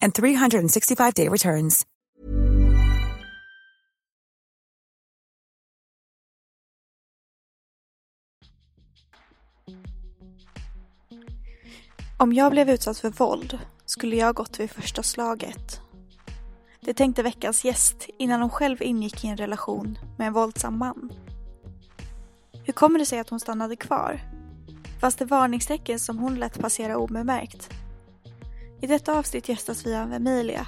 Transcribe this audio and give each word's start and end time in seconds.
and 0.00 0.12
365-day 0.12 1.28
returns. 1.28 1.86
Om 12.20 12.32
jag 12.32 12.52
blev 12.52 12.70
utsatt 12.70 12.98
för 12.98 13.10
våld 13.10 13.58
skulle 13.84 14.16
jag 14.16 14.34
gått 14.34 14.60
vid 14.60 14.70
första 14.70 15.02
slaget. 15.02 15.80
Det 16.80 16.94
tänkte 16.94 17.22
veckans 17.22 17.64
gäst 17.64 18.08
innan 18.18 18.40
hon 18.40 18.50
själv 18.50 18.82
ingick 18.82 19.24
i 19.24 19.28
en 19.28 19.36
relation 19.36 19.98
med 20.18 20.26
en 20.26 20.32
våldsam 20.32 20.78
man. 20.78 21.12
Hur 22.64 22.72
kommer 22.72 22.98
det 22.98 23.06
sig 23.06 23.18
att 23.18 23.28
hon 23.28 23.40
stannade 23.40 23.76
kvar? 23.76 24.20
Fanns 25.00 25.16
det 25.16 25.24
varningstecken 25.24 25.98
som 25.98 26.18
hon 26.18 26.34
lät 26.34 26.60
passera 26.60 26.96
obemärkt? 26.96 27.70
I 28.80 28.86
detta 28.86 29.18
avsnitt 29.18 29.48
gästas 29.48 29.86
vi 29.86 29.96
av 29.96 30.12
Emilia, 30.12 30.66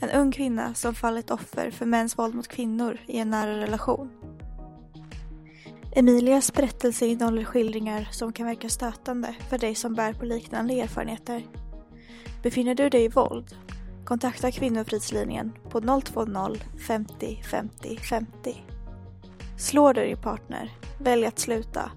en 0.00 0.10
ung 0.10 0.32
kvinna 0.32 0.74
som 0.74 0.94
fallit 0.94 1.30
offer 1.30 1.70
för 1.70 1.86
mäns 1.86 2.18
våld 2.18 2.34
mot 2.34 2.48
kvinnor 2.48 2.98
i 3.06 3.18
en 3.18 3.30
nära 3.30 3.56
relation. 3.56 4.10
Emilias 5.94 6.52
berättelse 6.52 7.06
innehåller 7.06 7.44
skildringar 7.44 8.08
som 8.12 8.32
kan 8.32 8.46
verka 8.46 8.68
stötande 8.68 9.34
för 9.48 9.58
dig 9.58 9.74
som 9.74 9.94
bär 9.94 10.12
på 10.12 10.24
liknande 10.24 10.80
erfarenheter. 10.80 11.46
Befinner 12.42 12.74
du 12.74 12.88
dig 12.88 13.04
i 13.04 13.08
våld? 13.08 13.56
Kontakta 14.04 14.50
Kvinnofridslinjen 14.50 15.52
på 15.70 15.80
020 15.80 16.56
50 16.86 17.42
50 17.50 17.96
50. 17.96 18.64
Slår 19.58 19.94
du 19.94 20.04
din 20.04 20.16
partner? 20.16 20.70
Välj 21.00 21.26
att 21.26 21.38
sluta 21.38 21.90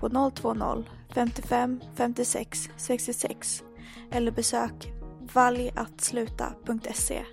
på 0.00 0.30
020 0.40 0.84
55 1.14 1.80
56 1.96 2.68
66 2.76 3.62
eller 4.10 4.30
besök 4.30 4.99
valjatsluta.se. 5.34 7.24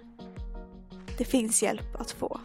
Det 1.17 1.25
finns 1.25 1.63
hjälp 1.63 1.95
att 1.95 2.11
få. 2.11 2.39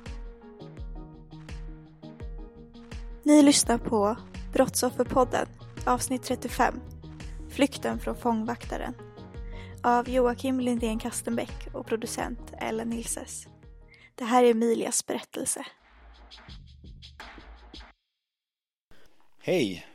Ni 3.22 3.42
lyssnar 3.42 3.78
på 3.78 4.16
Brottsofferpodden 4.52 5.46
avsnitt 5.86 6.22
35 6.22 6.80
Flykten 7.50 7.98
från 7.98 8.16
fångvaktaren 8.16 8.94
av 9.82 10.08
Joakim 10.08 10.60
Lindén 10.60 10.98
Kastenbäck 10.98 11.68
och 11.72 11.86
producent 11.86 12.52
Ellen 12.58 12.88
Nilses. 12.88 13.46
Det 14.14 14.24
här 14.24 14.44
är 14.44 14.50
Emilias 14.50 15.06
berättelse. 15.06 15.66
Hej! 19.38 19.86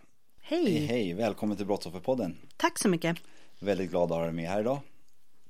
Hej! 0.42 0.64
Hej, 0.66 0.86
hej! 0.86 1.14
Välkommen 1.14 1.58
till 1.58 1.66
Brottsofferpodden. 1.66 2.38
Tack 2.58 2.80
så 2.80 2.90
mycket. 2.90 3.18
Väldigt 3.60 3.90
glad 3.90 4.12
att 4.12 4.18
ha 4.18 4.24
dig 4.24 4.34
med 4.34 4.50
här 4.50 4.60
idag. 4.60 4.80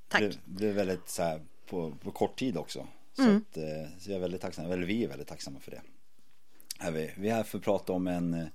Tack. 0.07 0.22
Det 0.22 0.40
blev 0.45 0.75
väldigt 0.75 1.09
så 1.09 1.23
här 1.23 1.41
på, 1.66 1.91
på 2.03 2.12
kort 2.12 2.40
tid 2.40 2.57
också. 2.57 2.88
Så, 3.13 3.22
Mm. 3.23 3.38
att, 3.51 3.57
eh, 3.57 4.00
så 4.00 4.09
jag 4.12 4.16
är 4.16 4.19
väldigt 4.22 4.41
tacksam, 4.41 4.72
eller 4.72 4.84
vi 4.85 5.03
är 5.03 5.07
väldigt 5.07 5.28
tacksamma 5.28 5.59
för 5.59 5.72
det. 5.72 5.81
Är 6.79 6.91
vi, 6.91 7.12
vi 7.18 7.29
är 7.29 7.35
här 7.35 7.44
för 7.44 7.57
att 7.57 7.63
prata 7.63 7.94
om 7.94 8.07
en, 8.07 8.34
eh, 8.34 8.47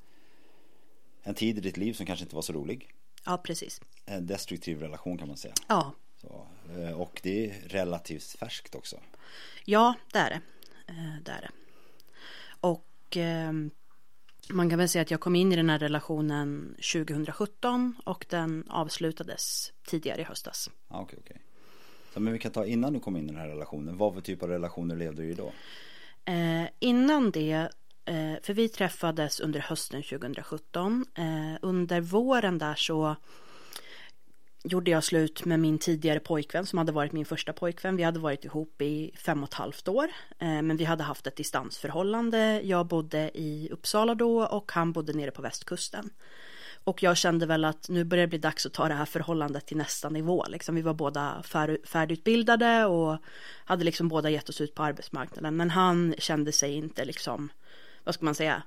en 1.23 1.35
tid 1.35 1.59
i 1.59 1.61
ditt 1.61 1.77
liv 1.77 1.93
som 1.93 2.07
kanske 2.07 2.23
inte 2.25 2.35
var 2.35 2.43
så 2.43 2.53
rolig. 2.53 2.91
Ja, 3.25 3.39
precis. 3.39 3.81
En 4.05 4.27
destruktiv 4.27 4.81
relation 4.81 5.19
kan 5.19 5.29
man 5.29 5.37
säga. 5.37 5.55
Ja, 5.69 5.95
Så, 6.21 6.47
eh, 6.79 6.93
och 7.01 7.21
det 7.23 7.47
är 7.51 7.69
relativt 7.69 8.25
färskt 8.25 8.75
också. 8.75 9.01
ja 9.65 9.95
det 10.13 10.19
är 10.19 10.31
det. 10.31 10.41
Det 11.25 11.31
är 11.33 11.41
det. 11.41 11.51
Och 12.61 13.17
eh, 13.17 13.53
man 14.53 14.71
kan 14.71 14.79
väl 14.79 14.89
säga 14.89 15.03
att 15.03 15.11
jag 15.11 15.21
kom 15.21 15.37
in 15.37 15.53
i 15.53 15.57
den 15.57 15.71
här 15.71 15.79
relationen 15.79 16.75
2017 16.93 17.95
och 18.05 18.27
den 18.29 18.65
avslutades 18.69 19.73
tidigare 19.87 20.21
i 20.21 20.25
höstas. 20.25 20.71
Ja, 20.89 21.01
okej, 21.01 21.19
okej. 21.23 21.41
Så, 22.15 22.21
men 22.21 22.33
vi 22.33 22.39
kan 22.39 22.53
ta 22.53 22.67
innan 22.67 22.93
du 22.93 23.01
kom 23.01 23.17
in 23.17 23.25
i 23.25 23.27
den 23.27 23.37
här 23.37 23.49
relationen. 23.49 23.97
Vad 23.97 24.15
för 24.15 24.21
typ 24.21 24.43
av 24.43 24.49
relationer 24.49 24.97
levde 24.97 25.23
du 25.23 25.31
i 25.31 25.35
då? 25.35 25.53
Eh, 26.25 26.69
innan 26.79 27.31
det, 27.31 27.69
eh, 28.05 28.35
för 28.43 28.53
vi 28.53 28.69
träffades 28.69 29.41
under 29.41 29.61
hösten 29.61 30.03
2017. 30.03 31.07
Eh, 31.15 31.59
under 31.63 32.01
våren 32.01 32.59
där 32.59 32.75
så 32.75 33.17
gjorde 34.65 34.91
jag 34.91 35.05
slut 35.05 35.45
med 35.45 35.61
min 35.61 35.79
tidigare 35.79 36.21
pojkvän 36.21 36.67
som 36.67 36.79
hade 36.79 36.93
varit 36.93 37.13
min 37.13 37.25
första 37.25 37.53
pojkvän. 37.53 37.97
Vi 37.97 38.03
hade 38.03 38.21
varit 38.21 38.45
ihop 38.45 38.83
i 38.83 39.11
fem 39.17 39.43
och 39.43 39.49
ett 39.49 39.55
halvt 39.55 39.89
år. 39.89 40.09
Eh, 40.39 40.63
men 40.63 40.77
vi 40.77 40.85
hade 40.85 41.03
haft 41.03 41.27
ett 41.27 41.37
distansförhållande. 41.37 42.61
Jag 42.65 42.87
bodde 42.87 43.31
i 43.35 43.69
Uppsala 43.73 44.15
då 44.15 44.45
och 44.45 44.73
han 44.73 44.93
bodde 44.93 45.13
nere 45.13 45.31
på 45.31 45.43
västkusten. 45.43 46.11
Och 46.85 47.03
jag 47.03 47.17
kände 47.17 47.47
väl 47.47 47.65
att 47.65 47.89
nu 47.89 48.05
börjar 48.05 48.23
det 48.23 48.29
bli 48.29 48.39
dags 48.39 48.67
att 48.67 48.73
ta 48.73 48.89
det 48.89 48.95
här 48.95 49.05
förhållandet 49.05 49.67
till 49.67 49.77
nästa 49.77 50.09
nivå. 50.09 50.45
Liksom, 50.49 50.75
vi 50.75 50.83
var 50.83 50.95
båda 50.95 51.43
fär, 51.43 51.79
färdigutbildade 51.85 52.85
och 52.85 53.19
hade 53.65 53.85
liksom 53.85 54.09
båda 54.09 54.31
gett 54.31 54.49
oss 54.49 54.61
ut 54.61 54.75
på 54.75 54.83
arbetsmarknaden. 54.83 55.57
Men 55.57 55.71
han 55.71 56.15
kände 56.19 56.53
sig 56.53 56.75
inte 56.75 57.05
liksom, 57.05 57.49
vad 58.05 58.15
ska 58.15 58.25
man 58.25 58.35
säga, 58.35 58.63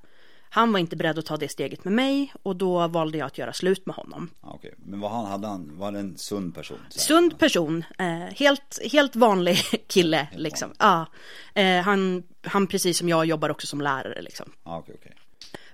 han 0.55 0.71
var 0.71 0.79
inte 0.79 0.95
beredd 0.95 1.19
att 1.19 1.25
ta 1.25 1.37
det 1.37 1.47
steget 1.49 1.83
med 1.83 1.93
mig 1.93 2.33
och 2.43 2.55
då 2.55 2.87
valde 2.87 3.17
jag 3.17 3.25
att 3.25 3.37
göra 3.37 3.53
slut 3.53 3.85
med 3.85 3.95
honom. 3.95 4.29
Ja, 4.41 4.51
okej. 4.53 4.73
Men 4.77 4.99
vad 4.99 5.11
han, 5.11 5.25
hade 5.25 5.47
han, 5.47 5.77
var 5.77 5.91
det 5.91 5.99
en 5.99 6.17
sund 6.17 6.55
person? 6.55 6.77
Sund 6.89 7.39
person, 7.39 7.83
eh, 7.97 8.05
helt, 8.17 8.79
helt 8.91 9.15
vanlig 9.15 9.57
kille 9.87 10.27
liksom. 10.35 10.73
Ja, 10.79 11.05
eh, 11.53 11.81
han, 11.81 12.23
han 12.43 12.67
precis 12.67 12.97
som 12.97 13.09
jag 13.09 13.25
jobbar 13.25 13.49
också 13.49 13.67
som 13.67 13.81
lärare 13.81 14.21
liksom. 14.21 14.51
Ja, 14.63 14.77
okej, 14.77 14.95
okej. 14.99 15.13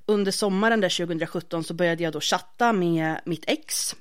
under 0.05 0.31
sommaren 0.31 0.81
där 0.81 1.05
2017 1.05 1.63
så 1.63 1.73
började 1.73 2.03
jag 2.03 2.13
då 2.13 2.21
chatta 2.21 2.73
med 2.73 3.21
mitt 3.25 3.43
ex. 3.47 3.95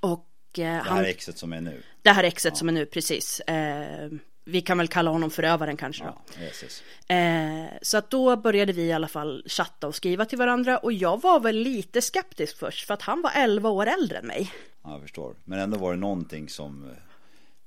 Och 0.00 0.24
eh, 0.58 0.62
Det 0.62 0.64
här 0.64 0.82
han, 0.82 1.04
exet 1.04 1.38
som 1.38 1.52
är 1.52 1.60
nu. 1.60 1.82
det 2.02 2.10
här 2.10 2.24
exet 2.24 2.56
som 2.56 2.68
är 2.68 2.72
nu 2.72 2.86
precis. 2.86 3.40
Eh, 3.40 4.10
vi 4.48 4.60
kan 4.60 4.78
väl 4.78 4.88
kalla 4.88 5.10
honom 5.10 5.30
förövaren 5.30 5.76
kanske 5.76 6.04
då. 6.04 6.18
Ja, 6.36 6.42
yes, 6.42 6.62
yes. 6.62 6.82
Eh, 7.08 7.78
så 7.82 7.98
att 7.98 8.10
då 8.10 8.36
började 8.36 8.72
vi 8.72 8.82
i 8.82 8.92
alla 8.92 9.08
fall 9.08 9.44
chatta 9.46 9.86
och 9.86 9.94
skriva 9.94 10.24
till 10.24 10.38
varandra 10.38 10.78
och 10.78 10.92
jag 10.92 11.22
var 11.22 11.40
väl 11.40 11.56
lite 11.56 12.02
skeptisk 12.02 12.58
först 12.58 12.86
för 12.86 12.94
att 12.94 13.02
han 13.02 13.22
var 13.22 13.30
11 13.34 13.68
år 13.68 13.86
äldre 13.86 14.18
än 14.18 14.26
mig. 14.26 14.52
Ja, 14.84 14.92
jag 14.92 15.02
förstår. 15.02 15.34
Men 15.44 15.58
ändå 15.58 15.78
var 15.78 15.92
det 15.92 15.98
någonting 16.00 16.48
som 16.48 16.84
eh, 16.84 16.96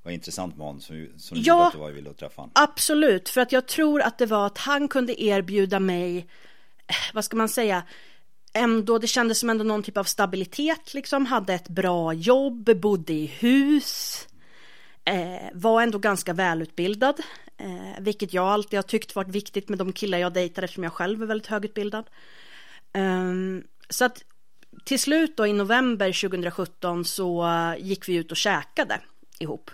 var 0.03 0.12
intressant 0.12 0.58
med 0.58 0.66
honom 0.68 0.81
som, 0.81 1.08
som 1.18 1.38
Ja. 1.38 1.44
gjorde 1.56 1.68
att 1.68 1.74
du 1.74 1.80
var 1.80 1.92
villig 1.92 2.09
att 2.12 2.18
träffa 2.18 2.42
honom. 2.42 2.52
Absolut, 2.56 3.30
för 3.30 3.42
att 3.42 3.51
jag 3.51 3.68
tror 3.68 4.01
att 4.01 4.18
det 4.18 4.25
var 4.25 4.45
att 4.45 4.57
han 4.57 4.88
kunde 4.88 5.24
erbjuda 5.24 5.80
mig, 5.80 6.18
eh, 6.88 6.95
vad 7.13 7.25
ska 7.25 7.38
man 7.38 7.50
säga, 7.50 7.84
ändå, 8.54 8.98
det 8.98 9.07
kändes 9.07 9.39
som 9.39 9.50
ändå 9.50 9.63
någon 9.63 9.84
typ 9.84 9.98
av 9.98 10.04
stabilitet 10.04 10.94
liksom, 10.94 11.25
hade 11.25 11.54
ett 11.54 11.69
bra 11.69 12.13
jobb, 12.13 12.69
bodde 12.81 13.13
i 13.13 13.25
hus, 13.25 14.27
eh, 15.12 15.50
var 15.54 15.81
ändå 15.81 15.98
ganska 15.98 16.34
välutbildad, 16.34 17.19
eh, 17.58 18.00
vilket 18.00 18.34
jag 18.34 18.46
alltid 18.46 18.78
har 18.78 18.84
tyckt 18.84 19.16
varit 19.16 19.30
viktigt 19.30 19.69
med 19.69 19.80
de 19.80 19.94
killar 19.94 20.18
jag 20.18 20.34
dejtar 20.34 20.63
eftersom 20.63 20.84
jag 20.84 20.94
själv 20.94 21.22
är 21.22 21.25
väldigt 21.25 21.48
högutbildad. 21.48 22.10
Ehm, 22.94 23.63
så 23.90 24.06
att 24.06 24.24
till 24.86 25.00
slut 25.00 25.38
då 25.38 25.48
i 25.48 25.54
november 25.54 26.12
2017 26.12 27.06
så 27.06 27.48
eh, 27.48 27.86
gick 27.86 28.10
vi 28.10 28.16
ut 28.16 28.31
och 28.31 28.38
käkade 28.38 29.00
ihop. 29.40 29.72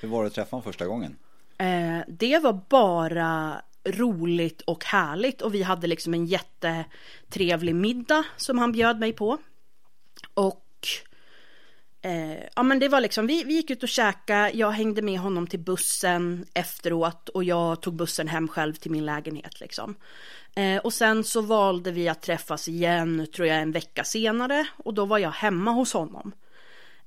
Hur 0.00 0.08
var 0.08 0.22
det 0.22 0.26
att 0.26 0.34
träffa 0.34 0.56
honom 0.56 0.62
första 0.62 0.86
gången? 0.86 1.16
Eh, 1.58 2.00
det 2.08 2.38
var 2.38 2.60
bara 2.68 3.62
roligt 3.84 4.60
och 4.60 4.84
härligt 4.84 5.42
och 5.42 5.54
vi 5.54 5.62
hade 5.62 5.86
liksom 5.86 6.14
en 6.14 6.26
jättetrevlig 6.26 7.74
middag 7.74 8.24
som 8.36 8.58
han 8.58 8.72
bjöd 8.72 8.98
mig 8.98 9.12
på. 9.12 9.38
Och 10.34 10.64
Eh, 12.04 12.38
ja 12.56 12.62
men 12.62 12.78
det 12.78 12.88
var 12.88 13.00
liksom, 13.00 13.26
vi, 13.26 13.44
vi 13.44 13.54
gick 13.54 13.70
ut 13.70 13.82
och 13.82 13.88
käkade, 13.88 14.50
jag 14.54 14.70
hängde 14.70 15.02
med 15.02 15.18
honom 15.18 15.46
till 15.46 15.60
bussen 15.60 16.46
efteråt 16.54 17.28
och 17.28 17.44
jag 17.44 17.82
tog 17.82 17.94
bussen 17.94 18.28
hem 18.28 18.48
själv 18.48 18.74
till 18.74 18.90
min 18.90 19.06
lägenhet 19.06 19.60
liksom. 19.60 19.94
Eh, 20.54 20.76
och 20.76 20.92
sen 20.92 21.24
så 21.24 21.40
valde 21.40 21.90
vi 21.90 22.08
att 22.08 22.22
träffas 22.22 22.68
igen, 22.68 23.26
tror 23.34 23.48
jag 23.48 23.58
en 23.58 23.72
vecka 23.72 24.04
senare 24.04 24.66
och 24.76 24.94
då 24.94 25.04
var 25.04 25.18
jag 25.18 25.30
hemma 25.30 25.70
hos 25.70 25.92
honom. 25.92 26.32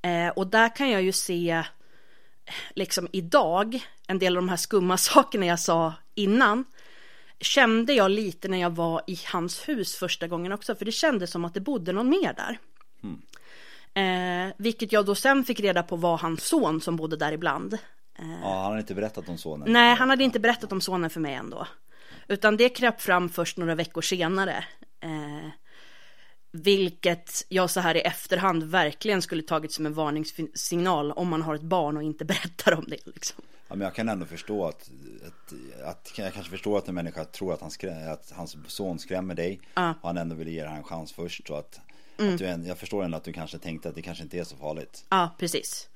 Eh, 0.02 0.28
och 0.28 0.48
där 0.48 0.76
kan 0.76 0.90
jag 0.90 1.02
ju 1.02 1.12
se, 1.12 1.64
liksom 2.76 3.08
idag, 3.12 3.88
en 4.08 4.20
del 4.20 4.38
av 4.38 4.44
de 4.44 4.50
här 4.50 4.58
skumma 4.58 4.98
sakerna 4.98 5.46
jag 5.46 5.60
sa 5.60 5.94
innan, 6.16 6.66
kände 7.40 7.94
jag 7.94 8.12
lite 8.12 8.48
när 8.48 8.62
jag 8.62 8.76
var 8.76 9.02
i 9.08 9.20
hans 9.26 9.70
hus 9.70 9.96
första 9.96 10.28
gången 10.28 10.52
också, 10.52 10.76
för 10.76 10.86
det 10.86 10.92
kändes 10.92 11.32
som 11.32 11.46
att 11.46 11.54
det 11.54 11.62
bodde 11.62 11.92
någon 11.92 12.10
mer 12.10 12.34
där. 12.34 12.60
Mm. 13.04 13.22
Eh, 13.98 14.54
vilket 14.58 14.92
jag 14.92 15.06
då 15.06 15.16
sen 15.16 15.44
fick 15.44 15.60
reda 15.60 15.84
på 15.84 15.96
var 15.96 16.18
hans 16.18 16.44
son 16.44 16.82
som 16.82 16.96
bodde 16.96 17.18
där 17.18 17.32
ibland. 17.32 17.74
Eh, 18.20 18.42
ja, 18.42 18.62
han 18.62 18.66
hade 18.66 18.80
inte 18.80 18.96
berättat 18.96 19.30
om 19.30 19.38
sonen. 19.38 19.74
Nej, 19.74 19.96
han 19.96 20.10
hade 20.10 20.24
inte 20.24 20.40
berättat 20.40 20.72
om 20.72 20.82
sonen 20.82 21.10
för 21.10 21.20
mig 21.20 21.34
ändå. 21.34 21.68
Utan 22.28 22.58
det 22.58 22.70
kröp 22.70 23.02
fram 23.02 23.30
först 23.30 23.58
några 23.58 23.76
veckor 23.76 24.02
senare. 24.02 24.66
Eh, 25.04 25.50
vilket 26.52 27.46
jag 27.50 27.70
så 27.70 27.80
här 27.80 27.96
i 27.96 28.00
efterhand 28.00 28.64
verkligen 28.64 29.22
skulle 29.22 29.44
tagit 29.44 29.72
som 29.72 29.86
en 29.86 29.94
varningssignal 29.94 31.12
om 31.12 31.28
man 31.28 31.42
har 31.42 31.56
ett 31.56 31.62
barn 31.62 31.98
och 31.98 32.04
inte 32.04 32.26
berättar 32.34 32.74
om 32.74 32.86
det. 32.88 33.06
Liksom. 33.06 33.44
Ja, 33.68 33.76
men 33.76 33.86
jag 33.86 33.96
kan 33.96 34.10
ändå 34.10 34.26
förstå 34.26 34.66
att, 34.66 34.92
att, 35.28 35.54
att 35.84 36.18
jag 36.18 36.34
kanske 36.34 36.52
förstår 36.52 36.78
att 36.78 36.88
en 36.88 36.96
människa 36.96 37.26
tror 37.26 37.54
att, 37.54 37.62
han 37.62 37.72
skrä, 37.72 38.12
att 38.12 38.32
hans 38.36 38.58
son 38.68 39.00
skrämmer 39.00 39.36
dig. 39.36 39.62
Ja. 39.74 39.94
Och 40.02 40.08
han 40.08 40.18
ändå 40.18 40.36
ville 40.36 40.52
ge 40.52 40.64
dig 40.64 40.74
en 40.74 40.84
chans 40.84 41.14
först. 41.14 41.48
Så 41.48 41.56
att, 41.56 41.80
mm. 42.20 42.38
du, 42.38 42.68
jag 42.68 42.78
förstår 42.78 43.04
ändå 43.04 43.18
att 43.18 43.24
du 43.24 43.34
kanske 43.34 43.58
tänkte 43.58 43.90
att 43.90 43.96
det 43.96 44.02
kanske 44.02 44.24
inte 44.24 44.40
är 44.40 44.44
så 44.44 44.56
farligt. 44.56 45.06
Ja, 45.10 45.36
precis. 45.38 45.90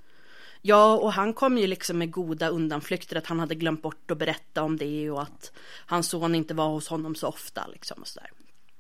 Ja, 0.62 0.98
och 0.98 1.14
han 1.14 1.34
kom 1.34 1.58
ju 1.58 1.68
liksom 1.68 1.98
med 1.98 2.12
goda 2.12 2.48
undanflykter 2.48 3.16
att 3.16 3.26
han 3.26 3.40
hade 3.40 3.56
glömt 3.56 3.82
bort 3.82 4.12
att 4.12 4.18
berätta 4.18 4.64
om 4.64 4.78
det 4.78 5.12
och 5.12 5.22
att 5.22 5.52
hans 5.86 6.08
son 6.08 6.36
inte 6.36 6.54
var 6.54 6.68
hos 6.68 6.88
honom 6.88 7.16
så 7.16 7.28
ofta 7.28 7.68
liksom 7.68 8.02
och 8.02 8.08
sådär. 8.08 8.30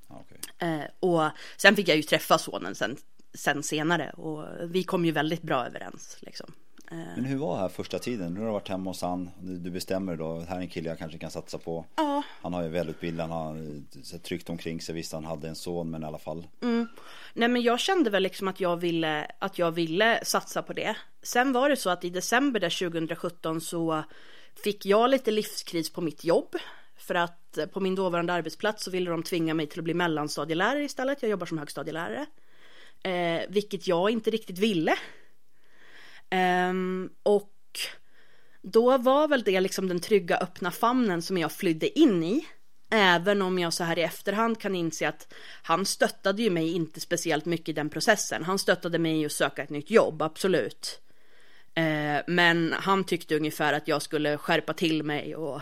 Okay. 0.07 0.69
Eh, 0.69 0.85
och 0.99 1.29
sen 1.57 1.75
fick 1.75 1.87
jag 1.87 1.97
ju 1.97 2.03
träffa 2.03 2.37
sonen 2.37 2.75
sen, 2.75 2.97
sen 3.33 3.63
senare 3.63 4.09
och 4.09 4.45
vi 4.63 4.83
kom 4.83 5.05
ju 5.05 5.11
väldigt 5.11 5.41
bra 5.41 5.65
överens 5.65 6.17
liksom. 6.19 6.53
Eh. 6.91 6.97
Men 7.15 7.25
hur 7.25 7.37
var 7.37 7.55
det 7.55 7.61
här 7.61 7.69
första 7.69 7.99
tiden? 7.99 8.33
Nu 8.33 8.39
har 8.39 8.47
du 8.47 8.53
varit 8.53 8.67
hemma 8.67 8.89
hos 8.89 9.01
han, 9.01 9.29
du 9.39 9.71
bestämmer 9.71 10.15
då, 10.15 10.39
här 10.39 10.57
är 10.57 10.61
en 10.61 10.67
kille 10.67 10.89
jag 10.89 10.97
kanske 10.97 11.17
kan 11.17 11.31
satsa 11.31 11.57
på. 11.57 11.85
Ja. 11.95 12.23
Han 12.41 12.53
har 12.53 12.63
ju 12.63 12.69
välutbildad, 12.69 13.29
han 13.29 13.39
har 13.41 14.17
tryggt 14.17 14.49
omkring 14.49 14.81
sig, 14.81 14.95
visst 14.95 15.13
han 15.13 15.25
hade 15.25 15.47
en 15.47 15.55
son 15.55 15.91
men 15.91 16.03
i 16.03 16.05
alla 16.05 16.17
fall. 16.17 16.47
Mm. 16.61 16.87
Nej 17.33 17.49
men 17.49 17.61
jag 17.61 17.79
kände 17.79 18.09
väl 18.09 18.23
liksom 18.23 18.47
att 18.47 18.59
jag 18.59 18.77
ville, 18.77 19.31
att 19.39 19.59
jag 19.59 19.71
ville 19.71 20.25
satsa 20.25 20.61
på 20.61 20.73
det. 20.73 20.95
Sen 21.23 21.53
var 21.53 21.69
det 21.69 21.77
så 21.77 21.89
att 21.89 22.03
i 22.03 22.09
december 22.09 22.59
där 22.59 22.89
2017 22.89 23.61
så 23.61 24.03
fick 24.63 24.85
jag 24.85 25.09
lite 25.09 25.31
livskris 25.31 25.93
på 25.93 26.01
mitt 26.01 26.23
jobb. 26.23 26.55
För 26.97 27.15
att 27.15 27.57
på 27.73 27.79
min 27.79 27.95
dåvarande 27.95 28.33
arbetsplats 28.33 28.83
så 28.83 28.91
ville 28.91 29.11
de 29.11 29.23
tvinga 29.23 29.53
mig 29.53 29.67
till 29.67 29.79
att 29.79 29.83
bli 29.83 29.93
mellanstadielärare 29.93 30.83
istället. 30.83 31.21
Jag 31.21 31.31
jobbar 31.31 31.45
som 31.45 31.57
högstadielärare. 31.57 32.25
Eh, 33.03 33.41
vilket 33.49 33.87
jag 33.87 34.09
inte 34.09 34.29
riktigt 34.29 34.59
ville. 34.59 34.95
Um, 36.31 37.09
och 37.23 37.79
då 38.61 38.97
var 38.97 39.27
väl 39.27 39.43
det 39.43 39.59
liksom 39.59 39.87
den 39.87 39.99
trygga 39.99 40.37
öppna 40.37 40.71
famnen 40.71 41.21
som 41.21 41.37
jag 41.37 41.51
flydde 41.51 41.99
in 41.99 42.23
i. 42.23 42.45
Även 42.93 43.41
om 43.41 43.59
jag 43.59 43.73
så 43.73 43.83
här 43.83 43.99
i 43.99 44.01
efterhand 44.01 44.59
kan 44.59 44.75
inse 44.75 45.07
att 45.07 45.33
han 45.63 45.85
stöttade 45.85 46.43
ju 46.43 46.49
mig 46.49 46.73
inte 46.73 46.99
speciellt 46.99 47.45
mycket 47.45 47.69
i 47.69 47.73
den 47.73 47.89
processen. 47.89 48.43
Han 48.43 48.59
stöttade 48.59 48.99
mig 48.99 49.21
i 49.21 49.25
att 49.25 49.31
söka 49.31 49.63
ett 49.63 49.69
nytt 49.69 49.91
jobb, 49.91 50.21
absolut. 50.21 51.01
Eh, 51.73 52.21
men 52.27 52.73
han 52.77 53.03
tyckte 53.03 53.35
ungefär 53.35 53.73
att 53.73 53.87
jag 53.87 54.01
skulle 54.01 54.37
skärpa 54.37 54.73
till 54.73 55.03
mig 55.03 55.35
och, 55.35 55.61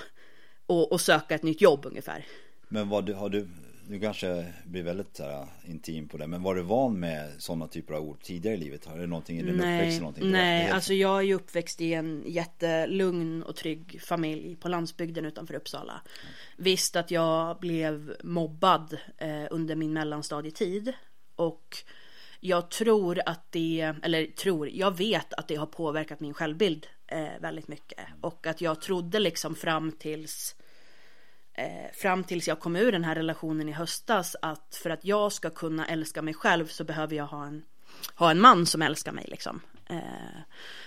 och, 0.66 0.92
och 0.92 1.02
söka 1.02 1.36
ett 1.36 1.44
nytt 1.44 1.62
jobb 1.62 1.86
ungefär. 1.86 2.26
Men 2.68 2.90
vad 2.90 3.10
har 3.10 3.30
du, 3.30 3.48
du 3.90 4.00
kanske 4.00 4.54
blir 4.66 4.84
väldigt 4.84 5.18
så 5.18 5.24
här, 5.24 5.48
intim 5.66 6.08
på 6.08 6.18
det, 6.18 6.28
men 6.28 6.44
var 6.44 6.56
du 6.56 6.62
van 6.62 7.00
med 7.00 7.42
sådana 7.42 7.68
typer 7.68 7.94
av 7.94 8.04
ord 8.04 8.22
tidigare 8.22 8.56
i 8.56 8.60
livet? 8.60 8.86
Har 8.86 8.98
det 8.98 9.08
någonting 9.08 9.40
i 9.40 9.44
din 9.44 9.56
nej, 9.56 9.80
uppväxt? 9.80 10.00
Någonting 10.00 10.32
nej, 10.32 10.62
helt... 10.62 10.74
alltså 10.74 10.94
jag 10.94 11.18
är 11.18 11.22
ju 11.22 11.34
uppväxt 11.34 11.82
i 11.82 11.94
en 11.94 12.24
jättelugn 12.26 13.44
och 13.44 13.56
trygg 13.56 14.02
familj 14.02 14.56
på 14.56 14.70
landsbygden 14.70 15.26
utanför 15.26 15.54
Uppsala. 15.54 15.94
Mm. 15.94 16.34
Visst 16.58 16.96
att 16.96 17.12
jag 17.12 17.60
blev 17.60 18.16
mobbad 18.24 18.98
eh, 19.18 19.46
under 19.52 19.76
min 19.76 19.94
mellanstadietid 19.94 20.94
och 21.36 21.78
jag 22.40 22.72
tror 22.72 23.22
att 23.26 23.52
det, 23.52 23.94
eller 24.04 24.26
tror, 24.26 24.70
jag 24.70 24.98
vet 24.98 25.34
att 25.34 25.48
det 25.48 25.56
har 25.56 25.66
påverkat 25.66 26.20
min 26.20 26.34
självbild 26.34 26.88
eh, 27.08 27.42
väldigt 27.42 27.68
mycket 27.68 28.00
och 28.22 28.48
att 28.48 28.62
jag 28.62 28.82
trodde 28.82 29.20
liksom 29.20 29.56
fram 29.56 29.92
tills 29.92 30.56
eh, 31.60 31.92
fram 31.94 32.24
tills 32.24 32.48
jag 32.48 32.60
kom 32.60 32.76
ur 32.76 32.92
den 32.92 33.04
här 33.04 33.16
relationen 33.16 33.70
i 33.70 33.72
höstas 33.72 34.36
att 34.42 34.80
för 34.84 34.90
att 34.90 35.06
jag 35.06 35.32
ska 35.32 35.50
kunna 35.50 35.88
älska 35.88 36.22
mig 36.22 36.34
själv 36.34 36.68
så 36.68 36.84
behöver 36.84 37.16
jag 37.16 37.26
ha 37.26 37.46
en, 37.46 37.64
ha 38.16 38.32
en 38.32 38.42
man 38.42 38.66
som 38.66 38.82
älskar 38.82 39.12
mig 39.12 39.26
liksom. 39.28 39.62
Eh, 39.90 39.98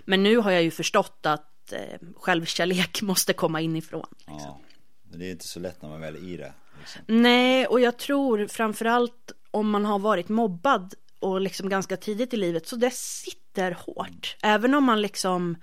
men 0.05 0.23
nu 0.23 0.37
har 0.37 0.51
jag 0.51 0.63
ju 0.63 0.71
förstått 0.71 1.27
att 1.27 1.73
eh, 1.73 1.99
självkärlek 2.17 3.03
måste 3.03 3.33
komma 3.33 3.61
inifrån. 3.61 4.07
Liksom. 4.19 4.37
Ja, 4.39 4.61
det 5.03 5.27
är 5.27 5.31
inte 5.31 5.49
så 5.49 5.61
lätt 5.61 5.83
när 5.83 5.89
man 5.89 6.01
väl 6.01 6.17
är 6.17 6.21
i 6.21 6.37
det. 6.37 6.53
Liksom. 6.79 7.03
Nej, 7.07 7.67
och 7.67 7.81
jag 7.81 7.99
tror 7.99 8.47
framförallt 8.47 9.33
om 9.51 9.71
man 9.71 9.85
har 9.85 9.99
varit 9.99 10.29
mobbad 10.29 10.95
och 11.19 11.41
liksom 11.41 11.69
ganska 11.69 11.97
tidigt 11.97 12.35
i 12.35 12.37
livet 12.37 12.67
så 12.67 12.77
det 12.77 12.95
sitter 12.95 13.73
hårt. 13.73 14.37
Även 14.43 14.75
om 14.75 14.85
man 14.85 15.03
liksom 15.03 15.57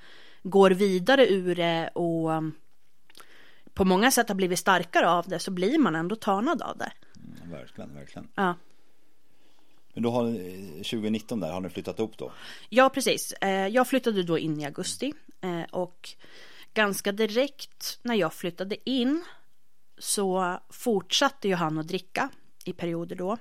går 0.44 0.72
vidare 0.72 1.28
ur 1.28 1.56
det 1.56 1.88
och 1.88 2.44
på 3.80 3.86
många 3.86 4.12
sätt 4.12 4.28
har 4.28 4.36
blivit 4.36 4.60
starkare 4.60 5.10
av 5.10 5.28
det 5.28 5.40
så 5.40 5.52
blir 5.52 5.80
man 5.80 5.96
ändå 5.96 6.16
tanad 6.16 6.62
av 6.62 6.78
det. 6.78 6.92
Mm, 7.16 7.52
verkligen, 7.52 7.96
verkligen. 7.96 8.28
Ja. 8.36 8.56
Men 9.94 10.04
då 10.04 10.12
har 10.12 10.24
2019 10.78 11.40
där, 11.40 11.52
har 11.52 11.60
ni 11.60 11.70
flyttat 11.70 12.00
upp 12.00 12.18
då? 12.18 12.32
Ja, 12.70 12.90
precis. 12.90 13.34
Eh, 13.34 13.68
jag 13.68 13.88
flyttade 13.88 14.24
då 14.24 14.38
in 14.38 14.60
i 14.60 14.66
augusti 14.66 15.14
eh, 15.42 15.62
och 15.72 16.10
ganska 16.74 17.12
direkt 17.12 18.00
när 18.02 18.16
jag 18.16 18.34
flyttade 18.34 18.90
in 18.90 19.24
så 19.98 20.60
fortsatte 20.70 21.48
ju 21.48 21.56
han 21.56 21.78
att 21.78 21.88
dricka 21.88 22.30
i 22.66 22.74
perioder 22.74 23.16
då. 23.16 23.38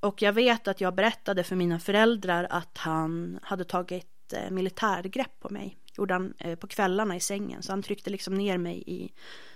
Och 0.00 0.22
jag 0.22 0.32
vet 0.32 0.68
att 0.68 0.80
jag 0.80 0.94
berättade 0.94 1.44
för 1.44 1.56
mina 1.56 1.78
föräldrar 1.78 2.46
att 2.50 2.78
han 2.78 3.38
hade 3.42 3.64
tagit 3.64 4.32
eh, 4.32 4.50
militärgrepp 4.50 5.40
på 5.40 5.48
mig. 5.48 5.76
Gjorde 5.98 6.14
han 6.14 6.34
på 6.60 6.66
kvällarna 6.66 7.16
i 7.16 7.20
sängen. 7.20 7.62
Så 7.62 7.72
han 7.72 7.82
tryckte 7.82 8.10
liksom 8.10 8.34
ner 8.34 8.58
mig 8.58 8.82
i 8.86 9.12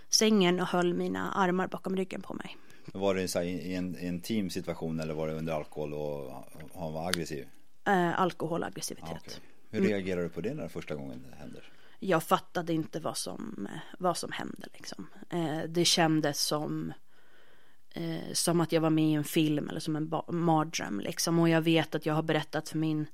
sängen 0.09 0.61
och 0.61 0.67
höll 0.67 0.95
mina 0.95 1.33
armar 1.33 1.69
bakom 1.69 1.97
ryggen 1.97 2.23
på 2.23 2.35
mig. 2.35 2.57
Var 2.93 3.15
det 3.15 3.29
så 3.29 3.43
i 3.43 3.75
en 3.75 3.99
intim 3.99 4.51
situation 4.51 5.01
eller 5.01 5.15
var 5.15 5.29
det 5.29 5.35
under 5.35 5.53
alkohol 5.53 5.95
och 5.95 6.33
han 6.75 6.93
var 6.93 7.09
aggressiv? 7.09 7.47
Eh, 7.87 8.21
alkohol 8.21 8.63
och 8.63 8.67
aggressivitet. 8.67 9.11
Ah, 9.11 9.17
okay. 9.17 9.35
Hur 9.71 9.79
mm. 9.81 9.91
reagerade 9.91 10.23
du 10.23 10.29
på 10.29 10.41
det 10.41 10.55
när 10.55 10.63
det 10.63 10.69
första 10.69 10.95
gången 10.95 11.27
det 11.31 11.37
händer? 11.37 11.73
Jag 11.99 12.23
fattade 12.23 12.73
inte 12.73 13.01
vad 13.01 13.17
som, 13.17 13.69
vad 13.99 14.17
som 14.17 14.33
hände 14.33 14.69
liksom. 14.75 15.07
Eh, 15.31 15.59
det 15.69 15.85
kändes 15.85 16.41
som 16.41 16.93
eh, 17.95 18.33
som 18.33 18.61
att 18.61 18.73
jag 18.73 18.81
var 18.81 18.91
med 18.91 19.05
i 19.05 19.13
en 19.13 19.25
film 19.25 19.69
eller 19.69 19.81
som 19.81 19.97
en 19.97 20.11
mardröm 20.29 21.01
liksom. 21.01 21.39
Och 21.39 21.49
jag 21.49 21.61
vet 21.61 21.95
att 21.95 22.07
jag 22.07 22.15
har 22.15 22.23
berättat 22.23 22.69
för 22.69 22.79
min 22.79 23.07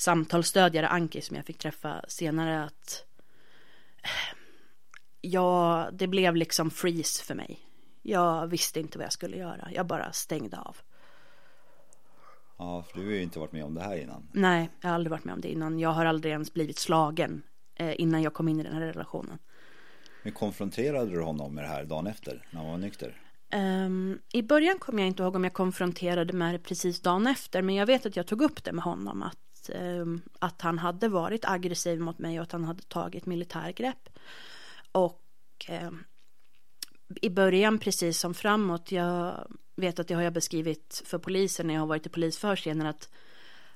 samtalsstödjare 0.00 0.88
Anki 0.88 1.20
som 1.20 1.36
jag 1.36 1.44
fick 1.44 1.58
träffa 1.58 2.04
senare 2.08 2.64
att 2.64 3.04
ja, 5.20 5.88
det 5.92 6.06
blev 6.06 6.36
liksom 6.36 6.70
freeze 6.70 7.24
för 7.24 7.34
mig. 7.34 7.60
Jag 8.02 8.46
visste 8.46 8.80
inte 8.80 8.98
vad 8.98 9.04
jag 9.04 9.12
skulle 9.12 9.36
göra. 9.36 9.68
Jag 9.72 9.86
bara 9.86 10.12
stängde 10.12 10.58
av. 10.58 10.76
Ja, 12.58 12.82
för 12.82 12.98
du 12.98 13.06
har 13.06 13.12
ju 13.12 13.22
inte 13.22 13.38
varit 13.38 13.52
med 13.52 13.64
om 13.64 13.74
det 13.74 13.82
här 13.82 13.96
innan. 13.96 14.28
Nej, 14.32 14.70
jag 14.80 14.88
har 14.88 14.94
aldrig 14.94 15.10
varit 15.10 15.24
med 15.24 15.34
om 15.34 15.40
det 15.40 15.48
innan. 15.48 15.78
Jag 15.78 15.90
har 15.90 16.04
aldrig 16.04 16.32
ens 16.32 16.54
blivit 16.54 16.78
slagen 16.78 17.42
eh, 17.74 18.00
innan 18.00 18.22
jag 18.22 18.34
kom 18.34 18.48
in 18.48 18.60
i 18.60 18.62
den 18.62 18.74
här 18.74 18.80
relationen. 18.80 19.38
Men 20.22 20.32
konfronterade 20.32 21.10
du 21.10 21.22
honom 21.22 21.54
med 21.54 21.64
det 21.64 21.68
här 21.68 21.84
dagen 21.84 22.06
efter, 22.06 22.46
när 22.50 22.60
han 22.60 22.70
var 22.70 22.78
nykter? 22.78 23.22
Um, 23.54 24.18
I 24.32 24.42
början 24.42 24.78
kommer 24.78 25.02
jag 25.02 25.06
inte 25.06 25.22
ihåg 25.22 25.36
om 25.36 25.44
jag 25.44 25.52
konfronterade 25.52 26.32
med 26.32 26.54
det 26.54 26.58
precis 26.58 27.00
dagen 27.00 27.26
efter, 27.26 27.62
men 27.62 27.74
jag 27.74 27.86
vet 27.86 28.06
att 28.06 28.16
jag 28.16 28.26
tog 28.26 28.42
upp 28.42 28.64
det 28.64 28.72
med 28.72 28.84
honom, 28.84 29.22
att, 29.22 29.38
um, 29.74 30.22
att 30.38 30.62
han 30.62 30.78
hade 30.78 31.08
varit 31.08 31.44
aggressiv 31.44 32.00
mot 32.00 32.18
mig 32.18 32.38
och 32.38 32.42
att 32.42 32.52
han 32.52 32.64
hade 32.64 32.82
tagit 32.82 33.26
militärgrepp. 33.26 34.08
Och 34.92 35.22
eh, 35.68 35.90
i 37.22 37.30
början 37.30 37.78
precis 37.78 38.18
som 38.18 38.34
framåt, 38.34 38.92
jag 38.92 39.46
vet 39.76 39.98
att 39.98 40.08
det 40.08 40.14
har 40.14 40.22
jag 40.22 40.32
beskrivit 40.32 41.02
för 41.06 41.18
polisen 41.18 41.66
när 41.66 41.74
jag 41.74 41.80
har 41.80 41.86
varit 41.86 42.06
i 42.06 42.08
polisförhör 42.08 42.86
att 42.86 43.08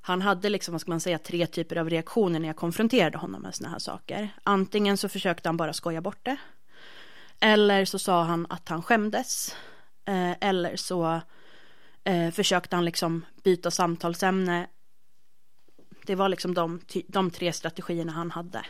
han 0.00 0.22
hade 0.22 0.48
liksom, 0.48 0.72
vad 0.72 0.80
ska 0.80 0.90
man 0.90 1.00
säga, 1.00 1.18
tre 1.18 1.46
typer 1.46 1.76
av 1.76 1.90
reaktioner 1.90 2.40
när 2.40 2.48
jag 2.48 2.56
konfronterade 2.56 3.18
honom 3.18 3.42
med 3.42 3.54
sådana 3.54 3.72
här 3.72 3.78
saker. 3.78 4.28
Antingen 4.42 4.96
så 4.96 5.08
försökte 5.08 5.48
han 5.48 5.56
bara 5.56 5.72
skoja 5.72 6.00
bort 6.00 6.24
det. 6.24 6.36
Eller 7.40 7.84
så 7.84 7.98
sa 7.98 8.22
han 8.22 8.46
att 8.48 8.68
han 8.68 8.82
skämdes. 8.82 9.56
Eh, 10.04 10.32
eller 10.40 10.76
så 10.76 11.20
eh, 12.04 12.30
försökte 12.30 12.76
han 12.76 12.84
liksom 12.84 13.24
byta 13.44 13.70
samtalsämne 13.70 14.66
det 16.10 16.16
var 16.16 16.28
liksom 16.28 16.54
de, 16.54 16.80
de 17.06 17.30
tre 17.30 17.52
strategierna 17.52 18.12
han 18.12 18.30
hade. 18.30 18.66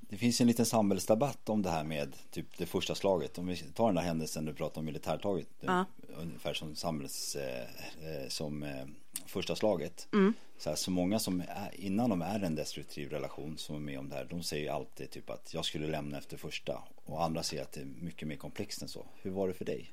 Det 0.00 0.16
finns 0.16 0.40
en 0.40 0.46
liten 0.46 0.66
samhällsdebatt 0.66 1.48
om 1.48 1.62
det 1.62 1.70
här 1.70 1.84
med 1.84 2.16
typ 2.30 2.58
det 2.58 2.66
första 2.66 2.94
slaget. 2.94 3.38
Om 3.38 3.46
vi 3.46 3.56
tar 3.56 3.86
den 3.86 3.94
där 3.94 4.02
händelsen 4.02 4.44
du 4.44 4.54
pratade 4.54 4.80
om 4.80 4.86
militärtaget. 4.86 5.48
Ja. 5.60 5.84
Ungefär 6.16 6.54
som 6.54 6.74
samhälls, 6.74 7.36
eh, 7.36 7.62
eh, 7.62 8.28
som 8.28 8.62
eh, 8.62 8.86
första 9.26 9.56
slaget. 9.56 10.08
Mm. 10.12 10.34
Så, 10.58 10.68
här, 10.68 10.76
så 10.76 10.90
många 10.90 11.18
som 11.18 11.40
är, 11.40 11.70
innan 11.72 12.10
de 12.10 12.22
är 12.22 12.40
en 12.44 12.54
destruktiv 12.54 13.10
relation 13.10 13.58
som 13.58 13.76
är 13.76 13.80
med 13.80 13.98
om 13.98 14.08
det 14.08 14.14
här. 14.14 14.24
De 14.24 14.42
säger 14.42 14.72
alltid 14.72 15.10
typ 15.10 15.30
att 15.30 15.54
jag 15.54 15.64
skulle 15.64 15.86
lämna 15.86 16.18
efter 16.18 16.36
första. 16.36 16.82
Och 17.04 17.24
andra 17.24 17.42
säger 17.42 17.62
att 17.62 17.72
det 17.72 17.80
är 17.80 17.84
mycket 17.84 18.28
mer 18.28 18.36
komplext 18.36 18.82
än 18.82 18.88
så. 18.88 19.06
Hur 19.22 19.30
var 19.30 19.48
det 19.48 19.54
för 19.54 19.64
dig? 19.64 19.92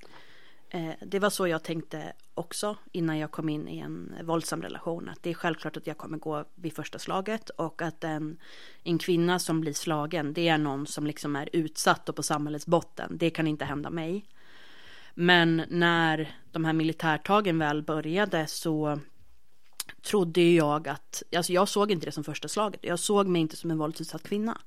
Eh, 0.69 0.93
det 1.01 1.19
var 1.19 1.29
så 1.29 1.47
jag 1.47 1.63
tänkte 1.63 2.13
också 2.33 2.77
innan 2.91 3.17
jag 3.17 3.31
kom 3.31 3.49
in 3.49 3.67
i 3.67 3.79
en 3.79 4.15
våldsam 4.23 4.61
relation. 4.61 5.09
Att 5.09 5.23
det 5.23 5.29
är 5.29 5.33
självklart 5.33 5.77
att 5.77 5.87
jag 5.87 5.97
kommer 5.97 6.17
gå 6.17 6.45
vid 6.55 6.73
första 6.73 6.99
slaget 6.99 7.49
och 7.49 7.81
att 7.81 8.03
en, 8.03 8.37
en 8.83 8.97
kvinna 8.97 9.39
som 9.39 9.61
blir 9.61 9.73
slagen, 9.73 10.33
det 10.33 10.47
är 10.47 10.57
någon 10.57 10.87
som 10.87 11.07
liksom 11.07 11.35
är 11.35 11.49
utsatt 11.53 12.09
och 12.09 12.15
på 12.15 12.23
samhällets 12.23 12.67
botten. 12.67 13.17
Det 13.17 13.29
kan 13.29 13.47
inte 13.47 13.65
hända 13.65 13.89
mig. 13.89 14.25
Men 15.13 15.63
när 15.69 16.35
de 16.51 16.65
här 16.65 16.73
militärtagen 16.73 17.59
väl 17.59 17.81
började 17.81 18.47
så 18.47 18.99
trodde 20.01 20.41
jag 20.41 20.87
att, 20.87 21.23
alltså 21.35 21.53
jag 21.53 21.67
såg 21.67 21.91
inte 21.91 22.05
det 22.05 22.11
som 22.11 22.23
första 22.23 22.47
slaget. 22.47 22.79
Jag 22.83 22.99
såg 22.99 23.27
mig 23.27 23.41
inte 23.41 23.55
som 23.55 23.71
en 23.71 23.77
våldsutsatt 23.77 24.23
kvinna. 24.23 24.61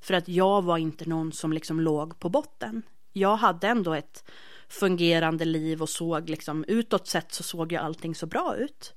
För 0.00 0.14
att 0.14 0.28
jag 0.28 0.62
var 0.62 0.78
inte 0.78 1.08
någon 1.08 1.32
som 1.32 1.52
liksom 1.52 1.80
låg 1.80 2.18
på 2.18 2.28
botten. 2.28 2.82
Jag 3.12 3.36
hade 3.36 3.68
ändå 3.68 3.94
ett 3.94 4.24
fungerande 4.68 5.44
liv 5.44 5.82
och 5.82 5.88
såg 5.88 6.30
liksom 6.30 6.64
utåt 6.68 7.08
sett 7.08 7.32
så 7.32 7.42
såg 7.42 7.72
ju 7.72 7.78
allting 7.78 8.14
så 8.14 8.26
bra 8.26 8.56
ut. 8.56 8.94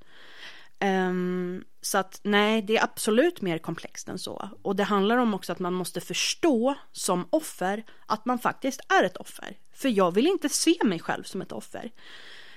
Um, 0.83 1.63
så 1.81 1.97
att 1.97 2.19
nej, 2.23 2.61
det 2.61 2.77
är 2.77 2.83
absolut 2.83 3.41
mer 3.41 3.57
komplext 3.57 4.09
än 4.09 4.19
så. 4.19 4.49
Och 4.61 4.75
det 4.75 4.83
handlar 4.83 5.17
om 5.17 5.33
också 5.33 5.51
att 5.51 5.59
man 5.59 5.73
måste 5.73 6.01
förstå 6.01 6.75
som 6.91 7.27
offer 7.29 7.83
att 8.05 8.25
man 8.25 8.39
faktiskt 8.39 8.81
är 8.99 9.03
ett 9.03 9.17
offer. 9.17 9.57
För 9.73 9.89
jag 9.89 10.11
vill 10.11 10.27
inte 10.27 10.49
se 10.49 10.75
mig 10.83 10.99
själv 10.99 11.23
som 11.23 11.41
ett 11.41 11.51
offer. 11.51 11.91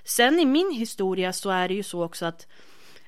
Sen 0.04 0.38
i 0.38 0.44
min 0.44 0.71
historia 0.71 1.33
så 1.33 1.50
är 1.50 1.68
det 1.68 1.75
ju 1.75 1.83
så 1.83 2.04
också 2.04 2.26
att 2.26 2.47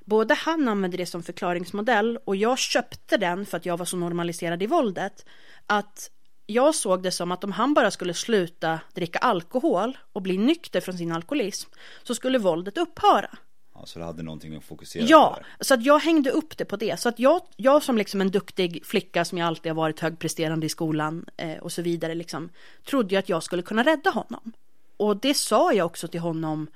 både 0.04 0.34
han 0.34 0.68
använde 0.68 0.96
det 0.96 1.06
som 1.06 1.22
förklaringsmodell 1.22 2.18
och 2.24 2.36
jag 2.36 2.58
köpte 2.58 3.16
den 3.16 3.46
för 3.46 3.56
att 3.56 3.66
jag 3.66 3.76
var 3.76 3.86
så 3.86 3.96
normaliserad 3.96 4.62
i 4.62 4.66
våldet. 4.66 5.26
Att 5.66 6.10
jag 6.46 6.74
såg 6.74 7.02
det 7.02 7.10
som 7.10 7.32
att 7.32 7.44
om 7.44 7.52
han 7.52 7.74
bara 7.74 7.90
skulle 7.90 8.14
sluta 8.14 8.80
dricka 8.94 9.18
alkohol 9.18 9.98
och 10.12 10.22
bli 10.22 10.38
nykter 10.38 10.80
från 10.80 10.98
sin 10.98 11.12
alkoholism 11.12 11.70
så 12.02 12.14
skulle 12.14 12.38
våldet 12.38 12.78
upphöra. 12.78 13.30
Ja, 13.74 13.86
så 13.86 13.98
du 13.98 14.04
hade 14.04 14.22
någonting 14.22 14.56
att 14.56 14.64
fokusera 14.64 15.04
ja, 15.04 15.34
på? 15.38 15.46
Ja, 15.58 15.64
så 15.64 15.74
att 15.74 15.84
jag 15.84 15.98
hängde 15.98 16.30
upp 16.30 16.56
det 16.56 16.64
på 16.64 16.76
det. 16.76 17.00
Så 17.00 17.08
att 17.08 17.18
jag, 17.18 17.40
jag 17.56 17.82
som 17.82 17.98
liksom 17.98 18.20
en 18.20 18.30
duktig 18.30 18.86
flicka 18.86 19.24
som 19.24 19.38
jag 19.38 19.46
alltid 19.46 19.72
har 19.72 19.76
varit 19.76 20.00
högpresterande 20.00 20.66
i 20.66 20.68
skolan 20.68 21.26
eh, 21.36 21.58
och 21.58 21.72
så 21.72 21.82
vidare 21.82 22.14
liksom 22.14 22.48
trodde 22.84 23.14
jag 23.14 23.22
att 23.22 23.28
jag 23.28 23.42
skulle 23.42 23.62
kunna 23.62 23.82
rädda 23.82 24.10
honom. 24.10 24.52
Och 24.96 25.16
det 25.16 25.34
sa 25.34 25.72
jag 25.72 25.86
också 25.86 26.08
till 26.08 26.20
honom 26.20 26.66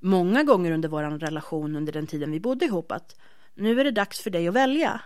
många 0.00 0.42
gånger 0.42 0.72
under 0.72 0.88
vår 0.88 1.02
relation 1.02 1.76
under 1.76 1.92
den 1.92 2.06
tiden 2.06 2.30
vi 2.30 2.40
bodde 2.40 2.64
ihop 2.64 2.92
att 2.92 3.16
nu 3.54 3.80
är 3.80 3.84
det 3.84 3.90
dags 3.90 4.20
för 4.20 4.30
dig 4.30 4.48
att 4.48 4.54
välja. 4.54 5.00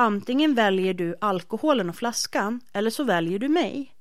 Antingen 0.00 0.54
väljer 0.54 0.94
du 0.94 1.16
alkoholen 1.20 1.88
och 1.90 1.96
flaskan 1.96 2.60
eller 2.72 2.90
så 2.90 3.04
väljer 3.04 3.38
du 3.38 3.48
mig. 3.48 3.94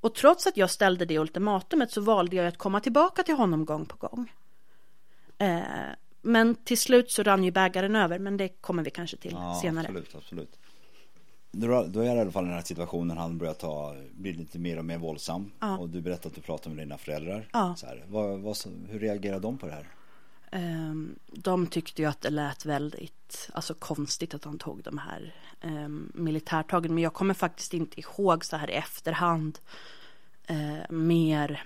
Och 0.00 0.14
trots 0.14 0.46
att 0.46 0.56
jag 0.56 0.70
ställde 0.70 1.04
det 1.04 1.18
ultimatumet 1.18 1.90
så 1.90 2.00
valde 2.00 2.36
jag 2.36 2.46
att 2.46 2.58
komma 2.58 2.80
tillbaka 2.80 3.22
till 3.22 3.34
honom 3.34 3.64
gång 3.64 3.86
på 3.86 3.96
gång. 3.96 4.32
Eh, 5.38 5.60
men 6.22 6.54
till 6.54 6.78
slut 6.78 7.10
så 7.10 7.22
rann 7.22 7.44
ju 7.44 7.50
bägaren 7.50 7.96
över, 7.96 8.18
men 8.18 8.36
det 8.36 8.48
kommer 8.48 8.82
vi 8.82 8.90
kanske 8.90 9.16
till 9.16 9.32
ja, 9.32 9.58
senare. 9.62 9.86
Absolut, 9.86 10.14
absolut. 10.14 10.58
Då, 11.50 11.66
då 11.66 12.00
är 12.00 12.08
det 12.08 12.16
i 12.16 12.20
alla 12.20 12.30
fall 12.30 12.44
den 12.44 12.54
här 12.54 12.62
situationen 12.62 13.18
han 13.18 13.38
börjar 13.38 13.54
ta, 13.54 13.96
blir 14.12 14.34
lite 14.34 14.58
mer 14.58 14.78
och 14.78 14.84
mer 14.84 14.98
våldsam. 14.98 15.52
Ja. 15.60 15.78
Och 15.78 15.88
du 15.88 16.00
berättade 16.00 16.28
att 16.28 16.34
du 16.34 16.40
pratade 16.40 16.74
med 16.74 16.86
dina 16.86 16.98
föräldrar. 16.98 17.48
Ja. 17.52 17.76
Här, 17.82 18.04
vad, 18.08 18.40
vad, 18.40 18.56
hur 18.88 18.98
reagerar 18.98 19.40
de 19.40 19.58
på 19.58 19.66
det 19.66 19.72
här? 19.72 19.88
Um, 20.52 21.18
de 21.26 21.66
tyckte 21.66 22.02
ju 22.02 22.08
att 22.08 22.20
det 22.20 22.30
lät 22.30 22.64
väldigt 22.64 23.50
alltså, 23.52 23.74
konstigt 23.74 24.34
att 24.34 24.44
han 24.44 24.58
tog 24.58 24.82
de 24.82 24.98
här 24.98 25.34
um, 25.62 26.12
militärtagen. 26.14 26.94
Men 26.94 27.02
jag 27.02 27.14
kommer 27.14 27.34
faktiskt 27.34 27.74
inte 27.74 28.00
ihåg 28.00 28.44
så 28.44 28.56
här 28.56 28.70
i 28.70 28.74
efterhand 28.74 29.58
uh, 30.50 30.90
mer 30.90 31.64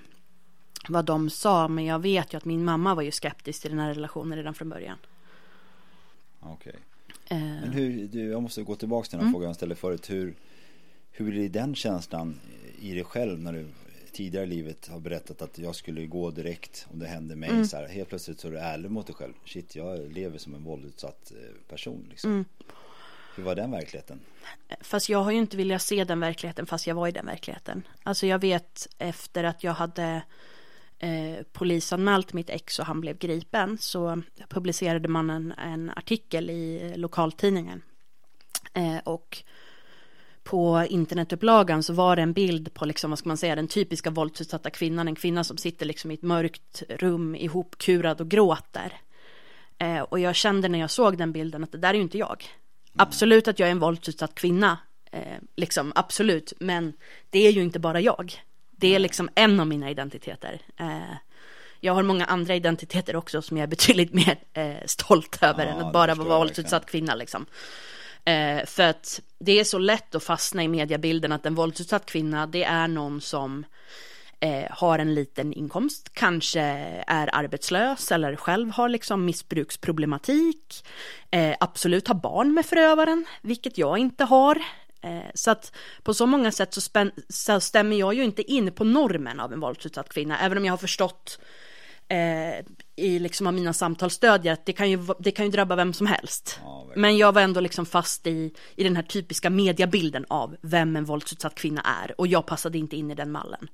vad 0.88 1.04
de 1.04 1.30
sa. 1.30 1.68
Men 1.68 1.84
jag 1.84 1.98
vet 1.98 2.32
ju 2.32 2.36
att 2.36 2.44
min 2.44 2.64
mamma 2.64 2.94
var 2.94 3.02
ju 3.02 3.10
skeptisk 3.10 3.62
till 3.62 3.70
den 3.70 3.80
här 3.80 3.94
relationen 3.94 4.36
redan 4.38 4.54
från 4.54 4.68
början. 4.68 4.98
Okej. 6.40 6.74
Okay. 7.24 7.38
Uh, 7.38 7.60
Men 7.60 7.72
hur, 7.72 8.08
du, 8.08 8.30
jag 8.30 8.42
måste 8.42 8.62
gå 8.62 8.74
tillbaka 8.76 9.08
till 9.08 9.18
den 9.18 9.26
mm. 9.26 9.32
frågan 9.32 9.46
jag 9.46 9.56
ställde 9.56 9.74
förut. 9.74 10.10
Hur, 10.10 10.34
hur 11.10 11.38
är 11.38 11.48
den 11.48 11.74
känslan 11.74 12.40
i 12.80 12.94
dig 12.94 13.04
själv 13.04 13.40
när 13.40 13.52
du 13.52 13.66
tidigare 14.12 14.44
i 14.44 14.48
livet 14.48 14.88
har 14.88 15.00
berättat 15.00 15.42
att 15.42 15.58
jag 15.58 15.74
skulle 15.74 16.06
gå 16.06 16.30
direkt 16.30 16.86
om 16.90 16.98
det 16.98 17.06
hände 17.06 17.36
mig. 17.36 17.50
Mm. 17.50 17.64
Så 17.64 17.76
här, 17.76 17.88
helt 17.88 18.08
plötsligt 18.08 18.40
så 18.40 18.48
är 18.48 18.52
du 18.52 18.58
ärlig 18.58 18.90
mot 18.90 19.06
dig 19.06 19.16
själv. 19.16 19.32
Shit, 19.44 19.76
jag 19.76 20.12
lever 20.12 20.38
som 20.38 20.54
en 20.54 20.64
våldsutsatt 20.64 21.32
eh, 21.32 21.68
person. 21.68 22.06
Liksom. 22.10 22.30
Mm. 22.30 22.44
Hur 23.36 23.42
var 23.42 23.54
den 23.54 23.70
verkligheten? 23.70 24.20
Fast 24.80 25.08
jag 25.08 25.22
har 25.22 25.30
ju 25.30 25.38
inte 25.38 25.56
velat 25.56 25.82
se 25.82 26.04
den 26.04 26.20
verkligheten 26.20 26.66
fast 26.66 26.86
jag 26.86 26.94
var 26.94 27.08
i 27.08 27.12
den 27.12 27.26
verkligheten. 27.26 27.82
Alltså 28.02 28.26
jag 28.26 28.38
vet 28.38 28.88
efter 28.98 29.44
att 29.44 29.64
jag 29.64 29.72
hade 29.72 30.22
eh, 30.98 31.42
polisanmält 31.52 32.32
mitt 32.32 32.50
ex 32.50 32.78
och 32.78 32.86
han 32.86 33.00
blev 33.00 33.18
gripen 33.18 33.78
så 33.78 34.22
publicerade 34.48 35.08
man 35.08 35.30
en, 35.30 35.52
en 35.52 35.90
artikel 35.90 36.50
i 36.50 36.92
lokaltidningen. 36.96 37.82
Eh, 38.74 38.98
och 39.04 39.42
på 40.44 40.86
internetupplagan 40.90 41.82
så 41.82 41.92
var 41.92 42.16
det 42.16 42.22
en 42.22 42.32
bild 42.32 42.74
på, 42.74 42.84
liksom, 42.84 43.10
vad 43.10 43.18
ska 43.18 43.28
man 43.28 43.36
säga, 43.36 43.54
den 43.54 43.68
typiska 43.68 44.10
våldsutsatta 44.10 44.70
kvinnan. 44.70 45.08
En 45.08 45.14
kvinna 45.14 45.44
som 45.44 45.56
sitter 45.56 45.86
liksom 45.86 46.10
i 46.10 46.14
ett 46.14 46.22
mörkt 46.22 46.82
rum 46.88 47.34
ihopkurad 47.34 48.20
och 48.20 48.28
gråter. 48.28 48.92
Eh, 49.78 50.00
och 50.00 50.20
jag 50.20 50.34
kände 50.34 50.68
när 50.68 50.78
jag 50.78 50.90
såg 50.90 51.18
den 51.18 51.32
bilden 51.32 51.64
att 51.64 51.72
det 51.72 51.78
där 51.78 51.90
är 51.90 51.94
ju 51.94 52.02
inte 52.02 52.18
jag. 52.18 52.44
Absolut 52.96 53.48
att 53.48 53.58
jag 53.58 53.66
är 53.66 53.72
en 53.72 53.78
våldsutsatt 53.78 54.34
kvinna, 54.34 54.78
eh, 55.12 55.38
liksom 55.56 55.92
absolut, 55.94 56.52
men 56.60 56.92
det 57.30 57.46
är 57.46 57.50
ju 57.50 57.62
inte 57.62 57.78
bara 57.78 58.00
jag. 58.00 58.42
Det 58.70 58.94
är 58.94 58.98
liksom 58.98 59.28
en 59.34 59.60
av 59.60 59.66
mina 59.66 59.90
identiteter. 59.90 60.60
Eh, 60.76 61.16
jag 61.80 61.94
har 61.94 62.02
många 62.02 62.24
andra 62.24 62.54
identiteter 62.54 63.16
också 63.16 63.42
som 63.42 63.56
jag 63.56 63.62
är 63.62 63.68
betydligt 63.68 64.12
mer 64.26 64.38
eh, 64.52 64.86
stolt 64.86 65.42
över 65.42 65.66
ja, 65.66 65.72
än 65.72 65.80
att 65.80 65.92
bara 65.92 66.14
vara 66.14 66.38
våldsutsatt 66.38 66.86
kvinna 66.86 67.14
liksom. 67.14 67.46
Eh, 68.24 68.66
för 68.66 68.82
att 68.82 69.20
det 69.38 69.60
är 69.60 69.64
så 69.64 69.78
lätt 69.78 70.14
att 70.14 70.24
fastna 70.24 70.62
i 70.62 70.68
mediebilden 70.68 71.32
att 71.32 71.46
en 71.46 71.54
våldsutsatt 71.54 72.06
kvinna 72.06 72.46
det 72.46 72.64
är 72.64 72.88
någon 72.88 73.20
som 73.20 73.64
eh, 74.40 74.70
har 74.70 74.98
en 74.98 75.14
liten 75.14 75.52
inkomst, 75.52 76.10
kanske 76.12 76.60
är 77.06 77.30
arbetslös 77.32 78.12
eller 78.12 78.36
själv 78.36 78.70
har 78.70 78.88
liksom 78.88 79.24
missbruksproblematik, 79.24 80.86
eh, 81.30 81.56
absolut 81.60 82.08
har 82.08 82.14
barn 82.14 82.54
med 82.54 82.66
förövaren, 82.66 83.24
vilket 83.42 83.78
jag 83.78 83.98
inte 83.98 84.24
har. 84.24 84.62
Eh, 85.00 85.30
så 85.34 85.50
att 85.50 85.72
på 86.02 86.14
så 86.14 86.26
många 86.26 86.52
sätt 86.52 86.74
så, 86.74 86.80
spän- 86.80 87.22
så 87.28 87.60
stämmer 87.60 87.96
jag 87.96 88.14
ju 88.14 88.24
inte 88.24 88.52
in 88.52 88.72
på 88.72 88.84
normen 88.84 89.40
av 89.40 89.52
en 89.52 89.60
våldsutsatt 89.60 90.08
kvinna, 90.08 90.38
även 90.38 90.58
om 90.58 90.64
jag 90.64 90.72
har 90.72 90.78
förstått 90.78 91.38
eh, 92.12 92.64
i 92.96 93.18
liksom 93.18 93.46
av 93.46 93.54
mina 93.54 93.72
samtalsstödjare 93.72 94.52
att 94.52 94.66
det 94.66 94.72
kan 94.72 94.90
ju, 94.90 94.98
det 95.18 95.30
kan 95.30 95.44
ju 95.44 95.50
drabba 95.50 95.76
vem 95.76 95.92
som 95.92 96.06
helst. 96.06 96.60
Ja, 96.62 96.86
Men 96.96 97.16
jag 97.16 97.32
var 97.32 97.42
ändå 97.42 97.60
liksom 97.60 97.86
fast 97.86 98.26
i, 98.26 98.54
i 98.76 98.84
den 98.84 98.96
här 98.96 99.02
typiska 99.02 99.50
mediebilden 99.50 100.24
av 100.28 100.56
vem 100.62 100.96
en 100.96 101.04
våldsutsatt 101.04 101.54
kvinna 101.54 101.80
är 101.80 102.20
och 102.20 102.26
jag 102.26 102.46
passade 102.46 102.78
inte 102.78 102.96
in 102.96 103.10
i 103.10 103.14
den 103.14 103.32
mallen. 103.32 103.68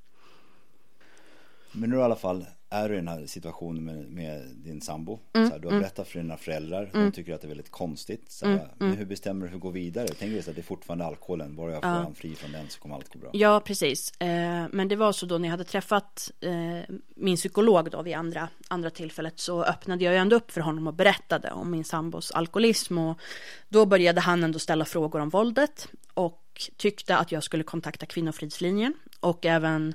Men 1.72 1.90
nu 1.90 1.96
i 1.96 2.02
alla 2.02 2.16
fall 2.16 2.46
är 2.70 2.88
du 2.88 2.94
i 2.94 2.98
den 2.98 3.08
här 3.08 3.26
situationen 3.26 3.84
med, 3.84 4.10
med 4.10 4.42
din 4.56 4.80
sambo. 4.80 5.18
Mm, 5.32 5.48
så 5.48 5.52
här, 5.52 5.60
du 5.60 5.66
har 5.66 5.72
mm. 5.72 5.82
berättat 5.82 6.08
för 6.08 6.18
dina 6.18 6.36
föräldrar. 6.36 6.90
De 6.92 6.98
mm. 6.98 7.12
tycker 7.12 7.34
att 7.34 7.40
det 7.40 7.46
är 7.46 7.48
väldigt 7.48 7.70
konstigt. 7.70 8.30
Så 8.30 8.46
här, 8.46 8.52
mm, 8.52 8.66
men 8.78 8.88
mm. 8.88 8.98
hur 8.98 9.06
bestämmer 9.06 9.40
du 9.40 9.46
hur 9.46 9.58
du 9.58 9.60
går 9.60 9.72
vidare? 9.72 10.08
Tänker 10.08 10.34
du 10.34 10.38
att 10.38 10.46
det 10.46 10.60
är 10.60 10.62
fortfarande 10.62 11.04
alkoholen. 11.04 11.56
Bara 11.56 11.72
jag 11.72 11.82
får 11.82 11.90
ja. 11.90 12.12
fri 12.14 12.34
från 12.34 12.52
den 12.52 12.68
så 12.68 12.80
kommer 12.80 12.94
allt 12.94 13.12
gå 13.12 13.18
bra. 13.18 13.30
Ja, 13.32 13.60
precis. 13.60 14.20
Eh, 14.20 14.66
men 14.70 14.88
det 14.88 14.96
var 14.96 15.12
så 15.12 15.26
då 15.26 15.38
när 15.38 15.48
jag 15.48 15.50
hade 15.50 15.64
träffat 15.64 16.30
eh, 16.40 16.96
min 17.16 17.36
psykolog 17.36 17.90
då 17.90 18.02
vid 18.02 18.14
andra, 18.14 18.48
andra 18.68 18.90
tillfället 18.90 19.40
så 19.40 19.64
öppnade 19.64 20.04
jag 20.04 20.14
ju 20.14 20.18
ändå 20.18 20.36
upp 20.36 20.50
för 20.50 20.60
honom 20.60 20.86
och 20.86 20.94
berättade 20.94 21.50
om 21.50 21.70
min 21.70 21.84
sambos 21.84 22.30
alkoholism. 22.30 22.98
Och 22.98 23.20
då 23.68 23.86
började 23.86 24.20
han 24.20 24.44
ändå 24.44 24.58
ställa 24.58 24.84
frågor 24.84 25.20
om 25.20 25.28
våldet 25.28 25.88
och 26.14 26.70
tyckte 26.76 27.16
att 27.16 27.32
jag 27.32 27.42
skulle 27.42 27.64
kontakta 27.64 28.06
Kvinnofridslinjen 28.06 28.94
och 29.20 29.46
även 29.46 29.94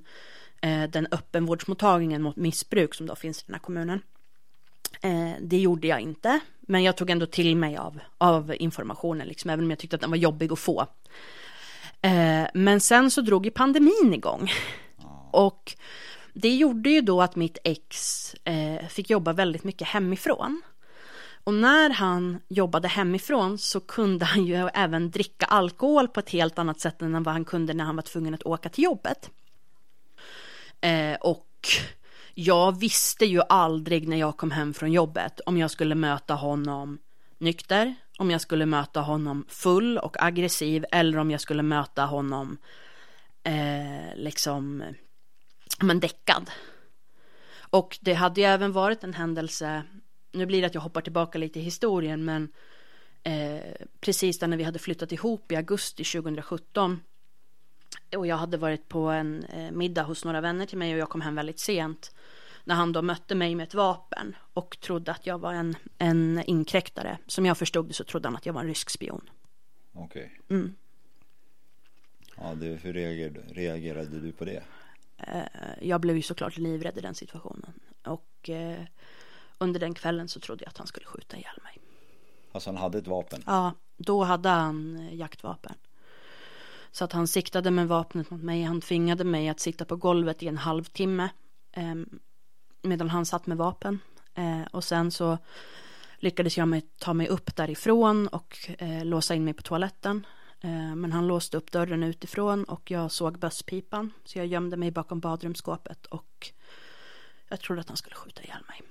den 0.89 1.07
öppenvårdsmottagningen 1.11 2.21
mot 2.21 2.35
missbruk 2.35 2.95
som 2.95 3.05
då 3.07 3.15
finns 3.15 3.39
i 3.39 3.43
den 3.45 3.53
här 3.53 3.59
kommunen. 3.59 4.01
Eh, 5.01 5.31
det 5.41 5.57
gjorde 5.57 5.87
jag 5.87 6.01
inte, 6.01 6.39
men 6.59 6.83
jag 6.83 6.97
tog 6.97 7.09
ändå 7.09 7.25
till 7.25 7.57
mig 7.57 7.77
av, 7.77 7.99
av 8.17 8.55
informationen, 8.59 9.27
liksom, 9.27 9.49
även 9.49 9.65
om 9.65 9.69
jag 9.69 9.79
tyckte 9.79 9.95
att 9.95 10.01
den 10.01 10.09
var 10.09 10.17
jobbig 10.17 10.53
att 10.53 10.59
få. 10.59 10.87
Eh, 12.01 12.47
men 12.53 12.79
sen 12.79 13.11
så 13.11 13.21
drog 13.21 13.45
ju 13.45 13.51
pandemin 13.51 14.13
igång. 14.13 14.51
Och 15.31 15.75
det 16.33 16.55
gjorde 16.55 16.89
ju 16.89 17.01
då 17.01 17.21
att 17.21 17.35
mitt 17.35 17.57
ex 17.63 18.35
fick 18.89 19.09
jobba 19.09 19.33
väldigt 19.33 19.63
mycket 19.63 19.87
hemifrån. 19.87 20.61
Och 21.43 21.53
när 21.53 21.89
han 21.89 22.39
jobbade 22.47 22.87
hemifrån 22.87 23.57
så 23.57 23.79
kunde 23.79 24.25
han 24.25 24.45
ju 24.45 24.69
även 24.73 25.11
dricka 25.11 25.45
alkohol 25.45 26.07
på 26.07 26.19
ett 26.19 26.29
helt 26.29 26.59
annat 26.59 26.79
sätt 26.79 27.01
än 27.01 27.23
vad 27.23 27.33
han 27.33 27.45
kunde 27.45 27.73
när 27.73 27.83
han 27.83 27.95
var 27.95 28.03
tvungen 28.03 28.33
att 28.33 28.43
åka 28.43 28.69
till 28.69 28.83
jobbet. 28.83 29.29
Eh, 30.83 31.15
och 31.15 31.67
jag 32.33 32.79
visste 32.79 33.25
ju 33.25 33.41
aldrig 33.49 34.07
när 34.07 34.17
jag 34.17 34.37
kom 34.37 34.51
hem 34.51 34.73
från 34.73 34.91
jobbet 34.91 35.39
om 35.45 35.57
jag 35.57 35.71
skulle 35.71 35.95
möta 35.95 36.33
honom 36.33 36.97
nykter, 37.37 37.95
om 38.17 38.31
jag 38.31 38.41
skulle 38.41 38.65
möta 38.65 39.01
honom 39.01 39.45
full 39.47 39.97
och 39.97 40.23
aggressiv 40.23 40.85
eller 40.91 41.17
om 41.17 41.31
jag 41.31 41.41
skulle 41.41 41.63
möta 41.63 42.05
honom 42.05 42.57
eh, 43.43 44.15
liksom 44.15 44.83
men 45.79 45.99
däckad. 45.99 46.51
Och 47.57 47.97
det 48.01 48.13
hade 48.13 48.41
ju 48.41 48.47
även 48.47 48.71
varit 48.71 49.03
en 49.03 49.13
händelse, 49.13 49.83
nu 50.31 50.45
blir 50.45 50.61
det 50.61 50.67
att 50.67 50.73
jag 50.73 50.81
hoppar 50.81 51.01
tillbaka 51.01 51.37
lite 51.37 51.59
i 51.59 51.63
historien, 51.63 52.25
men 52.25 52.49
eh, 53.23 53.85
precis 53.99 54.41
när 54.41 54.57
vi 54.57 54.63
hade 54.63 54.79
flyttat 54.79 55.11
ihop 55.11 55.51
i 55.51 55.55
augusti 55.55 56.03
2017 56.03 56.99
och 58.17 58.27
jag 58.27 58.37
hade 58.37 58.57
varit 58.57 58.89
på 58.89 58.99
en 58.99 59.43
eh, 59.43 59.71
middag 59.71 60.03
hos 60.03 60.25
några 60.25 60.41
vänner 60.41 60.65
till 60.65 60.77
mig 60.77 60.93
och 60.93 60.99
jag 60.99 61.09
kom 61.09 61.21
hem 61.21 61.35
väldigt 61.35 61.59
sent. 61.59 62.15
När 62.63 62.75
han 62.75 62.91
då 62.91 63.01
mötte 63.01 63.35
mig 63.35 63.55
med 63.55 63.63
ett 63.63 63.73
vapen 63.73 64.35
och 64.53 64.77
trodde 64.81 65.11
att 65.11 65.27
jag 65.27 65.39
var 65.39 65.53
en, 65.53 65.75
en 65.97 66.43
inkräktare. 66.45 67.17
Som 67.27 67.45
jag 67.45 67.57
förstod 67.57 67.87
det 67.87 67.93
så 67.93 68.03
trodde 68.03 68.27
han 68.27 68.35
att 68.35 68.45
jag 68.45 68.53
var 68.53 68.61
en 68.61 68.67
rysk 68.67 68.89
spion. 68.89 69.29
Okej. 69.93 70.31
Okay. 70.45 70.57
Mm. 70.57 70.75
Ja, 72.37 72.55
du, 72.55 72.67
hur 72.67 72.93
reagerade, 72.93 73.39
reagerade 73.49 74.19
du 74.19 74.31
på 74.31 74.45
det? 74.45 74.63
Eh, 75.17 75.41
jag 75.81 76.01
blev 76.01 76.15
ju 76.15 76.21
såklart 76.21 76.57
livrädd 76.57 76.97
i 76.97 77.01
den 77.01 77.15
situationen. 77.15 77.73
Och 78.03 78.49
eh, 78.49 78.81
under 79.57 79.79
den 79.79 79.93
kvällen 79.93 80.27
så 80.27 80.39
trodde 80.39 80.63
jag 80.63 80.69
att 80.69 80.77
han 80.77 80.87
skulle 80.87 81.05
skjuta 81.05 81.37
ihjäl 81.37 81.59
mig. 81.63 81.77
Alltså 82.51 82.69
han 82.69 82.77
hade 82.77 82.97
ett 82.97 83.07
vapen? 83.07 83.43
Ja, 83.45 83.73
då 83.97 84.23
hade 84.23 84.49
han 84.49 85.09
jaktvapen. 85.11 85.75
Så 86.93 87.03
att 87.03 87.11
han 87.11 87.27
siktade 87.27 87.71
med 87.71 87.87
vapnet 87.87 88.29
mot 88.29 88.41
mig. 88.41 88.63
Han 88.63 88.81
tvingade 88.81 89.23
mig 89.23 89.49
att 89.49 89.59
sitta 89.59 89.85
på 89.85 89.95
golvet 89.95 90.43
i 90.43 90.47
en 90.47 90.57
halvtimme. 90.57 91.29
Eh, 91.71 91.95
medan 92.81 93.09
han 93.09 93.25
satt 93.25 93.47
med 93.47 93.57
vapen. 93.57 93.99
Eh, 94.33 94.61
och 94.71 94.83
sen 94.83 95.11
så 95.11 95.37
lyckades 96.17 96.57
jag 96.57 96.67
med, 96.67 96.83
ta 96.97 97.13
mig 97.13 97.27
upp 97.27 97.55
därifrån 97.55 98.27
och 98.27 98.69
eh, 98.77 99.05
låsa 99.05 99.35
in 99.35 99.45
mig 99.45 99.53
på 99.53 99.61
toaletten. 99.61 100.25
Eh, 100.61 100.95
men 100.95 101.11
han 101.11 101.27
låste 101.27 101.57
upp 101.57 101.71
dörren 101.71 102.03
utifrån 102.03 102.63
och 102.63 102.91
jag 102.91 103.11
såg 103.11 103.39
bösspipan. 103.39 104.13
Så 104.25 104.37
jag 104.37 104.47
gömde 104.47 104.77
mig 104.77 104.91
bakom 104.91 105.19
badrumsskåpet 105.19 106.05
och 106.05 106.51
jag 107.49 107.59
trodde 107.59 107.81
att 107.81 107.87
han 107.87 107.97
skulle 107.97 108.15
skjuta 108.15 108.41
ihjäl 108.41 108.63
mig. 108.67 108.81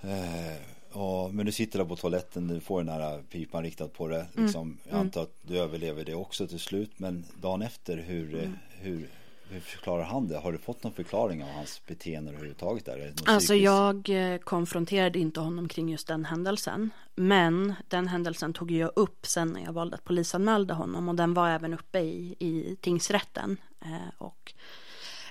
Eh, 0.00 0.62
Ja, 0.94 1.30
men 1.32 1.46
du 1.46 1.52
sitter 1.52 1.78
där 1.78 1.86
på 1.86 1.96
toaletten, 1.96 2.48
du 2.48 2.60
får 2.60 2.84
den 2.84 2.88
här 2.88 3.22
pipan 3.22 3.62
riktad 3.62 3.88
på 3.88 4.08
det. 4.08 4.26
Mm. 4.34 4.44
Liksom, 4.44 4.62
mm. 4.62 4.78
Jag 4.84 4.98
antar 4.98 5.22
att 5.22 5.36
du 5.42 5.58
överlever 5.58 6.04
det 6.04 6.14
också 6.14 6.46
till 6.46 6.60
slut. 6.60 6.90
Men 6.96 7.24
dagen 7.40 7.62
efter, 7.62 7.96
hur, 7.96 8.34
mm. 8.34 8.56
hur, 8.80 9.08
hur 9.48 9.60
förklarar 9.60 10.04
han 10.04 10.28
det? 10.28 10.38
Har 10.38 10.52
du 10.52 10.58
fått 10.58 10.82
någon 10.82 10.92
förklaring 10.92 11.42
av 11.42 11.48
hans 11.48 11.82
beteende 11.86 12.30
överhuvudtaget? 12.30 12.84
Där? 12.84 13.12
Alltså 13.26 13.38
psykiskt? 13.38 13.64
jag 13.64 14.32
eh, 14.32 14.38
konfronterade 14.38 15.18
inte 15.18 15.40
honom 15.40 15.68
kring 15.68 15.88
just 15.88 16.06
den 16.06 16.24
händelsen. 16.24 16.90
Men 17.14 17.74
den 17.88 18.08
händelsen 18.08 18.52
tog 18.52 18.70
jag 18.70 18.90
upp 18.96 19.26
sen 19.26 19.48
när 19.48 19.64
jag 19.64 19.72
valde 19.72 19.96
att 19.96 20.04
polisanmälda 20.04 20.74
honom. 20.74 21.08
Och 21.08 21.14
den 21.14 21.34
var 21.34 21.48
även 21.48 21.74
uppe 21.74 21.98
i, 21.98 22.36
i 22.38 22.76
tingsrätten. 22.80 23.56
Eh, 23.80 24.14
och 24.18 24.54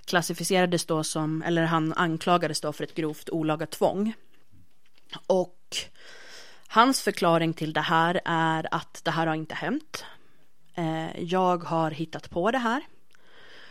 klassificerades 0.05 0.85
då 0.85 1.03
som, 1.03 1.41
eller 1.41 1.63
han 1.63 1.93
anklagades 1.93 2.61
då 2.61 2.73
för 2.73 2.83
ett 2.83 2.95
grovt 2.95 3.29
olaga 3.29 3.65
tvång. 3.65 4.13
Och 5.27 5.77
hans 6.67 7.01
förklaring 7.01 7.53
till 7.53 7.73
det 7.73 7.81
här 7.81 8.21
är 8.25 8.67
att 8.71 9.01
det 9.03 9.11
här 9.11 9.27
har 9.27 9.35
inte 9.35 9.55
hänt. 9.55 10.05
Eh, 10.75 11.23
jag 11.23 11.63
har 11.63 11.91
hittat 11.91 12.29
på 12.29 12.51
det 12.51 12.57
här. 12.57 12.81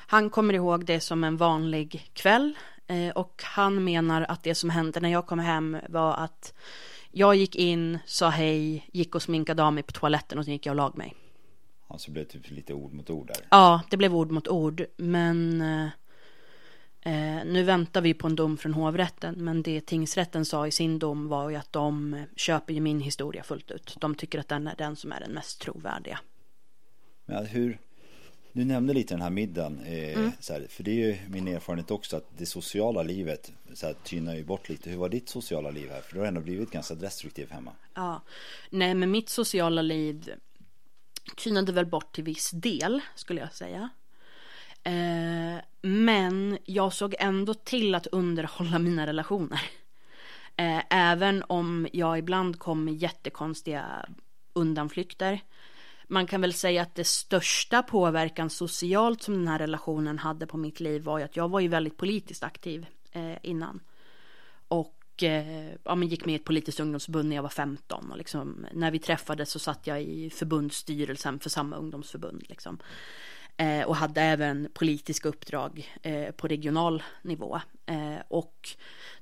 Han 0.06 0.30
kommer 0.30 0.54
ihåg 0.54 0.84
det 0.84 1.00
som 1.00 1.24
en 1.24 1.36
vanlig 1.36 2.10
kväll 2.12 2.54
eh, 2.86 3.10
och 3.10 3.42
han 3.44 3.84
menar 3.84 4.22
att 4.22 4.42
det 4.42 4.54
som 4.54 4.70
hände 4.70 5.00
när 5.00 5.08
jag 5.08 5.26
kom 5.26 5.38
hem 5.38 5.76
var 5.88 6.14
att 6.14 6.54
jag 7.10 7.34
gick 7.34 7.56
in, 7.56 7.98
sa 8.06 8.28
hej, 8.28 8.88
gick 8.92 9.14
och 9.14 9.22
sminkade 9.22 9.62
av 9.62 9.72
mig 9.72 9.82
på 9.82 9.92
toaletten 9.92 10.38
och 10.38 10.44
sen 10.44 10.52
gick 10.52 10.66
jag 10.66 10.72
och 10.72 10.76
lag 10.76 10.98
mig. 10.98 11.14
Ja, 11.88 11.98
så 11.98 12.10
blev 12.10 12.24
det 12.24 12.32
typ 12.32 12.50
lite 12.50 12.74
ord 12.74 12.92
mot 12.92 13.10
ord 13.10 13.26
där. 13.26 13.46
Ja, 13.50 13.80
det 13.90 13.96
blev 13.96 14.14
ord 14.14 14.30
mot 14.30 14.48
ord, 14.48 14.84
men 14.96 15.62
eh, 17.02 17.32
eh, 17.42 17.44
nu 17.44 17.62
väntar 17.62 18.00
vi 18.00 18.14
på 18.14 18.26
en 18.26 18.36
dom 18.36 18.56
från 18.56 18.74
hovrätten, 18.74 19.34
men 19.44 19.62
det 19.62 19.86
tingsrätten 19.86 20.44
sa 20.44 20.66
i 20.66 20.70
sin 20.70 20.98
dom 20.98 21.28
var 21.28 21.50
ju 21.50 21.56
att 21.56 21.72
de 21.72 22.24
köper 22.36 22.74
ju 22.74 22.80
min 22.80 23.00
historia 23.00 23.42
fullt 23.42 23.70
ut. 23.70 23.96
De 24.00 24.14
tycker 24.14 24.38
att 24.38 24.48
den 24.48 24.66
är 24.66 24.74
den 24.78 24.96
som 24.96 25.12
är 25.12 25.20
den 25.20 25.32
mest 25.32 25.60
trovärdiga. 25.60 26.18
Men 27.24 27.46
hur, 27.46 27.78
du 28.52 28.64
nämnde 28.64 28.94
lite 28.94 29.14
den 29.14 29.22
här 29.22 29.30
middagen, 29.30 29.80
eh, 29.84 30.18
mm. 30.18 30.32
här, 30.48 30.66
för 30.68 30.82
det 30.82 30.90
är 30.90 31.06
ju 31.06 31.16
min 31.28 31.48
erfarenhet 31.48 31.90
också 31.90 32.16
att 32.16 32.26
det 32.38 32.46
sociala 32.46 33.02
livet 33.02 33.52
så 33.74 33.86
här, 33.86 33.94
tynar 34.04 34.34
ju 34.34 34.44
bort 34.44 34.68
lite. 34.68 34.90
Hur 34.90 34.96
var 34.96 35.08
ditt 35.08 35.28
sociala 35.28 35.70
liv 35.70 35.90
här? 35.90 36.00
För 36.00 36.14
du 36.14 36.20
har 36.20 36.26
ändå 36.26 36.40
blivit 36.40 36.70
ganska 36.70 36.94
destruktiv 36.94 37.50
hemma. 37.50 37.72
Ja, 37.94 38.22
nej 38.70 38.94
men 38.94 39.10
mitt 39.10 39.28
sociala 39.28 39.82
liv 39.82 40.32
tynade 41.36 41.72
väl 41.72 41.86
bort 41.86 42.14
till 42.14 42.24
viss 42.24 42.50
del 42.50 43.00
skulle 43.14 43.40
jag 43.40 43.54
säga. 43.54 43.88
Eh, 44.84 45.62
men 45.82 46.58
jag 46.64 46.92
såg 46.92 47.14
ändå 47.18 47.54
till 47.54 47.94
att 47.94 48.06
underhålla 48.06 48.78
mina 48.78 49.06
relationer. 49.06 49.62
Eh, 50.56 50.82
även 50.90 51.44
om 51.46 51.88
jag 51.92 52.18
ibland 52.18 52.58
kom 52.58 52.84
med 52.84 52.94
jättekonstiga 52.94 54.06
undanflykter 54.52 55.40
man 56.12 56.26
kan 56.26 56.40
väl 56.40 56.52
säga 56.52 56.82
att 56.82 56.94
det 56.94 57.04
största 57.04 57.82
påverkan 57.82 58.50
socialt 58.50 59.22
som 59.22 59.34
den 59.34 59.48
här 59.48 59.58
relationen 59.58 60.18
hade 60.18 60.46
på 60.46 60.56
mitt 60.56 60.80
liv 60.80 61.02
var 61.02 61.18
ju 61.18 61.24
att 61.24 61.36
jag 61.36 61.48
var 61.48 61.60
ju 61.60 61.68
väldigt 61.68 61.96
politiskt 61.96 62.42
aktiv 62.42 62.86
eh, 63.12 63.36
innan. 63.42 63.80
Och 64.68 65.22
eh, 65.22 65.74
ja, 65.84 65.94
men 65.94 66.08
gick 66.08 66.24
med 66.24 66.32
i 66.32 66.36
ett 66.36 66.44
politiskt 66.44 66.80
ungdomsförbund 66.80 67.28
när 67.28 67.36
jag 67.36 67.42
var 67.42 67.48
15 67.48 68.10
och 68.10 68.18
liksom, 68.18 68.66
när 68.72 68.90
vi 68.90 68.98
träffades 68.98 69.50
så 69.50 69.58
satt 69.58 69.86
jag 69.86 70.02
i 70.02 70.30
förbundsstyrelsen 70.30 71.38
för 71.38 71.50
samma 71.50 71.76
ungdomsförbund 71.76 72.44
liksom. 72.48 72.78
Eh, 73.56 73.82
och 73.82 73.96
hade 73.96 74.20
även 74.20 74.68
politiska 74.74 75.28
uppdrag 75.28 75.92
eh, 76.02 76.30
på 76.30 76.48
regional 76.48 77.02
nivå. 77.22 77.60
Eh, 77.86 78.16
och 78.28 78.68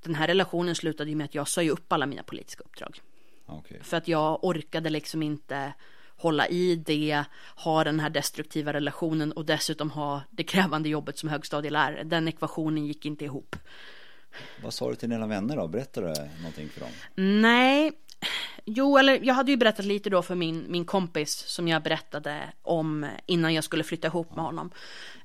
den 0.03 0.15
här 0.15 0.27
relationen 0.27 0.75
slutade 0.75 1.11
ju 1.11 1.17
med 1.17 1.25
att 1.25 1.35
jag 1.35 1.49
sa 1.49 1.63
ju 1.63 1.71
upp 1.71 1.93
alla 1.93 2.07
mina 2.07 2.23
politiska 2.23 2.63
uppdrag. 2.65 3.01
Okay. 3.47 3.79
För 3.83 3.97
att 3.97 4.09
jag 4.09 4.45
orkade 4.45 4.91
liksom 4.91 5.23
inte 5.23 5.73
hålla 6.17 6.49
i 6.49 6.77
det, 6.77 7.25
ha 7.57 7.85
den 7.85 8.01
här 8.01 8.11
destruktiva 8.11 8.73
relationen 8.73 9.33
och 9.33 9.45
dessutom 9.45 9.91
ha 9.91 10.23
det 10.31 10.45
krävande 10.45 10.89
jobbet 10.89 11.19
som 11.19 11.29
högstadielärare. 11.29 12.05
Den 12.05 12.29
ekvationen 12.29 12.87
gick 12.87 13.07
inte 13.07 13.25
ihop. 13.25 13.57
Vad 14.63 14.75
sa 14.75 14.91
du 14.91 14.97
till 14.97 15.11
dina 15.11 15.27
vänner 15.27 15.57
då? 15.57 15.69
Berättade 15.69 16.15
du 16.15 16.39
någonting 16.39 16.69
för 16.69 16.81
dem? 16.81 16.91
Nej, 17.15 17.93
jo, 18.65 18.99
eller 18.99 19.21
jag 19.23 19.35
hade 19.35 19.51
ju 19.51 19.57
berättat 19.57 19.85
lite 19.85 20.11
då 20.11 20.23
för 20.23 20.35
min, 20.35 20.67
min 20.69 20.85
kompis 20.85 21.33
som 21.33 21.69
jag 21.69 21.83
berättade 21.83 22.53
om 22.63 23.07
innan 23.27 23.55
jag 23.55 23.65
skulle 23.65 23.85
flytta 23.85 24.07
ihop 24.07 24.37
med 24.37 24.45
honom. 24.45 24.71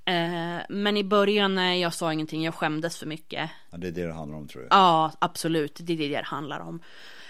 Eh, 0.06 0.58
men 0.70 0.98
i 0.98 1.04
början, 1.04 1.56
nej, 1.56 1.82
jag 1.82 1.94
sa 1.94 2.14
ingenting, 2.14 2.44
jag 2.44 2.56
skämdes 2.56 2.98
för 2.98 3.06
mycket. 3.06 3.50
Ja, 3.72 3.78
det 3.78 3.88
är 3.88 3.92
det 3.92 4.06
det 4.06 4.14
handlar 4.14 4.38
om 4.38 4.48
tror 4.48 4.62
du? 4.62 4.68
Ja, 4.72 5.12
absolut, 5.20 5.80
det 5.84 5.94
är 5.94 5.98
det 5.98 6.08
det 6.08 6.24
handlar 6.24 6.60
om. 6.60 6.82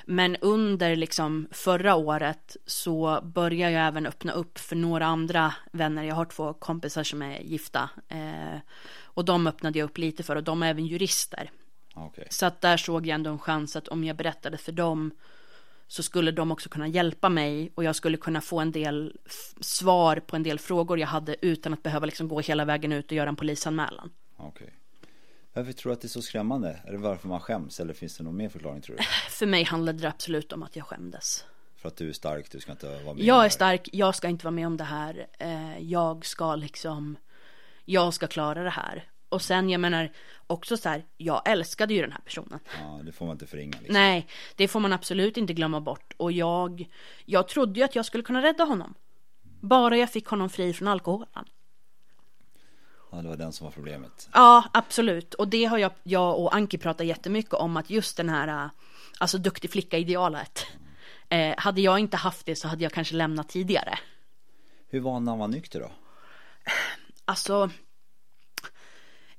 Men 0.05 0.35
under 0.35 0.95
liksom 0.95 1.47
förra 1.51 1.95
året 1.95 2.57
så 2.65 3.21
börjar 3.23 3.69
jag 3.69 3.87
även 3.87 4.05
öppna 4.05 4.31
upp 4.31 4.59
för 4.59 4.75
några 4.75 5.05
andra 5.05 5.53
vänner. 5.71 6.03
Jag 6.03 6.15
har 6.15 6.25
två 6.25 6.53
kompisar 6.53 7.03
som 7.03 7.21
är 7.21 7.39
gifta. 7.39 7.89
Eh, 8.07 8.59
och 9.03 9.25
de 9.25 9.47
öppnade 9.47 9.79
jag 9.79 9.85
upp 9.85 9.97
lite 9.97 10.23
för 10.23 10.35
och 10.35 10.43
de 10.43 10.63
är 10.63 10.69
även 10.69 10.85
jurister. 10.85 11.51
Okay. 11.95 12.25
Så 12.29 12.45
att 12.45 12.61
där 12.61 12.77
såg 12.77 13.07
jag 13.07 13.15
ändå 13.15 13.29
en 13.29 13.39
chans 13.39 13.75
att 13.75 13.87
om 13.87 14.03
jag 14.03 14.15
berättade 14.15 14.57
för 14.57 14.71
dem 14.71 15.11
så 15.87 16.03
skulle 16.03 16.31
de 16.31 16.51
också 16.51 16.69
kunna 16.69 16.87
hjälpa 16.87 17.29
mig 17.29 17.71
och 17.75 17.83
jag 17.83 17.95
skulle 17.95 18.17
kunna 18.17 18.41
få 18.41 18.59
en 18.59 18.71
del 18.71 19.17
svar 19.61 20.19
på 20.19 20.35
en 20.35 20.43
del 20.43 20.59
frågor 20.59 20.99
jag 20.99 21.07
hade 21.07 21.35
utan 21.41 21.73
att 21.73 21.83
behöva 21.83 22.05
liksom 22.05 22.27
gå 22.27 22.39
hela 22.39 22.65
vägen 22.65 22.91
ut 22.91 23.05
och 23.05 23.11
göra 23.11 23.29
en 23.29 23.35
polisanmälan. 23.35 24.11
Okay. 24.37 24.67
Varför 25.53 25.73
tror 25.73 25.89
du 25.89 25.93
att 25.93 26.01
det 26.01 26.05
är 26.05 26.09
så 26.09 26.21
skrämmande? 26.21 26.79
Är 26.85 26.91
det 26.91 26.97
varför 26.97 27.27
man 27.27 27.39
skäms 27.39 27.79
eller 27.79 27.93
finns 27.93 28.17
det 28.17 28.23
någon 28.23 28.37
mer 28.37 28.49
förklaring 28.49 28.81
tror 28.81 28.95
du? 28.95 29.03
För 29.29 29.45
mig 29.45 29.63
handlade 29.63 29.99
det 29.99 30.07
absolut 30.07 30.53
om 30.53 30.63
att 30.63 30.75
jag 30.75 30.85
skämdes. 30.85 31.45
För 31.75 31.87
att 31.87 31.97
du 31.97 32.09
är 32.09 32.13
stark, 32.13 32.51
du 32.51 32.59
ska 32.59 32.71
inte 32.71 33.03
vara 33.03 33.13
med 33.13 33.23
Jag 33.23 33.45
är 33.45 33.49
stark, 33.49 33.89
jag 33.93 34.15
ska 34.15 34.27
inte 34.27 34.45
vara 34.45 34.51
med 34.51 34.67
om 34.67 34.77
det 34.77 34.83
här. 34.83 35.27
Eh, 35.39 35.79
jag 35.79 36.25
ska 36.25 36.55
liksom, 36.55 37.17
jag 37.85 38.13
ska 38.13 38.27
klara 38.27 38.63
det 38.63 38.69
här. 38.69 39.03
Och 39.29 39.41
sen 39.41 39.69
jag 39.69 39.81
menar 39.81 40.11
också 40.47 40.77
så 40.77 40.89
här, 40.89 41.05
jag 41.17 41.41
älskade 41.49 41.93
ju 41.93 42.01
den 42.01 42.11
här 42.11 42.21
personen. 42.21 42.59
Ja, 42.81 43.01
det 43.03 43.11
får 43.11 43.25
man 43.25 43.33
inte 43.33 43.47
förringa. 43.47 43.77
Liksom. 43.77 43.93
Nej, 43.93 44.27
det 44.55 44.67
får 44.67 44.79
man 44.79 44.93
absolut 44.93 45.37
inte 45.37 45.53
glömma 45.53 45.81
bort. 45.81 46.13
Och 46.17 46.31
jag, 46.31 46.89
jag 47.25 47.47
trodde 47.47 47.79
ju 47.79 47.83
att 47.83 47.95
jag 47.95 48.05
skulle 48.05 48.23
kunna 48.23 48.41
rädda 48.41 48.63
honom. 48.63 48.93
Bara 49.61 49.97
jag 49.97 50.11
fick 50.11 50.27
honom 50.27 50.49
fri 50.49 50.73
från 50.73 50.87
alkoholen. 50.87 51.45
Ja, 53.11 53.21
det 53.21 53.29
var 53.29 53.37
den 53.37 53.53
som 53.53 53.65
var 53.65 53.71
problemet. 53.71 54.29
Ja, 54.33 54.63
absolut. 54.73 55.33
Och 55.33 55.47
det 55.47 55.65
har 55.65 55.77
jag, 55.77 55.91
jag 56.03 56.39
och 56.39 56.55
Anki 56.55 56.77
pratat 56.77 57.07
jättemycket 57.07 57.53
om 57.53 57.77
att 57.77 57.89
just 57.89 58.17
den 58.17 58.29
här, 58.29 58.69
alltså 59.17 59.37
duktig 59.37 59.71
flicka-idealet. 59.71 60.65
Eh, 61.29 61.55
hade 61.57 61.81
jag 61.81 61.99
inte 61.99 62.17
haft 62.17 62.45
det 62.45 62.55
så 62.55 62.67
hade 62.67 62.83
jag 62.83 62.91
kanske 62.91 63.15
lämnat 63.15 63.49
tidigare. 63.49 63.99
Hur 64.89 64.99
var 64.99 65.13
han 65.13 65.23
när 65.23 65.31
han 65.31 65.39
var 65.39 65.47
nykter 65.47 65.79
då? 65.79 65.91
Alltså, 67.25 67.69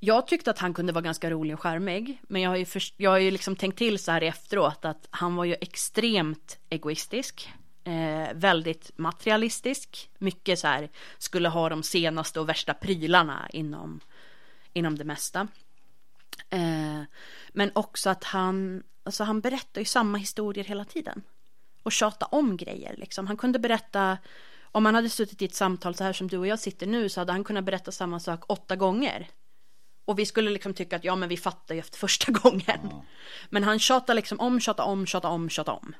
jag 0.07 0.27
tyckte 0.27 0.51
att 0.51 0.59
han 0.59 0.75
kunde 0.75 0.93
vara 0.93 1.03
ganska 1.03 1.31
rolig 1.31 1.55
och 1.55 1.61
charmig. 1.61 2.21
Men 2.23 2.43
jag 2.43 2.51
har 2.51 2.57
ju, 2.57 2.65
för, 2.65 2.83
jag 2.97 3.11
har 3.11 3.19
ju 3.19 3.31
liksom 3.31 3.57
tänkt 3.57 3.79
till 3.79 3.99
så 3.99 4.13
här 4.13 4.23
efteråt 4.23 4.85
att 4.85 5.09
han 5.11 5.37
var 5.37 5.45
ju 5.45 5.57
extremt 5.61 6.59
egoistisk. 6.69 7.53
Eh, 7.85 8.35
väldigt 8.35 8.91
materialistisk. 8.97 10.11
Mycket 10.19 10.59
så 10.59 10.67
här, 10.67 10.91
skulle 11.19 11.49
ha 11.49 11.69
de 11.69 11.83
senaste 11.83 12.41
och 12.41 12.49
värsta 12.49 12.75
prylarna 12.75 13.49
inom, 13.53 14.01
inom 14.73 14.99
det 14.99 15.05
mesta. 15.05 15.49
Eh, 16.51 17.03
men 17.49 17.71
också 17.75 18.11
att 18.11 18.25
han, 18.25 18.83
alltså 19.05 19.25
han 19.25 19.41
berättar 19.41 19.81
ju 19.81 19.85
samma 19.85 20.19
historier 20.19 20.65
hela 20.65 20.85
tiden. 20.85 21.23
Och 21.83 21.93
tjata 21.93 22.27
om 22.27 22.57
grejer 22.57 22.97
liksom. 22.97 23.27
Han 23.27 23.37
kunde 23.37 23.59
berätta, 23.59 24.19
om 24.63 24.87
han 24.87 24.95
hade 24.95 25.09
suttit 25.09 25.43
i 25.43 25.45
ett 25.45 25.55
samtal 25.55 25.95
så 25.95 26.05
här 26.05 26.13
som 26.13 26.29
du 26.29 26.39
och 26.39 26.47
jag 26.47 26.59
sitter 26.59 26.87
nu 26.87 27.09
så 27.09 27.21
hade 27.21 27.33
han 27.33 27.45
kunnat 27.45 27.65
berätta 27.65 27.93
samma 27.93 28.21
sak 28.21 28.45
åtta 28.49 28.77
gånger. 28.77 29.29
Och 30.07 30.19
vi 30.19 30.27
skulle 30.27 30.51
liksom 30.51 30.75
tycka 30.75 30.97
att 30.97 31.05
ja 31.05 31.17
men 31.17 31.29
vi 31.29 31.37
fattar 31.37 31.75
ju 31.75 31.79
efter 31.81 31.99
första 31.99 32.33
gången. 32.43 32.81
Ja. 32.83 33.05
Men 33.51 33.65
han 33.65 33.79
tjatar 33.79 34.15
liksom 34.15 34.41
om, 34.41 34.61
tjatar 34.61 34.85
om, 34.85 35.07
tjatar 35.07 35.29
om, 35.29 35.51
tjatar 35.51 35.73
om. 35.73 35.95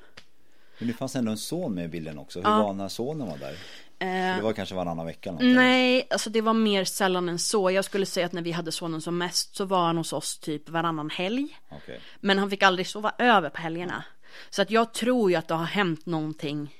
Men 0.79 0.87
det 0.87 0.93
fanns 0.93 1.15
ändå 1.15 1.31
en 1.31 1.37
son 1.37 1.73
med 1.73 1.85
i 1.85 1.87
bilden 1.87 2.17
också. 2.17 2.39
Hur 2.39 2.49
ja. 2.49 2.63
var 2.63 2.73
när 2.73 2.87
sonen 2.87 3.27
var 3.27 3.37
där? 3.37 3.57
Eh, 3.99 4.35
det 4.35 4.41
var 4.41 4.53
kanske 4.53 4.75
varannan 4.75 5.05
vecka? 5.05 5.31
Något, 5.31 5.41
nej, 5.41 6.07
alltså 6.09 6.29
det 6.29 6.41
var 6.41 6.53
mer 6.53 6.83
sällan 6.83 7.29
än 7.29 7.39
så. 7.39 7.71
Jag 7.71 7.85
skulle 7.85 8.05
säga 8.05 8.25
att 8.25 8.31
när 8.31 8.41
vi 8.41 8.51
hade 8.51 8.71
sonen 8.71 9.01
som 9.01 9.17
mest 9.17 9.55
så 9.55 9.65
var 9.65 9.85
han 9.85 9.97
hos 9.97 10.13
oss 10.13 10.37
typ 10.37 10.69
varannan 10.69 11.09
helg. 11.09 11.59
Okay. 11.71 11.97
Men 12.19 12.39
han 12.39 12.49
fick 12.49 12.63
aldrig 12.63 12.87
sova 12.87 13.13
över 13.17 13.49
på 13.49 13.61
helgerna. 13.61 14.03
Så 14.49 14.61
att 14.61 14.71
jag 14.71 14.93
tror 14.93 15.31
ju 15.31 15.35
att 15.35 15.47
det 15.47 15.53
har 15.53 15.65
hänt 15.65 16.05
någonting 16.05 16.75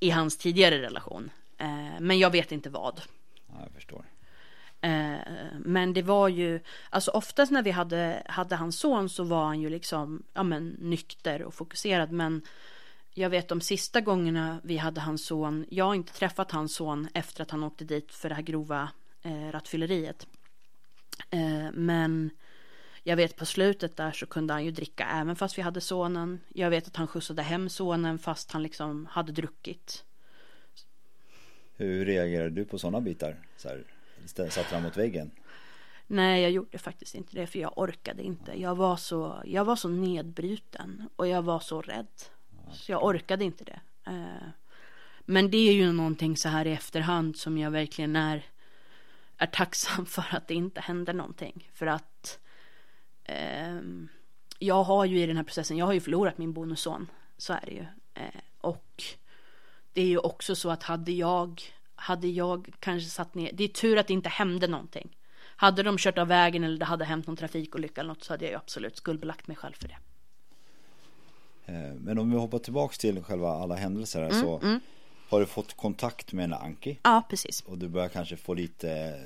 i 0.00 0.10
hans 0.10 0.38
tidigare 0.38 0.82
relation. 0.82 1.30
Eh, 1.58 2.00
men 2.00 2.18
jag 2.18 2.30
vet 2.30 2.52
inte 2.52 2.70
vad. 2.70 3.00
Ja, 3.46 3.54
jag 3.62 3.72
förstår. 3.72 4.04
Eh, 4.80 5.18
men 5.58 5.92
det 5.92 6.02
var 6.02 6.28
ju, 6.28 6.60
alltså 6.90 7.10
oftast 7.10 7.52
när 7.52 7.62
vi 7.62 7.70
hade, 7.70 8.22
hade 8.26 8.56
hans 8.56 8.78
son 8.78 9.08
så 9.08 9.24
var 9.24 9.44
han 9.44 9.60
ju 9.60 9.70
liksom, 9.70 10.22
ja 10.32 10.42
men 10.42 10.68
nykter 10.68 11.42
och 11.42 11.54
fokuserad. 11.54 12.12
Men 12.12 12.42
jag 13.14 13.30
vet 13.30 13.48
de 13.48 13.60
sista 13.60 14.00
gångerna 14.00 14.60
vi 14.62 14.76
hade 14.76 15.00
hans 15.00 15.26
son, 15.26 15.66
jag 15.70 15.84
har 15.84 15.94
inte 15.94 16.12
träffat 16.12 16.50
hans 16.50 16.74
son 16.74 17.08
efter 17.14 17.42
att 17.42 17.50
han 17.50 17.64
åkte 17.64 17.84
dit 17.84 18.12
för 18.12 18.28
det 18.28 18.34
här 18.34 18.42
grova 18.42 18.88
eh, 19.22 19.52
rattfylleriet. 19.52 20.26
Eh, 21.30 21.72
men 21.72 22.30
jag 23.02 23.16
vet 23.16 23.36
på 23.36 23.46
slutet 23.46 23.96
där 23.96 24.12
så 24.12 24.26
kunde 24.26 24.52
han 24.52 24.64
ju 24.64 24.70
dricka 24.70 25.06
även 25.06 25.36
fast 25.36 25.58
vi 25.58 25.62
hade 25.62 25.80
sonen. 25.80 26.40
Jag 26.48 26.70
vet 26.70 26.86
att 26.86 26.96
han 26.96 27.06
skjutsade 27.06 27.42
hem 27.42 27.68
sonen 27.68 28.18
fast 28.18 28.52
han 28.52 28.62
liksom 28.62 29.06
hade 29.06 29.32
druckit. 29.32 30.04
Hur 31.76 32.04
reagerade 32.04 32.50
du 32.50 32.64
på 32.64 32.78
sådana 32.78 33.00
bitar? 33.00 33.36
Så 33.56 33.68
här, 33.68 33.84
satte 34.26 34.74
han 34.74 34.82
mot 34.82 34.96
väggen? 34.96 35.30
Nej, 36.06 36.42
jag 36.42 36.50
gjorde 36.50 36.78
faktiskt 36.78 37.14
inte 37.14 37.36
det 37.36 37.46
för 37.46 37.58
jag 37.58 37.78
orkade 37.78 38.22
inte. 38.22 38.60
Jag 38.60 38.74
var 38.74 38.96
så, 38.96 39.42
jag 39.44 39.64
var 39.64 39.76
så 39.76 39.88
nedbruten 39.88 41.08
och 41.16 41.26
jag 41.26 41.42
var 41.42 41.60
så 41.60 41.82
rädd. 41.82 42.06
Så 42.72 42.92
jag 42.92 43.04
orkade 43.04 43.44
inte 43.44 43.64
det. 43.64 43.80
Eh, 44.06 44.48
men 45.24 45.50
det 45.50 45.68
är 45.68 45.72
ju 45.72 45.92
någonting 45.92 46.36
så 46.36 46.48
här 46.48 46.66
i 46.66 46.72
efterhand 46.72 47.36
som 47.36 47.58
jag 47.58 47.70
verkligen 47.70 48.16
är, 48.16 48.44
är 49.36 49.46
tacksam 49.46 50.06
för 50.06 50.24
att 50.30 50.48
det 50.48 50.54
inte 50.54 50.80
hände 50.80 51.12
någonting. 51.12 51.70
För 51.74 51.86
att 51.86 52.38
eh, 53.24 53.80
jag 54.58 54.82
har 54.82 55.04
ju 55.04 55.22
i 55.22 55.26
den 55.26 55.36
här 55.36 55.44
processen, 55.44 55.76
jag 55.76 55.86
har 55.86 55.92
ju 55.92 56.00
förlorat 56.00 56.38
min 56.38 56.52
bonusson. 56.52 57.10
Så 57.36 57.52
är 57.52 57.62
det 57.66 57.72
ju. 57.72 57.86
Eh, 58.14 58.40
och 58.60 59.04
det 59.92 60.02
är 60.02 60.06
ju 60.06 60.18
också 60.18 60.54
så 60.54 60.70
att 60.70 60.82
hade 60.82 61.12
jag, 61.12 61.62
hade 62.00 62.28
jag 62.28 62.68
kanske 62.78 63.10
satt 63.10 63.34
ner, 63.34 63.50
det 63.52 63.64
är 63.64 63.68
tur 63.68 63.98
att 63.98 64.06
det 64.06 64.12
inte 64.12 64.28
hände 64.28 64.66
någonting. 64.66 65.16
Hade 65.56 65.82
de 65.82 65.98
kört 65.98 66.18
av 66.18 66.28
vägen 66.28 66.64
eller 66.64 66.78
det 66.78 66.84
hade 66.84 67.04
hänt 67.04 67.26
någon 67.26 67.36
trafikolycka 67.36 68.00
eller 68.00 68.08
något 68.08 68.24
så 68.24 68.32
hade 68.32 68.44
jag 68.44 68.54
absolut 68.54 68.96
skuldbelagt 68.96 69.48
mig 69.48 69.56
själv 69.56 69.72
för 69.72 69.88
det. 69.88 69.96
Eh, 71.72 71.94
men 71.94 72.18
om 72.18 72.30
vi 72.30 72.36
hoppar 72.36 72.58
tillbaks 72.58 72.98
till 72.98 73.22
själva 73.22 73.48
alla 73.48 73.74
händelser 73.74 74.22
mm, 74.22 74.40
så 74.40 74.60
mm. 74.60 74.80
Har 75.30 75.40
du 75.40 75.46
fått 75.46 75.76
kontakt 75.76 76.32
med 76.32 76.44
en 76.44 76.54
Anki. 76.54 76.98
Ja, 77.02 77.22
precis. 77.28 77.60
Och 77.60 77.78
du 77.78 77.88
börjar 77.88 78.08
kanske 78.08 78.36
få 78.36 78.54
lite, 78.54 79.20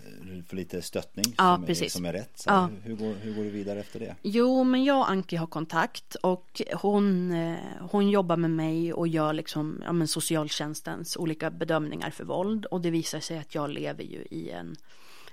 få 0.49 0.57
lite 0.57 0.83
stöttning 0.83 1.25
ja, 1.39 1.57
som, 1.57 1.67
precis. 1.67 1.87
Är, 1.87 1.97
som 1.99 2.05
är 2.05 2.13
rätt. 2.13 2.39
Så 2.39 2.51
ja. 2.51 2.69
hur, 2.83 2.97
går, 2.97 3.15
hur 3.15 3.35
går 3.35 3.45
du 3.45 3.51
vidare 3.51 3.81
efter 3.81 4.01
det? 4.01 4.15
Jo, 4.23 4.65
men 4.65 4.85
jag 4.85 4.99
och 4.99 5.11
Anki 5.11 5.37
har 5.37 5.47
kontakt 5.47 6.15
och 6.15 6.63
hon, 6.73 7.33
eh, 7.33 7.57
hon 7.91 8.11
jobbar 8.11 8.37
med 8.37 8.51
mig 8.51 8.93
och 8.93 9.09
gör 9.09 9.33
liksom, 9.33 9.83
ja, 9.85 9.93
men 9.93 10.09
socialtjänstens 10.09 11.17
olika 11.17 11.51
bedömningar 11.51 12.11
för 12.11 12.25
våld 12.25 12.65
och 12.67 12.81
det 12.81 12.91
visar 12.91 13.21
sig 13.21 13.39
att 13.39 13.55
jag 13.55 13.71
lever 13.71 14.05
ju 14.05 14.27
i 14.31 14.51
en 14.51 14.77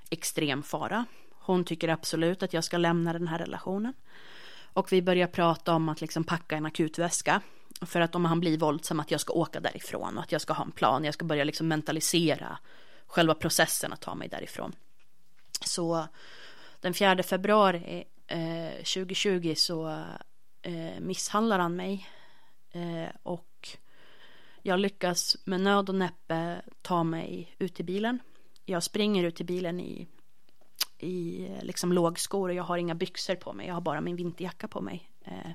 extrem 0.09 0.63
fara. 0.63 1.05
Hon 1.31 1.63
tycker 1.63 1.87
absolut 1.87 2.43
att 2.43 2.53
jag 2.53 2.63
ska 2.63 2.77
lämna 2.77 3.13
den 3.13 3.27
här 3.27 3.39
relationen. 3.39 3.93
Och 4.73 4.91
vi 4.91 5.01
börjar 5.01 5.27
prata 5.27 5.73
om 5.73 5.89
att 5.89 6.01
liksom 6.01 6.23
packa 6.23 6.55
en 6.55 6.65
akutväska. 6.65 7.41
För 7.81 8.01
att 8.01 8.15
om 8.15 8.25
han 8.25 8.39
blir 8.39 8.57
våldsam 8.57 8.99
att 8.99 9.11
jag 9.11 9.21
ska 9.21 9.33
åka 9.33 9.59
därifrån 9.59 10.17
och 10.17 10.23
att 10.23 10.31
jag 10.31 10.41
ska 10.41 10.53
ha 10.53 10.63
en 10.63 10.71
plan. 10.71 11.03
Jag 11.03 11.13
ska 11.13 11.25
börja 11.25 11.43
liksom 11.43 11.67
mentalisera 11.67 12.57
själva 13.07 13.33
processen 13.33 13.93
att 13.93 14.01
ta 14.01 14.15
mig 14.15 14.27
därifrån. 14.27 14.75
Så 15.65 16.07
den 16.79 16.93
4 16.93 17.23
februari 17.23 18.03
eh, 18.27 18.71
2020 18.75 19.53
så 19.57 19.89
eh, 20.61 20.99
misshandlar 20.99 21.59
han 21.59 21.75
mig. 21.75 22.09
Eh, 22.71 23.15
och 23.23 23.69
jag 24.61 24.79
lyckas 24.79 25.37
med 25.43 25.61
nöd 25.61 25.89
och 25.89 25.95
näppe 25.95 26.61
ta 26.81 27.03
mig 27.03 27.55
ut 27.59 27.75
till 27.75 27.85
bilen. 27.85 28.19
Jag 28.65 28.83
springer 28.83 29.23
ut 29.23 29.35
till 29.35 29.45
bilen 29.45 29.79
i 29.79 30.07
i 31.01 31.45
eh, 31.45 31.63
liksom 31.63 31.93
lågskor 31.93 32.49
och 32.49 32.55
jag 32.55 32.63
har 32.63 32.77
inga 32.77 32.95
byxor 32.95 33.35
på 33.35 33.53
mig. 33.53 33.67
Jag 33.67 33.73
har 33.73 33.81
bara 33.81 34.01
min 34.01 34.15
vinterjacka 34.15 34.67
på 34.67 34.81
mig. 34.81 35.09
Eh, 35.25 35.51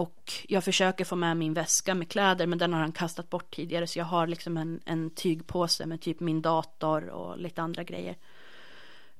och 0.00 0.32
jag 0.48 0.64
försöker 0.64 1.04
få 1.04 1.16
med 1.16 1.36
min 1.36 1.54
väska 1.54 1.94
med 1.94 2.08
kläder 2.08 2.46
men 2.46 2.58
den 2.58 2.72
har 2.72 2.80
han 2.80 2.92
kastat 2.92 3.30
bort 3.30 3.50
tidigare 3.54 3.86
så 3.86 3.98
jag 3.98 4.04
har 4.04 4.26
liksom 4.26 4.56
en, 4.56 4.80
en 4.84 5.10
tygpåse 5.10 5.86
med 5.86 6.00
typ 6.00 6.20
min 6.20 6.42
dator 6.42 7.08
och 7.08 7.38
lite 7.38 7.62
andra 7.62 7.84
grejer. 7.84 8.16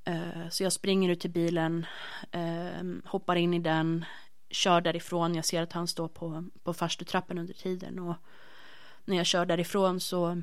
Eh, 0.04 0.48
så 0.50 0.62
jag 0.62 0.72
springer 0.72 1.08
ut 1.08 1.20
till 1.20 1.30
bilen, 1.30 1.86
eh, 2.32 2.84
hoppar 3.04 3.36
in 3.36 3.54
i 3.54 3.58
den, 3.58 4.04
kör 4.50 4.80
därifrån. 4.80 5.34
Jag 5.34 5.44
ser 5.44 5.62
att 5.62 5.72
han 5.72 5.86
står 5.86 6.08
på, 6.08 6.44
på 6.62 6.74
farstutrappan 6.74 7.38
under 7.38 7.54
tiden 7.54 7.98
och 7.98 8.16
när 9.04 9.16
jag 9.16 9.26
kör 9.26 9.46
därifrån 9.46 10.00
så 10.00 10.42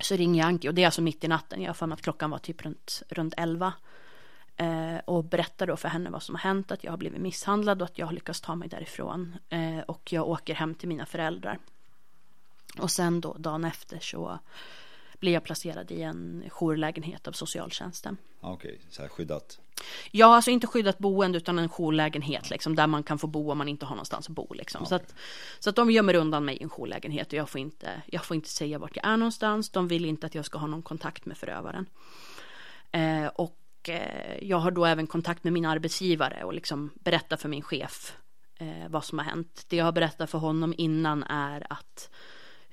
så 0.00 0.16
ringer 0.16 0.40
jag 0.40 0.48
Anki 0.48 0.68
och 0.68 0.74
det 0.74 0.82
är 0.82 0.86
alltså 0.86 1.02
mitt 1.02 1.24
i 1.24 1.28
natten. 1.28 1.62
Jag 1.62 1.68
har 1.68 1.74
för 1.74 1.86
mig 1.86 1.94
att 1.94 2.02
klockan 2.02 2.30
var 2.30 2.38
typ 2.38 2.64
runt, 2.64 3.02
runt 3.08 3.34
11. 3.36 3.72
Eh, 4.62 5.00
och 5.04 5.24
berättar 5.24 5.66
då 5.66 5.76
för 5.76 5.88
henne 5.88 6.10
vad 6.10 6.22
som 6.22 6.34
har 6.34 6.42
hänt, 6.42 6.72
att 6.72 6.84
jag 6.84 6.92
har 6.92 6.96
blivit 6.96 7.20
misshandlad 7.20 7.82
och 7.82 7.88
att 7.88 7.98
jag 7.98 8.06
har 8.06 8.12
lyckats 8.12 8.40
ta 8.40 8.54
mig 8.54 8.68
därifrån. 8.68 9.36
Eh, 9.48 9.78
och 9.78 10.12
jag 10.12 10.28
åker 10.28 10.54
hem 10.54 10.74
till 10.74 10.88
mina 10.88 11.06
föräldrar. 11.06 11.58
Och 12.78 12.90
sen 12.90 13.20
då 13.20 13.34
dagen 13.38 13.64
efter 13.64 13.98
så 13.98 14.38
blir 15.18 15.32
jag 15.32 15.44
placerad 15.44 15.90
i 15.90 16.02
en 16.02 16.44
jourlägenhet 16.48 17.28
av 17.28 17.32
socialtjänsten. 17.32 18.16
Okej, 18.40 18.70
okay, 18.70 18.80
så 18.90 19.02
här 19.02 19.08
skyddat? 19.08 19.60
Ja, 20.10 20.36
alltså 20.36 20.50
inte 20.50 20.66
skyddat 20.66 20.98
boende 20.98 21.38
utan 21.38 21.58
en 21.58 21.68
jourlägenhet 21.68 22.50
liksom, 22.50 22.76
där 22.76 22.86
man 22.86 23.02
kan 23.02 23.18
få 23.18 23.26
bo 23.26 23.52
om 23.52 23.58
man 23.58 23.68
inte 23.68 23.86
har 23.86 23.96
någonstans 23.96 24.28
att 24.28 24.34
bo. 24.34 24.54
Liksom. 24.54 24.82
Okay. 24.82 24.88
Så, 24.88 24.94
att, 24.94 25.14
så 25.58 25.70
att 25.70 25.76
de 25.76 25.90
gömmer 25.90 26.14
undan 26.14 26.44
mig 26.44 26.56
i 26.56 26.62
en 26.62 26.70
jourlägenhet 26.70 27.26
och 27.26 27.34
jag 27.34 27.48
får, 27.48 27.60
inte, 27.60 28.02
jag 28.06 28.24
får 28.24 28.34
inte 28.34 28.48
säga 28.48 28.78
vart 28.78 28.96
jag 28.96 29.06
är 29.06 29.16
någonstans. 29.16 29.70
De 29.70 29.88
vill 29.88 30.04
inte 30.04 30.26
att 30.26 30.34
jag 30.34 30.44
ska 30.44 30.58
ha 30.58 30.66
någon 30.66 30.82
kontakt 30.82 31.26
med 31.26 31.36
förövaren. 31.36 31.86
Eh, 32.92 33.26
och 33.26 33.61
eh, 33.88 34.44
jag 34.48 34.56
har 34.56 34.70
då 34.70 34.84
även 34.84 35.06
kontakt 35.06 35.44
med 35.44 35.52
min 35.52 35.64
arbetsgivare 35.64 36.44
och 36.44 36.54
liksom 36.54 36.90
berättar 36.94 37.36
för 37.36 37.48
min 37.48 37.62
chef 37.62 38.16
eh, 38.58 38.88
vad 38.88 39.04
som 39.04 39.18
har 39.18 39.24
hänt. 39.24 39.64
Det 39.68 39.76
jag 39.76 39.84
har 39.84 39.92
berättat 39.92 40.30
för 40.30 40.38
honom 40.38 40.74
innan 40.78 41.22
är 41.22 41.66
att 41.72 42.10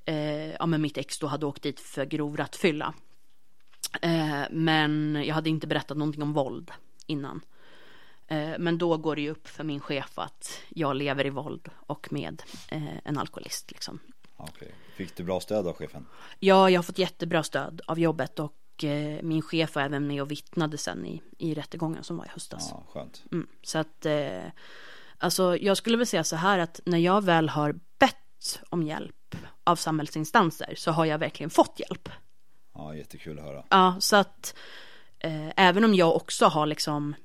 eh, 0.06 0.52
ja, 0.52 0.66
men 0.66 0.82
mitt 0.82 0.98
ex 0.98 1.20
då 1.20 1.28
hade 1.28 1.46
åkt 1.46 1.64
dit 1.64 1.80
för 1.80 2.06
grov 2.06 2.38
rattfylla. 2.38 2.94
Men 4.52 5.24
jag 5.26 5.36
hade 5.36 5.50
inte 5.50 5.68
berättat 5.68 5.98
någonting 5.98 6.24
om 6.24 6.34
våld 6.34 6.72
innan. 7.06 7.42
Men 8.58 8.78
då 8.78 8.98
går 8.98 9.16
det 9.16 9.22
ju 9.22 9.30
upp 9.30 9.48
för 9.48 9.64
min 9.64 9.80
chef 9.80 10.20
att 10.20 10.62
jag 10.70 10.96
lever 10.96 11.26
i 11.26 11.30
våld 11.30 11.70
och 11.76 12.12
med 12.12 12.42
en 13.04 13.18
alkoholist. 13.18 13.72
Liksom. 13.72 14.00
Okay. 14.38 14.68
Fick 14.96 15.16
du 15.16 15.24
bra 15.24 15.40
stöd 15.40 15.68
av 15.68 15.74
chefen? 15.74 16.06
Ja, 16.40 16.70
jag 16.70 16.78
har 16.78 16.84
fått 16.84 16.98
jättebra 16.98 17.44
stöd 17.44 17.82
av 17.88 18.00
jobbet 18.00 18.40
och 18.40 18.54
eh, 18.84 19.24
min 19.24 19.42
chef 19.42 19.76
var 19.76 19.82
även 19.82 20.08
med 20.08 20.22
och 20.22 20.32
vittnade 20.32 20.78
sen 20.78 21.06
i, 21.06 21.22
i 21.38 21.54
rättegången 21.54 22.04
som 22.04 22.18
var 22.18 22.26
i 22.26 22.30
höstas. 22.30 22.70
Ja, 22.72 22.84
skönt. 22.90 23.24
Mm, 23.32 23.48
så 23.64 23.78
att, 23.78 24.06
alltså 25.18 25.58
jag 25.58 25.78
skulle 25.78 25.98
väl 25.98 26.08
säga 26.08 26.24
så 26.24 26.36
här 26.36 26.60
att 26.60 26.80
när 26.86 26.98
jag 26.98 27.24
väl 27.24 27.50
har 27.50 27.80
bett 28.00 28.62
om 28.70 28.84
hjälp 28.84 29.36
av 29.64 29.76
samhällsinstanser 29.76 30.74
så 30.78 30.92
har 30.92 31.06
jag 31.06 31.18
verkligen 31.18 31.50
fått 31.50 31.80
hjälp. 31.80 32.10
Ja, 32.74 32.96
jättekul 32.96 33.40
att 33.40 33.46
höra. 33.46 33.64
Ja, 33.70 33.96
så 34.00 34.16
att 34.16 34.56
eh, 35.20 35.50
även 35.56 35.84
om 35.84 35.94
jag 35.96 36.16
också 36.16 36.46
har 36.46 36.66
liksom 36.66 37.16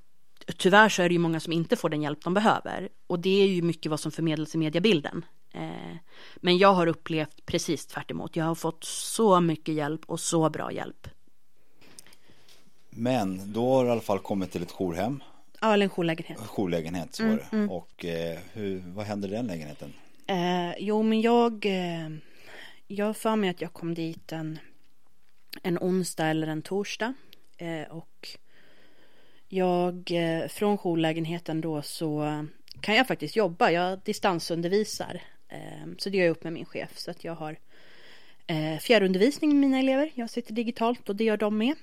Tyvärr 0.57 0.89
så 0.89 1.03
är 1.03 1.09
det 1.09 1.13
ju 1.13 1.19
många 1.19 1.41
som 1.41 1.53
inte 1.53 1.77
får 1.77 1.89
den 1.89 2.03
hjälp 2.03 2.25
de 2.25 2.35
behöver 2.35 2.89
och 3.07 3.19
det 3.19 3.43
är 3.43 3.47
ju 3.47 3.63
mycket 3.63 3.91
vad 3.91 4.01
som 4.01 4.13
förmedlas 4.13 4.55
i 4.55 4.59
mediebilden. 4.59 5.25
Eh, 5.51 5.97
men 6.37 6.59
jag 6.59 6.75
har 6.75 6.87
upplevt 6.87 7.47
precis 7.47 7.87
tvärt 7.87 8.11
emot. 8.11 8.37
Jag 8.37 8.45
har 8.45 8.55
fått 8.55 8.85
så 8.85 9.41
mycket 9.41 9.75
hjälp 9.75 10.01
och 10.07 10.21
så 10.21 10.51
bra 10.51 10.73
hjälp. 10.73 11.09
Men 12.95 13.53
då 13.53 13.69
har 13.69 13.83
du 13.83 13.89
i 13.89 13.93
alla 13.93 14.01
fall 14.01 14.19
kommit 14.19 14.53
till 14.53 14.63
ett 14.63 14.73
jourhem. 14.73 15.23
Ja, 15.61 15.75
eller 15.75 15.85
en 15.85 15.91
jourlägenhet. 15.91 16.39
Jourlägenhet, 16.39 17.15
så 17.15 17.23
var 17.23 17.31
det. 17.31 17.47
Mm, 17.53 17.65
mm. 17.65 17.71
Och 17.71 18.05
eh, 18.05 18.39
hur, 18.53 18.83
vad 18.87 19.07
hände 19.07 19.29
i 19.29 19.31
den 19.31 19.47
lägenheten? 19.47 19.93
Eh, 20.27 20.75
jo, 20.79 21.03
men 21.03 21.21
jag, 21.21 21.67
eh, 21.67 22.09
jag 22.87 23.17
för 23.17 23.37
mig 23.37 23.51
att 23.51 23.61
jag 23.61 23.73
kom 23.73 23.95
dit 23.95 24.33
en, 24.33 24.59
en 25.63 25.79
onsdag 25.79 26.27
eller 26.27 26.47
en 26.47 26.63
torsdag. 26.63 27.15
Eh, 27.57 27.83
och 27.91 28.29
jag, 29.49 30.11
eh, 30.11 30.49
från 30.49 30.79
jourlägenheten 30.79 31.61
då 31.61 31.83
så 31.83 32.45
kan 32.81 32.95
jag 32.95 33.07
faktiskt 33.07 33.37
jobba. 33.37 33.71
Jag 33.71 33.99
distansundervisar. 34.05 35.23
Eh, 35.49 35.89
så 35.99 36.11
det 36.11 36.17
gör 36.17 36.25
jag 36.25 36.33
upp 36.33 36.45
med 36.45 36.53
min 36.53 36.65
chef. 36.65 36.99
Så 36.99 37.11
att 37.11 37.25
jag 37.25 37.35
har 37.35 37.57
fjärrundervisning 38.81 39.51
med 39.51 39.61
mina 39.61 39.79
elever. 39.79 40.11
Jag 40.15 40.31
sitter 40.31 40.55
digitalt 40.55 41.09
och 41.09 41.17
det 41.17 41.25
gör 41.25 41.37
de 41.37 41.59
med. 41.59 41.75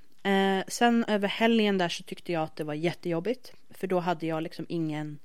Sen 0.67 1.05
över 1.07 1.27
helgen 1.27 1.77
där 1.77 1.89
så 1.89 2.03
tyckte 2.03 2.31
jag 2.31 2.43
att 2.43 2.55
det 2.55 2.63
var 2.63 2.73
jättejobbigt. 2.73 3.53
För 3.69 3.87
då 3.87 3.99
hade 3.99 4.25
jag 4.25 4.43
liksom 4.43 4.65
ingen 4.69 5.19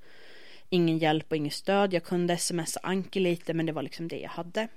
ingen 0.68 0.98
hjälp 0.98 1.26
och 1.30 1.36
inget 1.36 1.52
stöd. 1.52 1.94
Jag 1.94 2.04
kunde 2.04 2.36
smsa 2.36 2.80
Anki 2.82 3.20
lite 3.20 3.54
men 3.54 3.66
det 3.66 3.72
var 3.72 3.82
liksom 3.82 4.08
det 4.08 4.18
jag 4.18 4.30
hade. 4.30 4.68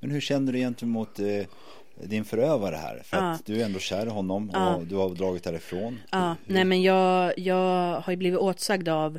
Men 0.00 0.10
hur 0.10 0.20
känner 0.20 0.52
du 0.52 0.58
gentemot 0.58 1.18
eh, 1.18 1.46
din 2.02 2.24
förövare 2.24 2.76
här? 2.76 3.02
För 3.04 3.16
ja. 3.16 3.30
att 3.30 3.46
du 3.46 3.60
är 3.60 3.64
ändå 3.64 3.78
kär 3.78 4.06
i 4.06 4.08
honom 4.08 4.50
och 4.50 4.56
ja. 4.56 4.80
du 4.88 4.96
har 4.96 5.10
dragit 5.10 5.44
därifrån. 5.44 6.00
Ja, 6.10 6.36
hur? 6.46 6.54
nej 6.54 6.64
men 6.64 6.82
jag, 6.82 7.38
jag 7.38 8.00
har 8.00 8.10
ju 8.12 8.16
blivit 8.16 8.38
åtsagd 8.38 8.88
av 8.88 9.18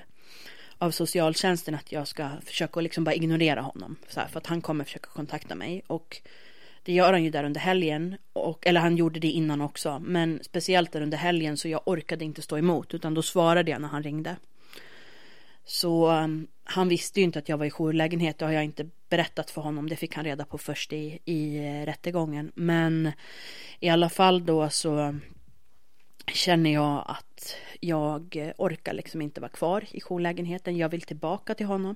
av 0.77 0.91
socialtjänsten 0.91 1.75
att 1.75 1.91
jag 1.91 2.07
ska 2.07 2.29
försöka 2.45 2.81
liksom 2.81 3.03
bara 3.03 3.15
ignorera 3.15 3.61
honom. 3.61 3.95
Så 4.07 4.19
här, 4.19 4.27
för 4.27 4.37
att 4.37 4.47
han 4.47 4.61
kommer 4.61 4.83
försöka 4.83 5.09
kontakta 5.09 5.55
mig. 5.55 5.81
Och 5.87 6.21
det 6.85 6.93
gör 6.93 7.13
han 7.13 7.23
ju 7.23 7.29
där 7.29 7.43
under 7.43 7.59
helgen. 7.59 8.17
Och, 8.33 8.67
eller 8.67 8.81
han 8.81 8.97
gjorde 8.97 9.19
det 9.19 9.27
innan 9.27 9.61
också. 9.61 9.99
Men 9.99 10.39
speciellt 10.43 10.91
där 10.91 11.01
under 11.01 11.17
helgen 11.17 11.57
så 11.57 11.67
jag 11.67 11.81
orkade 11.85 12.25
inte 12.25 12.41
stå 12.41 12.57
emot. 12.57 12.93
Utan 12.93 13.13
då 13.13 13.21
svarade 13.21 13.71
jag 13.71 13.81
när 13.81 13.87
han 13.87 14.03
ringde. 14.03 14.35
Så 15.65 16.11
um, 16.11 16.47
han 16.63 16.87
visste 16.87 17.19
ju 17.19 17.23
inte 17.23 17.39
att 17.39 17.49
jag 17.49 17.57
var 17.57 17.65
i 17.65 17.71
jourlägenhet. 17.71 18.37
Det 18.37 18.45
har 18.45 18.51
jag 18.51 18.63
inte 18.63 18.89
berättat 19.09 19.51
för 19.51 19.61
honom. 19.61 19.89
Det 19.89 19.95
fick 19.95 20.15
han 20.15 20.25
reda 20.25 20.45
på 20.45 20.57
först 20.57 20.93
i, 20.93 21.19
i 21.25 21.57
eh, 21.57 21.85
rättegången. 21.85 22.51
Men 22.55 23.11
i 23.79 23.89
alla 23.89 24.09
fall 24.09 24.45
då 24.45 24.69
så 24.69 25.19
känner 26.27 26.73
jag 26.73 27.03
att 27.07 27.55
jag 27.79 28.53
orkar 28.57 28.93
liksom 28.93 29.21
inte 29.21 29.41
vara 29.41 29.51
kvar 29.51 29.83
i 29.91 30.01
jourlägenheten. 30.01 30.77
Jag 30.77 30.89
vill 30.89 31.01
tillbaka 31.01 31.55
till 31.55 31.65
honom. 31.65 31.95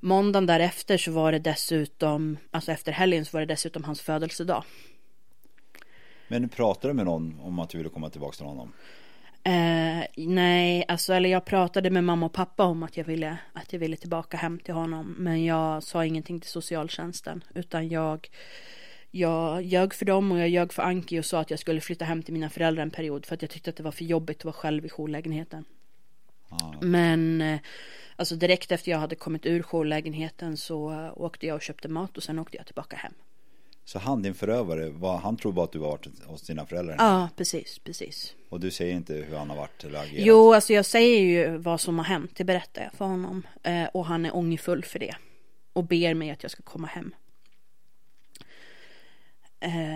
Måndagen 0.00 0.46
därefter 0.46 0.98
så 0.98 1.12
var 1.12 1.32
det 1.32 1.38
dessutom, 1.38 2.38
alltså 2.50 2.72
efter 2.72 2.92
helgen 2.92 3.24
så 3.24 3.36
var 3.36 3.40
det 3.40 3.46
dessutom 3.46 3.84
hans 3.84 4.00
födelsedag. 4.00 4.64
Men 6.28 6.48
pratade 6.48 6.88
du 6.88 6.94
med 6.94 7.04
någon 7.04 7.40
om 7.40 7.58
att 7.58 7.70
du 7.70 7.78
ville 7.78 7.90
komma 7.90 8.10
tillbaka 8.10 8.36
till 8.36 8.46
honom? 8.46 8.72
Eh, 9.44 10.04
nej, 10.16 10.84
alltså 10.88 11.14
eller 11.14 11.28
jag 11.28 11.44
pratade 11.44 11.90
med 11.90 12.04
mamma 12.04 12.26
och 12.26 12.32
pappa 12.32 12.64
om 12.64 12.82
att 12.82 12.96
jag 12.96 13.04
ville 13.04 13.38
att 13.52 13.72
jag 13.72 13.80
ville 13.80 13.96
tillbaka 13.96 14.36
hem 14.36 14.58
till 14.58 14.74
honom. 14.74 15.14
Men 15.18 15.44
jag 15.44 15.82
sa 15.82 16.04
ingenting 16.04 16.40
till 16.40 16.50
socialtjänsten 16.50 17.44
utan 17.54 17.88
jag 17.88 18.28
jag 19.10 19.62
ljög 19.62 19.94
för 19.94 20.04
dem 20.04 20.32
och 20.32 20.38
jag 20.38 20.48
ljög 20.48 20.72
för 20.72 20.82
Anki 20.82 21.20
och 21.20 21.24
sa 21.24 21.40
att 21.40 21.50
jag 21.50 21.58
skulle 21.58 21.80
flytta 21.80 22.04
hem 22.04 22.22
till 22.22 22.34
mina 22.34 22.50
föräldrar 22.50 22.82
en 22.82 22.90
period 22.90 23.26
för 23.26 23.34
att 23.34 23.42
jag 23.42 23.50
tyckte 23.50 23.70
att 23.70 23.76
det 23.76 23.82
var 23.82 23.90
för 23.90 24.04
jobbigt 24.04 24.38
att 24.38 24.44
vara 24.44 24.52
själv 24.52 24.86
i 24.86 24.88
jourlägenheten. 24.88 25.64
Ah. 26.48 26.72
Men 26.80 27.40
eh, 27.40 27.58
alltså 28.16 28.36
direkt 28.36 28.72
efter 28.72 28.90
jag 28.90 28.98
hade 28.98 29.14
kommit 29.14 29.46
ur 29.46 29.62
jourlägenheten 29.62 30.56
så 30.56 31.10
åkte 31.16 31.46
jag 31.46 31.54
och 31.54 31.62
köpte 31.62 31.88
mat 31.88 32.16
och 32.16 32.22
sen 32.22 32.38
åkte 32.38 32.56
jag 32.56 32.66
tillbaka 32.66 32.96
hem. 32.96 33.12
Så 33.84 33.98
han 33.98 34.22
din 34.22 34.34
förövare, 34.34 34.90
var, 34.90 35.18
han 35.18 35.36
tror 35.36 35.52
bara 35.52 35.64
att 35.64 35.72
du 35.72 35.78
var 35.78 35.98
hos 36.24 36.42
dina 36.42 36.66
föräldrar? 36.66 36.96
Ja, 36.98 37.28
precis, 37.36 37.78
precis. 37.78 38.34
Och 38.48 38.60
du 38.60 38.70
säger 38.70 38.94
inte 38.94 39.14
hur 39.14 39.36
han 39.36 39.50
har 39.50 39.56
varit 39.56 39.84
eller 39.84 39.98
agerat? 39.98 40.26
Jo, 40.26 40.54
alltså 40.54 40.72
jag 40.72 40.86
säger 40.86 41.20
ju 41.20 41.56
vad 41.56 41.80
som 41.80 41.98
har 41.98 42.04
hänt, 42.04 42.30
det 42.36 42.44
berättar 42.44 42.82
jag 42.82 42.92
för 42.92 43.04
honom. 43.04 43.46
Eh, 43.62 43.84
och 43.84 44.06
han 44.06 44.26
är 44.26 44.36
ångerfull 44.36 44.84
för 44.84 44.98
det. 44.98 45.16
Och 45.72 45.84
ber 45.84 46.14
mig 46.14 46.30
att 46.30 46.42
jag 46.42 46.52
ska 46.52 46.62
komma 46.62 46.86
hem. 46.86 47.14
Eh. 49.60 49.95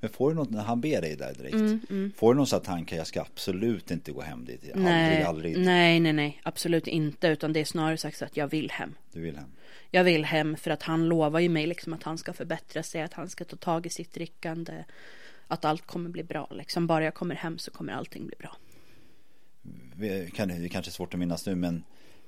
Men 0.00 0.10
får 0.10 0.30
du 0.30 0.36
något 0.36 0.50
när 0.50 0.62
han 0.62 0.80
ber 0.80 1.00
dig 1.00 1.16
där 1.16 1.34
direkt? 1.34 1.54
Mm, 1.54 1.80
mm. 1.90 2.12
Får 2.16 2.34
du 2.34 2.36
någon 2.36 2.46
sån 2.46 2.60
tanke, 2.60 2.96
jag 2.96 3.06
ska 3.06 3.20
absolut 3.20 3.90
inte 3.90 4.12
gå 4.12 4.20
hem 4.20 4.44
dit? 4.44 4.62
Aldrig, 4.64 4.84
nej, 4.84 5.22
aldrig. 5.22 5.58
Nej, 5.58 6.00
nej, 6.00 6.12
nej, 6.12 6.40
absolut 6.42 6.86
inte. 6.86 7.28
Utan 7.28 7.52
det 7.52 7.60
är 7.60 7.64
snarare 7.64 7.96
sagt 7.96 8.22
att 8.22 8.36
jag 8.36 8.48
vill 8.48 8.70
hem. 8.70 8.94
Du 9.12 9.20
vill 9.20 9.36
hem? 9.36 9.50
jag 9.90 10.04
vill 10.04 10.24
hem 10.24 10.56
för 10.56 10.70
att 10.70 10.82
han 10.82 11.08
lovar 11.08 11.40
ju 11.40 11.48
mig 11.48 11.66
liksom 11.66 11.92
att 11.92 12.02
han 12.02 12.18
ska 12.18 12.32
förbättra 12.32 12.82
sig, 12.82 13.02
att 13.02 13.12
han 13.12 13.28
ska 13.28 13.44
ta 13.44 13.56
tag 13.56 13.86
i 13.86 13.90
sitt 13.90 14.12
drickande, 14.12 14.84
att 15.46 15.64
allt 15.64 15.86
kommer 15.86 16.10
bli 16.10 16.22
bra. 16.22 16.48
Liksom 16.50 16.86
bara 16.86 17.04
jag 17.04 17.14
kommer 17.14 17.34
hem 17.34 17.58
så 17.58 17.70
kommer 17.70 17.92
allting 17.92 18.26
bli 18.26 18.36
bra. 18.38 18.56
Det 19.96 20.08
är 20.08 20.68
kanske 20.68 20.90
svårt 20.90 21.14
att 21.14 21.20
minnas 21.20 21.46
nu 21.46 21.54
men 21.54 21.84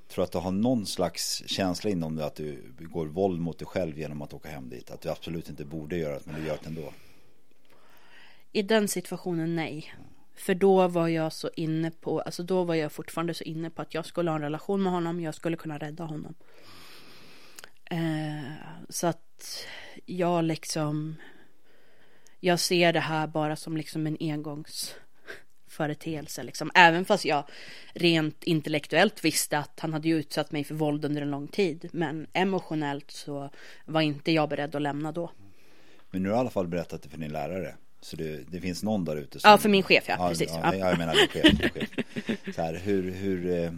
tror 0.08 0.24
att 0.24 0.32
du 0.32 0.38
har 0.38 0.50
någon 0.50 0.86
slags 0.86 1.42
känsla 1.46 1.90
inom 1.90 2.16
dig 2.16 2.26
att 2.26 2.36
du 2.36 2.62
går 2.78 3.06
våld 3.06 3.40
mot 3.40 3.58
dig 3.58 3.66
själv 3.66 3.98
genom 3.98 4.22
att 4.22 4.34
åka 4.34 4.48
hem 4.48 4.68
dit? 4.68 4.90
Att 4.90 5.00
du 5.00 5.08
absolut 5.08 5.48
inte 5.48 5.64
borde 5.64 5.96
göra 5.96 6.14
det 6.14 6.26
men 6.26 6.40
du 6.40 6.46
gör 6.46 6.58
det 6.62 6.66
ändå? 6.66 6.92
I 8.52 8.62
den 8.62 8.88
situationen 8.88 9.56
nej. 9.56 9.94
För 10.34 10.54
då 10.54 10.88
var 10.88 11.08
jag 11.08 11.32
så 11.32 11.50
inne 11.56 11.90
på, 11.90 12.20
alltså 12.20 12.42
då 12.42 12.64
var 12.64 12.74
jag 12.74 12.92
fortfarande 12.92 13.34
så 13.34 13.44
inne 13.44 13.70
på 13.70 13.82
att 13.82 13.94
jag 13.94 14.06
skulle 14.06 14.30
ha 14.30 14.36
en 14.36 14.42
relation 14.42 14.82
med 14.82 14.92
honom, 14.92 15.20
jag 15.20 15.34
skulle 15.34 15.56
kunna 15.56 15.78
rädda 15.78 16.04
honom. 16.04 16.34
Eh, 17.84 18.52
så 18.88 19.06
att 19.06 19.66
jag 20.06 20.44
liksom 20.44 21.16
jag 22.40 22.60
ser 22.60 22.92
det 22.92 23.00
här 23.00 23.26
bara 23.26 23.56
som 23.56 23.76
liksom 23.76 24.06
en 24.06 24.16
engångsföreteelse 24.20 26.42
liksom. 26.42 26.70
Även 26.74 27.04
fast 27.04 27.24
jag 27.24 27.44
rent 27.92 28.44
intellektuellt 28.44 29.24
visste 29.24 29.58
att 29.58 29.80
han 29.80 29.92
hade 29.92 30.08
utsatt 30.08 30.52
mig 30.52 30.64
för 30.64 30.74
våld 30.74 31.04
under 31.04 31.22
en 31.22 31.30
lång 31.30 31.48
tid. 31.48 31.88
Men 31.92 32.26
emotionellt 32.32 33.10
så 33.10 33.50
var 33.84 34.00
inte 34.00 34.32
jag 34.32 34.48
beredd 34.48 34.74
att 34.74 34.82
lämna 34.82 35.12
då. 35.12 35.30
Men 36.10 36.22
nu 36.22 36.28
har 36.28 36.34
du 36.34 36.38
i 36.38 36.40
alla 36.40 36.50
fall 36.50 36.68
berättat 36.68 37.02
det 37.02 37.08
för 37.08 37.18
din 37.18 37.32
lärare. 37.32 37.76
Så 38.00 38.16
det, 38.16 38.44
det 38.50 38.60
finns 38.60 38.82
någon 38.82 39.04
där 39.04 39.16
ute 39.16 39.40
som... 39.40 39.50
Ja, 39.50 39.58
för 39.58 39.68
min 39.68 39.82
chef 39.82 40.04
ja, 40.08 40.16
ja 40.18 40.28
precis. 40.28 40.50
Ja, 40.62 40.74
jag 40.74 40.98
menar 40.98 41.14
din 41.14 41.28
chef. 41.28 41.58
Din 41.58 41.70
chef. 41.70 42.54
Så 42.54 42.62
här, 42.62 42.74
hur, 42.74 43.10
hur, 43.10 43.64
eh, 43.64 43.70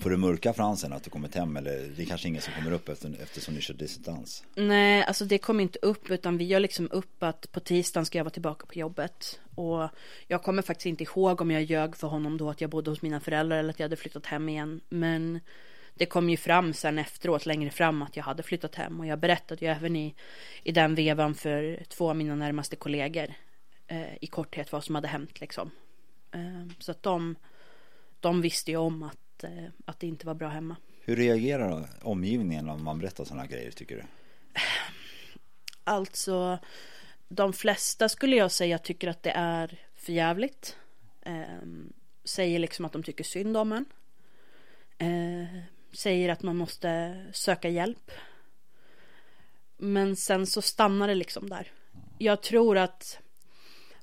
Får 0.00 0.10
du 0.10 0.16
mörka 0.16 0.52
Fransen 0.52 0.92
att 0.92 1.04
du 1.04 1.10
kommit 1.10 1.34
hem 1.34 1.56
eller 1.56 1.92
det 1.96 2.02
är 2.02 2.06
kanske 2.06 2.28
ingen 2.28 2.42
som 2.42 2.52
kommer 2.54 2.72
upp 2.72 2.88
efter, 2.88 3.16
eftersom 3.22 3.54
ni 3.54 3.60
kör 3.60 3.74
distans? 3.74 4.44
Nej, 4.54 5.04
alltså 5.04 5.24
det 5.24 5.38
kommer 5.38 5.62
inte 5.62 5.78
upp 5.82 6.10
utan 6.10 6.38
vi 6.38 6.44
gör 6.44 6.60
liksom 6.60 6.88
upp 6.90 7.22
att 7.22 7.52
på 7.52 7.60
tisdagen 7.60 8.06
ska 8.06 8.18
jag 8.18 8.24
vara 8.24 8.32
tillbaka 8.32 8.66
på 8.66 8.74
jobbet. 8.74 9.40
Och 9.54 9.88
jag 10.26 10.42
kommer 10.42 10.62
faktiskt 10.62 10.86
inte 10.86 11.04
ihåg 11.04 11.40
om 11.40 11.50
jag 11.50 11.62
ljög 11.62 11.96
för 11.96 12.08
honom 12.08 12.36
då 12.38 12.50
att 12.50 12.60
jag 12.60 12.70
bodde 12.70 12.90
hos 12.90 13.02
mina 13.02 13.20
föräldrar 13.20 13.58
eller 13.58 13.70
att 13.70 13.78
jag 13.78 13.84
hade 13.84 13.96
flyttat 13.96 14.26
hem 14.26 14.48
igen. 14.48 14.80
Men 14.88 15.40
det 16.00 16.06
kom 16.06 16.30
ju 16.30 16.36
fram 16.36 16.72
sen 16.74 16.98
efteråt 16.98 17.46
längre 17.46 17.70
fram 17.70 18.02
att 18.02 18.16
jag 18.16 18.24
hade 18.24 18.42
flyttat 18.42 18.74
hem 18.74 19.00
och 19.00 19.06
jag 19.06 19.18
berättade 19.18 19.64
ju 19.64 19.70
även 19.70 19.96
i, 19.96 20.14
i 20.62 20.72
den 20.72 20.94
vevan 20.94 21.34
för 21.34 21.84
två 21.88 22.10
av 22.10 22.16
mina 22.16 22.34
närmaste 22.34 22.76
kollegor 22.76 23.34
eh, 23.86 24.14
i 24.20 24.26
korthet 24.26 24.72
vad 24.72 24.84
som 24.84 24.94
hade 24.94 25.08
hänt 25.08 25.40
liksom. 25.40 25.70
Eh, 26.32 26.66
så 26.78 26.90
att 26.90 27.02
de, 27.02 27.36
de 28.20 28.40
visste 28.40 28.70
ju 28.70 28.76
om 28.76 29.02
att 29.02 29.18
Eh, 29.44 29.64
att, 29.84 30.00
det 30.00 30.06
inte 30.06 30.26
var 30.26 30.34
bra 30.34 30.48
hemma. 30.48 30.76
Hur 31.00 31.16
reagerar 31.16 31.88
omgivningen 32.02 32.68
om 32.68 32.84
man 32.84 32.98
berättar 32.98 33.24
sådana 33.24 33.46
grejer 33.46 33.70
tycker 33.70 33.96
du? 33.96 34.02
Alltså, 35.84 36.58
de 37.28 37.52
flesta 37.52 38.08
skulle 38.08 38.36
jag 38.36 38.50
säga 38.50 38.78
tycker 38.78 39.08
att 39.08 39.22
det 39.22 39.30
är 39.30 39.78
för 39.94 40.12
jävligt. 40.12 40.76
Eh, 41.22 41.42
säger 42.24 42.58
liksom 42.58 42.84
att 42.84 42.92
de 42.92 43.02
tycker 43.02 43.24
synd 43.24 43.56
om 43.56 43.72
en. 43.72 43.84
Säger 45.92 46.28
att 46.28 46.42
man 46.42 46.56
måste 46.56 47.16
söka 47.32 47.68
hjälp. 47.68 48.10
Men 49.76 50.16
sen 50.16 50.46
så 50.46 50.62
stannar 50.62 51.08
det 51.08 51.14
liksom 51.14 51.48
där. 51.48 51.72
Jag 52.18 52.42
tror 52.42 52.78
att 52.78 53.18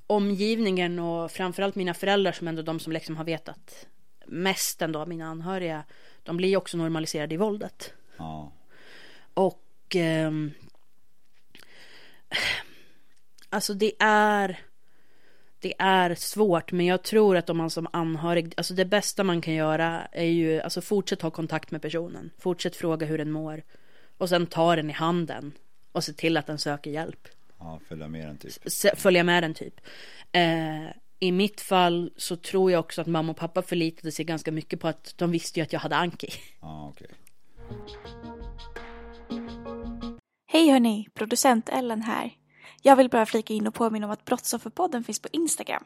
omgivningen 0.07 0.99
och 0.99 1.31
framförallt 1.31 1.75
mina 1.75 1.93
föräldrar 1.93 2.31
som 2.31 2.47
ändå 2.47 2.61
de 2.61 2.79
som 2.79 2.93
liksom 2.93 3.17
har 3.17 3.23
vetat 3.23 3.87
mest 4.25 4.81
ändå 4.81 4.99
av 4.99 5.07
mina 5.07 5.25
anhöriga, 5.25 5.83
de 6.23 6.37
blir 6.37 6.57
också 6.57 6.77
normaliserade 6.77 7.35
i 7.35 7.37
våldet. 7.37 7.93
Ja. 8.17 8.51
Och 9.33 9.95
eh, 9.95 10.31
alltså 13.49 13.73
det 13.73 13.93
är 13.99 14.59
det 15.67 15.73
är 15.83 16.15
svårt 16.15 16.71
men 16.71 16.85
jag 16.85 17.03
tror 17.03 17.37
att 17.37 17.49
om 17.49 17.57
man 17.57 17.69
som 17.69 17.87
anhörig, 17.93 18.53
alltså 18.57 18.73
det 18.73 18.85
bästa 18.85 19.23
man 19.23 19.41
kan 19.41 19.53
göra 19.53 20.07
är 20.11 20.25
ju, 20.25 20.61
alltså 20.61 20.81
fortsätt 20.81 21.21
ha 21.21 21.31
kontakt 21.31 21.71
med 21.71 21.81
personen, 21.81 22.29
fortsätt 22.37 22.75
fråga 22.75 23.05
hur 23.05 23.17
den 23.17 23.31
mår 23.31 23.63
och 24.17 24.29
sen 24.29 24.47
ta 24.47 24.75
den 24.75 24.89
i 24.89 24.93
handen 24.93 25.51
och 25.91 26.03
se 26.03 26.13
till 26.13 26.37
att 26.37 26.47
den 26.47 26.57
söker 26.57 26.91
hjälp. 26.91 27.27
Ja, 27.59 27.79
följa 27.87 28.07
med 28.07 28.27
den 28.27 28.37
typ. 28.37 28.53
följa 28.99 29.23
med 29.23 29.43
den 29.43 29.53
typ. 29.53 29.81
Eh, 30.31 30.87
i 31.19 31.31
mitt 31.31 31.61
fall 31.61 32.11
så 32.17 32.35
tror 32.35 32.71
jag 32.71 32.79
också 32.79 33.01
att 33.01 33.07
mamma 33.07 33.31
och 33.31 33.37
pappa 33.37 33.61
förlitade 33.61 34.11
sig 34.11 34.25
ganska 34.25 34.51
mycket 34.51 34.79
på 34.79 34.87
att 34.87 35.13
de 35.17 35.31
visste 35.31 35.59
ju 35.59 35.63
att 35.63 35.73
jag 35.73 35.79
hade 35.79 35.95
Anki. 35.95 36.29
Ja, 36.61 36.93
okej. 36.93 37.07
Hej 40.51 40.69
hörni, 40.71 41.07
producent 41.13 41.69
Ellen 41.69 42.01
här. 42.01 42.31
Jag 42.87 42.95
vill 42.95 43.09
bara 43.09 43.25
flika 43.25 43.53
in 43.53 43.67
och 43.67 43.73
påminna 43.73 44.05
om 44.05 44.11
att 44.11 44.25
Brottsofferpodden 44.25 45.03
finns 45.03 45.19
på 45.19 45.27
Instagram. 45.31 45.83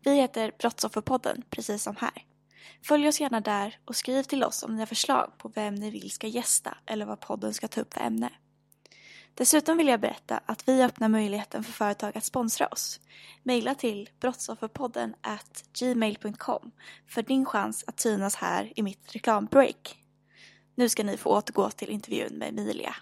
Vi 0.00 0.14
heter 0.14 0.52
Brottsofferpodden, 0.58 1.42
precis 1.50 1.82
som 1.82 1.96
här. 1.96 2.24
Följ 2.84 3.08
oss 3.08 3.20
gärna 3.20 3.40
där 3.40 3.78
och 3.84 3.96
skriv 3.96 4.22
till 4.22 4.44
oss 4.44 4.62
om 4.62 4.74
ni 4.74 4.78
har 4.78 4.86
förslag 4.86 5.32
på 5.38 5.48
vem 5.48 5.74
ni 5.74 5.90
vill 5.90 6.10
ska 6.10 6.26
gästa 6.26 6.78
eller 6.86 7.06
vad 7.06 7.20
podden 7.20 7.54
ska 7.54 7.68
ta 7.68 7.80
upp 7.80 7.94
för 7.94 8.00
ämne. 8.00 8.30
Dessutom 9.34 9.76
vill 9.76 9.88
jag 9.88 10.00
berätta 10.00 10.40
att 10.46 10.68
vi 10.68 10.82
öppnar 10.82 11.08
möjligheten 11.08 11.64
för 11.64 11.72
företag 11.72 12.16
att 12.16 12.24
sponsra 12.24 12.66
oss. 12.66 13.00
Maila 13.42 13.74
till 13.74 14.10
brottsofferpodden 14.20 15.14
at 15.20 15.64
gmail.com 15.78 16.70
för 17.08 17.22
din 17.22 17.44
chans 17.44 17.84
att 17.86 18.00
synas 18.00 18.34
här 18.34 18.72
i 18.76 18.82
mitt 18.82 19.14
reklambreak. 19.14 19.96
Nu 20.74 20.88
ska 20.88 21.04
ni 21.04 21.16
få 21.16 21.30
återgå 21.30 21.70
till 21.70 21.90
intervjun 21.90 22.38
med 22.38 22.48
Emilia. 22.48 22.96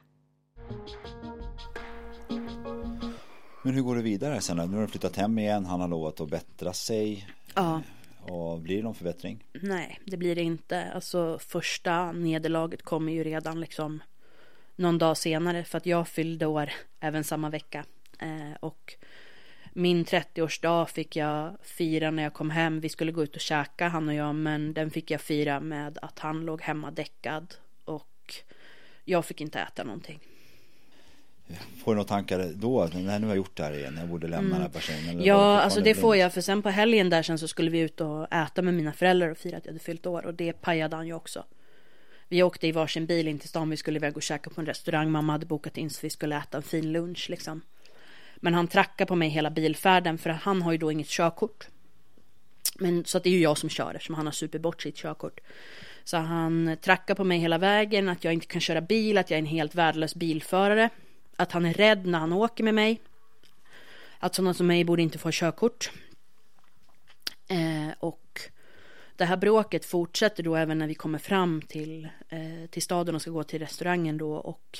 Men 3.62 3.74
hur 3.74 3.82
går 3.82 3.96
det 3.96 4.02
vidare 4.02 4.40
sen? 4.40 4.56
Nu 4.56 4.76
har 4.76 4.82
du 4.82 4.88
flyttat 4.88 5.16
hem 5.16 5.38
igen, 5.38 5.66
han 5.66 5.80
har 5.80 5.88
lovat 5.88 6.20
att 6.20 6.30
bättra 6.30 6.72
sig. 6.72 7.28
Ja. 7.54 7.82
Och 8.20 8.58
blir 8.58 8.76
det 8.76 8.82
någon 8.82 8.94
förbättring? 8.94 9.44
Nej, 9.52 10.00
det 10.04 10.16
blir 10.16 10.34
det 10.34 10.42
inte. 10.42 10.92
Alltså 10.94 11.38
första 11.38 12.12
nederlaget 12.12 12.82
kommer 12.82 13.12
ju 13.12 13.24
redan 13.24 13.60
liksom 13.60 14.02
någon 14.76 14.98
dag 14.98 15.16
senare 15.16 15.64
för 15.64 15.78
att 15.78 15.86
jag 15.86 16.08
fyllde 16.08 16.46
år 16.46 16.70
även 17.00 17.24
samma 17.24 17.50
vecka. 17.50 17.84
Eh, 18.18 18.56
och 18.60 18.94
min 19.72 20.04
30-årsdag 20.04 20.86
fick 20.86 21.16
jag 21.16 21.56
fira 21.62 22.10
när 22.10 22.22
jag 22.22 22.34
kom 22.34 22.50
hem. 22.50 22.80
Vi 22.80 22.88
skulle 22.88 23.12
gå 23.12 23.22
ut 23.22 23.34
och 23.34 23.40
käka 23.40 23.88
han 23.88 24.08
och 24.08 24.14
jag 24.14 24.34
men 24.34 24.74
den 24.74 24.90
fick 24.90 25.10
jag 25.10 25.20
fira 25.20 25.60
med 25.60 25.98
att 26.02 26.18
han 26.18 26.40
låg 26.40 26.62
hemma 26.62 26.90
däckad 26.90 27.54
och 27.84 28.34
jag 29.04 29.24
fick 29.24 29.40
inte 29.40 29.60
äta 29.60 29.84
någonting. 29.84 30.20
Får 31.84 31.92
du 31.92 31.96
några 31.96 32.08
tankar 32.08 32.52
då? 32.54 32.88
När 32.94 33.18
nu 33.18 33.26
har 33.26 33.32
jag 33.32 33.36
gjort 33.36 33.56
det 33.56 33.62
här 33.62 33.72
igen, 33.72 33.96
jag 34.00 34.08
borde 34.08 34.28
lämna 34.28 34.54
den 34.54 34.62
här 34.62 34.68
personen? 34.68 35.08
Mm. 35.08 35.24
Ja, 35.24 35.60
alltså 35.60 35.80
det 35.80 35.94
får 35.94 36.16
jag 36.16 36.32
för 36.32 36.40
sen 36.40 36.62
på 36.62 36.68
helgen 36.68 37.10
där 37.10 37.22
sen 37.22 37.38
så 37.38 37.48
skulle 37.48 37.70
vi 37.70 37.78
ut 37.78 38.00
och 38.00 38.32
äta 38.32 38.62
med 38.62 38.74
mina 38.74 38.92
föräldrar 38.92 39.28
och 39.28 39.38
fira 39.38 39.56
att 39.56 39.64
jag 39.64 39.72
hade 39.72 39.84
fyllt 39.84 40.06
år 40.06 40.26
och 40.26 40.34
det 40.34 40.52
pajade 40.52 40.96
han 40.96 41.06
ju 41.06 41.14
också. 41.14 41.44
Vi 42.28 42.42
åkte 42.42 42.66
i 42.66 42.72
varsin 42.72 43.06
bil 43.06 43.28
in 43.28 43.38
till 43.38 43.48
stan, 43.48 43.70
vi 43.70 43.76
skulle 43.76 43.96
iväg 43.96 44.16
och 44.16 44.22
käka 44.22 44.50
på 44.50 44.60
en 44.60 44.66
restaurang, 44.66 45.10
mamma 45.10 45.32
hade 45.32 45.46
bokat 45.46 45.76
in 45.76 45.90
så 45.90 45.98
vi 46.02 46.10
skulle 46.10 46.36
äta 46.36 46.56
en 46.56 46.62
fin 46.62 46.92
lunch 46.92 47.30
liksom. 47.30 47.62
Men 48.36 48.54
han 48.54 48.68
trackade 48.68 49.08
på 49.08 49.14
mig 49.14 49.28
hela 49.28 49.50
bilfärden 49.50 50.18
för 50.18 50.30
att 50.30 50.42
han 50.42 50.62
har 50.62 50.72
ju 50.72 50.78
då 50.78 50.92
inget 50.92 51.08
körkort. 51.08 51.68
Men 52.78 53.04
så 53.04 53.18
att 53.18 53.24
det 53.24 53.30
är 53.30 53.34
ju 53.34 53.40
jag 53.40 53.58
som 53.58 53.68
kör 53.68 53.94
eftersom 53.94 54.14
han 54.14 54.26
har 54.26 54.32
supit 54.32 54.60
bort 54.60 54.82
sitt 54.82 54.96
körkort. 54.96 55.40
Så 56.04 56.16
han 56.16 56.76
trackar 56.80 57.14
på 57.14 57.24
mig 57.24 57.38
hela 57.38 57.58
vägen, 57.58 58.08
att 58.08 58.24
jag 58.24 58.32
inte 58.32 58.46
kan 58.46 58.60
köra 58.60 58.80
bil, 58.80 59.18
att 59.18 59.30
jag 59.30 59.36
är 59.36 59.42
en 59.42 59.46
helt 59.46 59.74
värdelös 59.74 60.14
bilförare. 60.14 60.90
Att 61.40 61.52
han 61.52 61.66
är 61.66 61.74
rädd 61.74 62.06
när 62.06 62.18
han 62.18 62.32
åker 62.32 62.64
med 62.64 62.74
mig. 62.74 63.00
Att 64.18 64.34
sådana 64.34 64.54
som 64.54 64.66
mig 64.66 64.84
borde 64.84 65.02
inte 65.02 65.18
få 65.18 65.30
körkort. 65.32 65.90
Eh, 67.48 67.94
och 67.98 68.40
det 69.16 69.24
här 69.24 69.36
bråket 69.36 69.84
fortsätter 69.84 70.42
då 70.42 70.56
även 70.56 70.78
när 70.78 70.86
vi 70.86 70.94
kommer 70.94 71.18
fram 71.18 71.62
till, 71.62 72.08
eh, 72.28 72.70
till 72.70 72.82
staden 72.82 73.14
och 73.14 73.22
ska 73.22 73.30
gå 73.30 73.44
till 73.44 73.58
restaurangen 73.58 74.18
då 74.18 74.32
och 74.32 74.78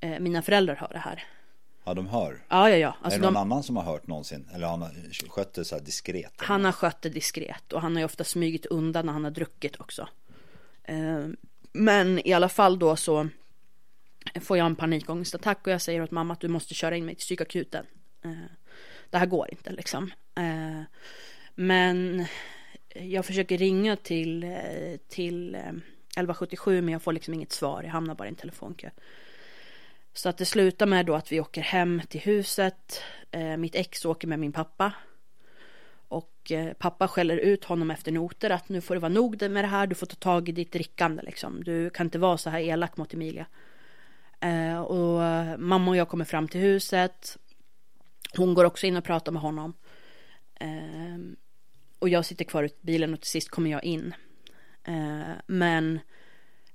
eh, 0.00 0.20
mina 0.20 0.42
föräldrar 0.42 0.76
hör 0.76 0.88
det 0.92 0.98
här. 0.98 1.24
Ja, 1.84 1.94
de 1.94 2.06
hör. 2.06 2.44
Ja, 2.48 2.70
ja, 2.70 2.76
ja. 2.76 2.88
är 2.88 3.04
Alltså 3.04 3.20
det 3.20 3.26
någon 3.26 3.34
de, 3.34 3.40
annan 3.40 3.62
som 3.62 3.76
har 3.76 3.84
hört 3.84 4.06
någonsin? 4.06 4.48
Eller 4.54 4.66
han 4.66 4.82
har 4.82 5.28
skött 5.28 5.54
det 5.54 5.64
så 5.64 5.74
här 5.74 5.82
diskret? 5.82 6.32
han 6.36 6.64
har 6.64 6.72
skött 6.72 7.02
det 7.02 7.08
diskret 7.08 7.72
och 7.72 7.80
han 7.80 7.92
har 7.92 8.00
ju 8.00 8.04
ofta 8.04 8.24
smugit 8.24 8.66
undan 8.66 9.06
när 9.06 9.12
han 9.12 9.24
har 9.24 9.30
druckit 9.30 9.80
också. 9.80 10.08
Eh, 10.84 11.26
men 11.72 12.26
i 12.26 12.32
alla 12.32 12.48
fall 12.48 12.78
då 12.78 12.96
så 12.96 13.28
får 14.40 14.58
jag 14.58 14.66
en 14.66 14.76
panikångestattack 14.76 15.66
och 15.66 15.72
jag 15.72 15.82
säger 15.82 16.02
åt 16.02 16.10
mamma 16.10 16.32
att 16.32 16.40
du 16.40 16.48
måste 16.48 16.74
köra 16.74 16.96
in 16.96 17.04
mig 17.04 17.14
till 17.14 17.24
psykakuten. 17.24 17.86
Eh, 18.24 18.30
det 19.10 19.18
här 19.18 19.26
går 19.26 19.48
inte 19.50 19.72
liksom. 19.72 20.10
Eh, 20.36 20.82
men 21.54 22.26
jag 22.94 23.26
försöker 23.26 23.58
ringa 23.58 23.96
till, 23.96 24.44
eh, 24.44 24.96
till 25.08 25.54
1177 25.54 26.82
men 26.82 26.92
jag 26.92 27.02
får 27.02 27.12
liksom 27.12 27.34
inget 27.34 27.52
svar. 27.52 27.82
Jag 27.82 27.90
hamnar 27.90 28.14
bara 28.14 28.24
i 28.24 28.28
en 28.28 28.34
telefonkö. 28.34 28.90
Så 30.12 30.28
att 30.28 30.38
det 30.38 30.44
slutar 30.44 30.86
med 30.86 31.06
då 31.06 31.14
att 31.14 31.32
vi 31.32 31.40
åker 31.40 31.62
hem 31.62 32.02
till 32.08 32.20
huset. 32.20 33.02
Mitt 33.58 33.74
ex 33.74 34.04
åker 34.04 34.28
med 34.28 34.38
min 34.38 34.52
pappa. 34.52 34.92
Och 36.08 36.52
pappa 36.78 37.08
skäller 37.08 37.36
ut 37.36 37.64
honom 37.64 37.90
efter 37.90 38.12
noter 38.12 38.50
att 38.50 38.68
nu 38.68 38.80
får 38.80 38.94
det 38.94 39.00
vara 39.00 39.12
nog 39.12 39.42
med 39.42 39.64
det 39.64 39.68
här. 39.68 39.86
Du 39.86 39.94
får 39.94 40.06
ta 40.06 40.16
tag 40.16 40.48
i 40.48 40.52
ditt 40.52 40.72
drickande 40.72 41.22
liksom. 41.22 41.64
Du 41.64 41.90
kan 41.90 42.06
inte 42.06 42.18
vara 42.18 42.38
så 42.38 42.50
här 42.50 42.60
elak 42.60 42.96
mot 42.96 43.14
Emilia. 43.14 43.46
Eh, 44.40 44.80
och 44.80 45.20
mamma 45.60 45.90
och 45.90 45.96
jag 45.96 46.08
kommer 46.08 46.24
fram 46.24 46.48
till 46.48 46.60
huset. 46.60 47.38
Hon 48.36 48.54
går 48.54 48.64
också 48.64 48.86
in 48.86 48.96
och 48.96 49.04
pratar 49.04 49.32
med 49.32 49.42
honom. 49.42 49.74
Eh, 50.60 51.18
och 51.98 52.08
jag 52.08 52.24
sitter 52.24 52.44
kvar 52.44 52.64
i 52.64 52.70
bilen 52.80 53.14
och 53.14 53.20
till 53.20 53.30
sist 53.30 53.48
kommer 53.48 53.70
jag 53.70 53.84
in. 53.84 54.14
Eh, 54.84 55.32
men 55.46 56.00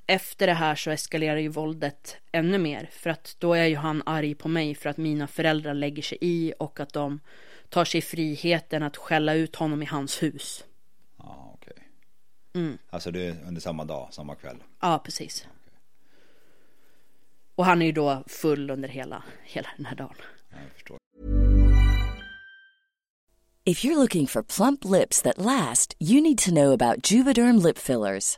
efter 0.06 0.48
det 0.48 0.54
här 0.54 0.76
så 0.76 0.92
eskalerar 0.92 1.38
ju 1.38 1.48
våldet 1.48 2.18
ännu 2.32 2.58
mer. 2.58 2.90
För 2.92 3.10
att 3.10 3.36
då 3.40 3.54
är 3.54 3.66
ju 3.66 3.76
han 3.76 4.04
arg 4.06 4.36
på 4.36 4.48
mig 4.48 4.76
för 4.76 4.90
att 4.90 4.98
mina 4.98 5.28
föräldrar 5.28 5.74
lägger 5.74 6.02
sig 6.02 6.18
i 6.22 6.54
och 6.60 6.80
att 6.80 6.94
de 6.94 7.20
tar 7.70 7.86
sig 7.86 8.02
friheten 8.02 8.84
att 8.84 8.98
skälla 8.98 9.34
ut 9.34 9.56
honom 9.56 9.84
i 9.84 9.86
hans 9.86 10.24
hus. 10.24 10.64
Ja, 11.18 11.52
okej. 11.54 11.88
Mm. 12.54 12.78
Alltså 12.90 13.12
det 13.12 13.28
är 13.28 13.36
under 13.48 13.62
samma 13.62 13.86
dag, 13.86 14.08
samma 14.12 14.36
kväll. 14.36 14.58
Ja, 14.80 15.02
precis. 15.06 15.48
Och 17.56 17.66
han 17.66 17.82
är 17.82 17.86
ju 17.86 17.92
då 17.92 18.24
full 18.28 18.70
under 18.70 18.90
hela, 18.90 19.24
hela 19.44 19.70
den 19.78 19.86
här 19.86 19.96
dagen. 19.96 20.16
If 23.66 23.86
you're 23.86 23.96
looking 23.96 24.28
for 24.28 24.44
plump 24.44 24.84
lips 24.84 25.22
that 25.22 25.38
last, 25.38 25.96
you 26.00 26.22
need 26.22 26.38
to 26.38 26.52
know 26.52 26.74
about 26.74 27.12
Juvederm 27.12 27.64
lip 27.64 27.78
fillers. 27.78 28.38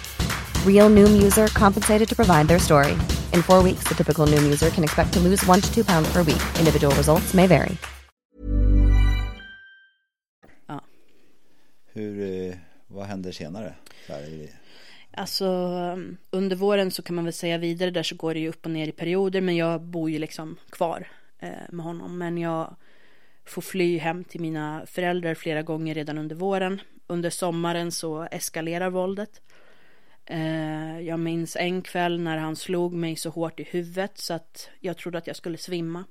Real 0.65 0.89
Noom 0.89 1.21
user 1.25 1.47
compensated 1.47 2.07
to 2.09 2.15
provide 2.15 2.47
their 2.47 2.59
story. 2.59 2.91
In 3.33 3.41
four 3.43 3.63
weeks, 3.63 3.83
the 3.89 3.95
typical 3.95 4.25
Noom 4.27 4.43
user 4.51 4.69
can 4.69 4.83
expect 4.83 5.13
to 5.13 5.19
lose 5.19 5.45
one 5.49 5.61
to 5.61 5.73
two 5.73 5.83
pounds 5.83 6.13
per 6.13 6.23
week. 6.23 6.41
Individual 6.59 6.95
results 6.95 7.33
may 7.33 7.47
vary. 7.47 7.77
Hur, 11.93 12.49
eh, 12.49 12.55
vad 12.87 13.05
händer 13.05 13.31
senare? 13.31 13.73
Så 14.07 14.13
här, 14.13 14.19
är 14.23 14.29
det- 14.29 14.49
Alltså 15.13 15.45
under 16.29 16.55
våren 16.55 16.91
så 16.91 17.01
kan 17.01 17.15
man 17.15 17.25
väl 17.25 17.33
säga 17.33 17.57
vidare 17.57 17.91
där 17.91 18.03
så 18.03 18.15
går 18.15 18.33
det 18.33 18.39
ju 18.39 18.49
upp 18.49 18.65
och 18.65 18.71
ner 18.71 18.87
i 18.87 18.91
perioder 18.91 19.41
men 19.41 19.55
jag 19.55 19.81
bor 19.81 20.09
ju 20.09 20.19
liksom 20.19 20.57
kvar 20.69 21.07
eh, 21.39 21.49
med 21.69 21.85
honom. 21.85 22.17
Men 22.17 22.37
jag 22.37 22.75
får 23.45 23.61
fly 23.61 23.97
hem 23.97 24.23
till 24.23 24.41
mina 24.41 24.83
föräldrar 24.87 25.35
flera 25.35 25.61
gånger 25.61 25.95
redan 25.95 26.17
under 26.17 26.35
våren. 26.35 26.81
Under 27.07 27.29
sommaren 27.29 27.91
så 27.91 28.27
eskalerar 28.31 28.89
våldet. 28.89 29.41
Eh, 30.31 30.99
jag 30.99 31.19
minns 31.19 31.55
en 31.55 31.81
kväll 31.81 32.19
när 32.19 32.37
han 32.37 32.55
slog 32.55 32.93
mig 32.93 33.15
så 33.15 33.29
hårt 33.29 33.59
i 33.59 33.63
huvudet 33.63 34.17
så 34.17 34.33
att 34.33 34.69
jag 34.79 34.97
trodde 34.97 35.17
att 35.17 35.27
jag 35.27 35.35
skulle 35.35 35.57
svimma. 35.57 36.03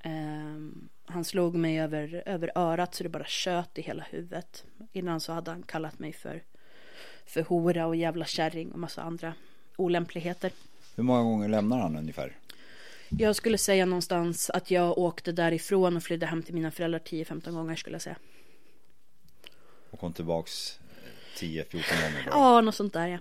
Eh, 0.00 0.10
han 1.04 1.24
slog 1.24 1.54
mig 1.54 1.80
över, 1.80 2.22
över 2.26 2.52
örat 2.54 2.94
så 2.94 3.02
det 3.02 3.08
bara 3.08 3.24
tjöt 3.24 3.78
i 3.78 3.82
hela 3.82 4.02
huvudet. 4.10 4.64
Innan 4.92 5.20
så 5.20 5.32
hade 5.32 5.50
han 5.50 5.62
kallat 5.62 5.98
mig 5.98 6.12
för, 6.12 6.42
för 7.26 7.42
hora 7.42 7.86
och 7.86 7.96
jävla 7.96 8.24
kärring 8.24 8.72
och 8.72 8.78
massa 8.78 9.02
andra 9.02 9.34
olämpligheter. 9.76 10.52
Hur 10.96 11.02
många 11.02 11.22
gånger 11.22 11.48
lämnar 11.48 11.78
han 11.78 11.96
ungefär? 11.96 12.36
Jag 13.08 13.36
skulle 13.36 13.58
säga 13.58 13.86
någonstans 13.86 14.50
att 14.50 14.70
jag 14.70 14.98
åkte 14.98 15.32
därifrån 15.32 15.96
och 15.96 16.02
flydde 16.02 16.26
hem 16.26 16.42
till 16.42 16.54
mina 16.54 16.70
föräldrar 16.70 16.98
10-15 16.98 17.52
gånger 17.52 17.76
skulle 17.76 17.94
jag 17.94 18.02
säga. 18.02 18.16
Och 19.90 19.98
kom 19.98 20.12
tillbaks 20.12 20.80
10-14 21.40 21.70
gånger? 21.72 22.24
Ja, 22.30 22.60
något 22.60 22.74
sånt 22.74 22.92
där 22.92 23.08
ja. 23.08 23.18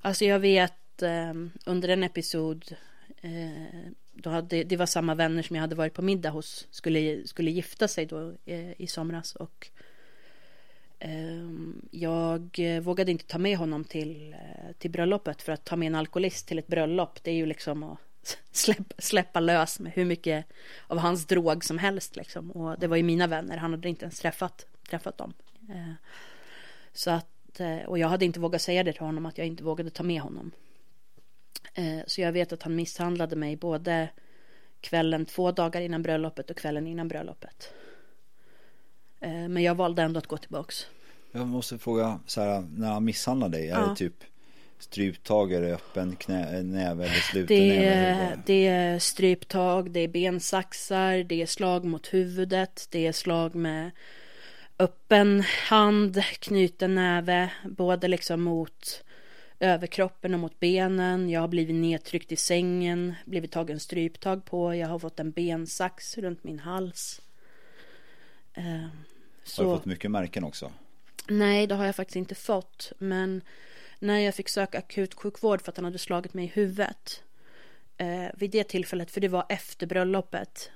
Alltså 0.00 0.24
jag 0.24 0.38
vet 0.38 1.02
eh, 1.02 1.34
under 1.64 1.88
en 1.88 2.02
episod 2.02 2.76
eh, 3.22 3.92
då 4.12 4.30
hade, 4.30 4.64
det 4.64 4.76
var 4.76 4.86
samma 4.86 5.14
vänner 5.14 5.42
som 5.42 5.56
jag 5.56 5.60
hade 5.60 5.74
varit 5.74 5.94
på 5.94 6.02
middag 6.02 6.30
hos 6.30 6.66
skulle, 6.70 7.26
skulle 7.26 7.50
gifta 7.50 7.88
sig 7.88 8.06
då 8.06 8.34
eh, 8.44 8.80
i 8.80 8.86
somras 8.86 9.36
och 9.36 9.70
ehm, 10.98 11.88
jag 11.90 12.58
vågade 12.82 13.10
inte 13.10 13.26
ta 13.26 13.38
med 13.38 13.58
honom 13.58 13.84
till, 13.84 14.32
eh, 14.32 14.72
till 14.78 14.90
bröllopet 14.90 15.42
för 15.42 15.52
att 15.52 15.64
ta 15.64 15.76
med 15.76 15.86
en 15.86 15.94
alkoholist 15.94 16.48
till 16.48 16.58
ett 16.58 16.66
bröllop 16.66 17.22
det 17.22 17.30
är 17.30 17.34
ju 17.34 17.46
liksom 17.46 17.82
att 17.82 17.98
släppa, 18.50 18.94
släppa 18.98 19.40
lös 19.40 19.80
med 19.80 19.92
hur 19.92 20.04
mycket 20.04 20.46
av 20.86 20.98
hans 20.98 21.26
drog 21.26 21.64
som 21.64 21.78
helst 21.78 22.16
liksom. 22.16 22.50
Och 22.50 22.78
det 22.78 22.86
var 22.86 22.96
ju 22.96 23.02
mina 23.02 23.26
vänner, 23.26 23.56
han 23.56 23.70
hade 23.70 23.88
inte 23.88 24.04
ens 24.04 24.20
träffat, 24.20 24.66
träffat 24.88 25.18
dem. 25.18 25.32
Eh, 25.68 25.92
Eh, 26.96 26.98
så 26.98 27.10
att, 27.10 27.60
eh, 27.60 27.78
och 27.86 27.98
jag 27.98 28.08
hade 28.08 28.24
inte 28.24 28.40
vågat 28.40 28.62
säga 28.62 28.84
det 28.84 28.92
till 28.92 29.02
honom 29.02 29.26
att 29.26 29.38
jag 29.38 29.46
inte 29.46 29.64
vågade 29.64 29.90
ta 29.90 30.02
med 30.02 30.20
honom. 30.20 30.50
Eh, 31.74 32.00
så 32.06 32.20
jag 32.20 32.32
vet 32.32 32.52
att 32.52 32.62
han 32.62 32.76
misshandlade 32.76 33.36
mig 33.36 33.56
både 33.56 34.08
kvällen 34.80 35.26
två 35.26 35.52
dagar 35.52 35.80
innan 35.80 36.02
bröllopet 36.02 36.50
och 36.50 36.56
kvällen 36.56 36.86
innan 36.86 37.08
bröllopet. 37.08 37.72
Men 39.20 39.62
jag 39.62 39.74
valde 39.74 40.02
ändå 40.02 40.18
att 40.18 40.26
gå 40.26 40.36
tillbaks. 40.36 40.86
Jag 41.32 41.46
måste 41.46 41.78
fråga 41.78 42.20
så 42.26 42.40
här, 42.40 42.60
när 42.76 42.92
han 42.92 43.04
misshandlar 43.04 43.48
dig, 43.48 43.68
är 43.68 43.80
ja. 43.80 43.86
det 43.86 43.96
typ 43.96 44.24
Stryptag, 44.78 45.52
är 45.52 45.62
det 45.62 45.74
öppen 45.74 46.16
knä, 46.16 46.62
näve 46.62 47.04
eller 47.04 47.14
sluten 47.14 47.56
det, 47.56 47.80
näve? 47.80 48.42
Det 48.46 48.66
är 48.66 48.98
stryptag, 48.98 49.90
det 49.90 50.00
är 50.00 50.08
bensaxar, 50.08 51.24
det 51.24 51.42
är 51.42 51.46
slag 51.46 51.84
mot 51.84 52.14
huvudet, 52.14 52.86
det 52.90 53.06
är 53.06 53.12
slag 53.12 53.54
med 53.54 53.90
öppen 54.78 55.40
hand, 55.68 56.22
knuten 56.38 56.94
näve, 56.94 57.50
både 57.64 58.08
liksom 58.08 58.42
mot 58.42 59.04
överkroppen 59.60 60.34
och 60.34 60.40
mot 60.40 60.60
benen. 60.60 61.30
Jag 61.30 61.40
har 61.40 61.48
blivit 61.48 61.74
nedtryckt 61.74 62.32
i 62.32 62.36
sängen, 62.36 63.14
blivit 63.24 63.52
tagen 63.52 63.80
stryptag 63.80 64.44
på, 64.44 64.74
jag 64.74 64.88
har 64.88 64.98
fått 64.98 65.20
en 65.20 65.30
bensax 65.30 66.18
runt 66.18 66.44
min 66.44 66.58
hals. 66.58 67.22
Eh, 68.54 68.86
så... 69.44 69.62
Har 69.64 69.70
du 69.70 69.78
fått 69.78 69.86
mycket 69.86 70.10
märken 70.10 70.44
också? 70.44 70.72
Nej, 71.28 71.66
det 71.66 71.74
har 71.74 71.86
jag 71.86 71.96
faktiskt 71.96 72.16
inte 72.16 72.34
fått, 72.34 72.92
men 72.98 73.40
när 73.98 74.18
jag 74.18 74.34
fick 74.34 74.48
söka 74.48 74.78
akutsjukvård 74.78 75.62
för 75.62 75.70
att 75.70 75.76
han 75.76 75.84
hade 75.84 75.98
slagit 75.98 76.34
mig 76.34 76.44
i 76.44 76.48
huvudet. 76.48 77.22
Eh, 77.96 78.26
vid 78.34 78.50
det 78.50 78.64
tillfället, 78.64 79.10
för 79.10 79.20
det 79.20 79.28
var 79.28 79.46
efter 79.48 79.86
bröllopet, 79.86 80.70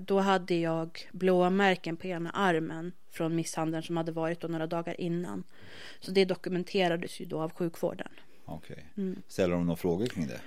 då 0.00 0.20
hade 0.20 0.54
jag 0.54 1.08
blåmärken 1.12 1.96
på 1.96 2.06
ena 2.06 2.30
armen 2.30 2.92
från 3.10 3.36
misshandeln 3.36 3.82
som 3.82 3.96
hade 3.96 4.12
varit 4.12 4.40
då 4.40 4.48
några 4.48 4.66
dagar 4.66 5.00
innan. 5.00 5.44
Så 6.00 6.10
det 6.10 6.24
dokumenterades 6.24 7.20
ju 7.20 7.24
då 7.24 7.40
av 7.40 7.52
sjukvården. 7.52 8.08
Okej. 8.44 8.72
Okay. 8.72 9.04
Mm. 9.04 9.22
Ställer 9.28 9.54
de 9.54 9.66
några 9.66 9.76
frågor 9.76 10.06
kring 10.06 10.26
det? 10.26 10.40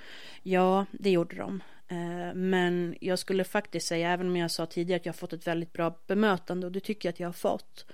Ja, 0.43 0.85
det 0.91 1.09
gjorde 1.09 1.35
de. 1.35 1.61
Eh, 1.87 2.33
men 2.33 2.95
jag 3.01 3.19
skulle 3.19 3.43
faktiskt 3.43 3.87
säga, 3.87 4.09
även 4.09 4.27
om 4.27 4.37
jag 4.37 4.51
sa 4.51 4.65
tidigare 4.65 4.99
att 4.99 5.05
jag 5.05 5.13
har 5.13 5.17
fått 5.17 5.33
ett 5.33 5.47
väldigt 5.47 5.73
bra 5.73 5.99
bemötande 6.07 6.65
och 6.65 6.71
det 6.71 6.79
tycker 6.79 7.09
jag 7.09 7.13
att 7.13 7.19
jag 7.19 7.27
har 7.27 7.33
fått. 7.33 7.85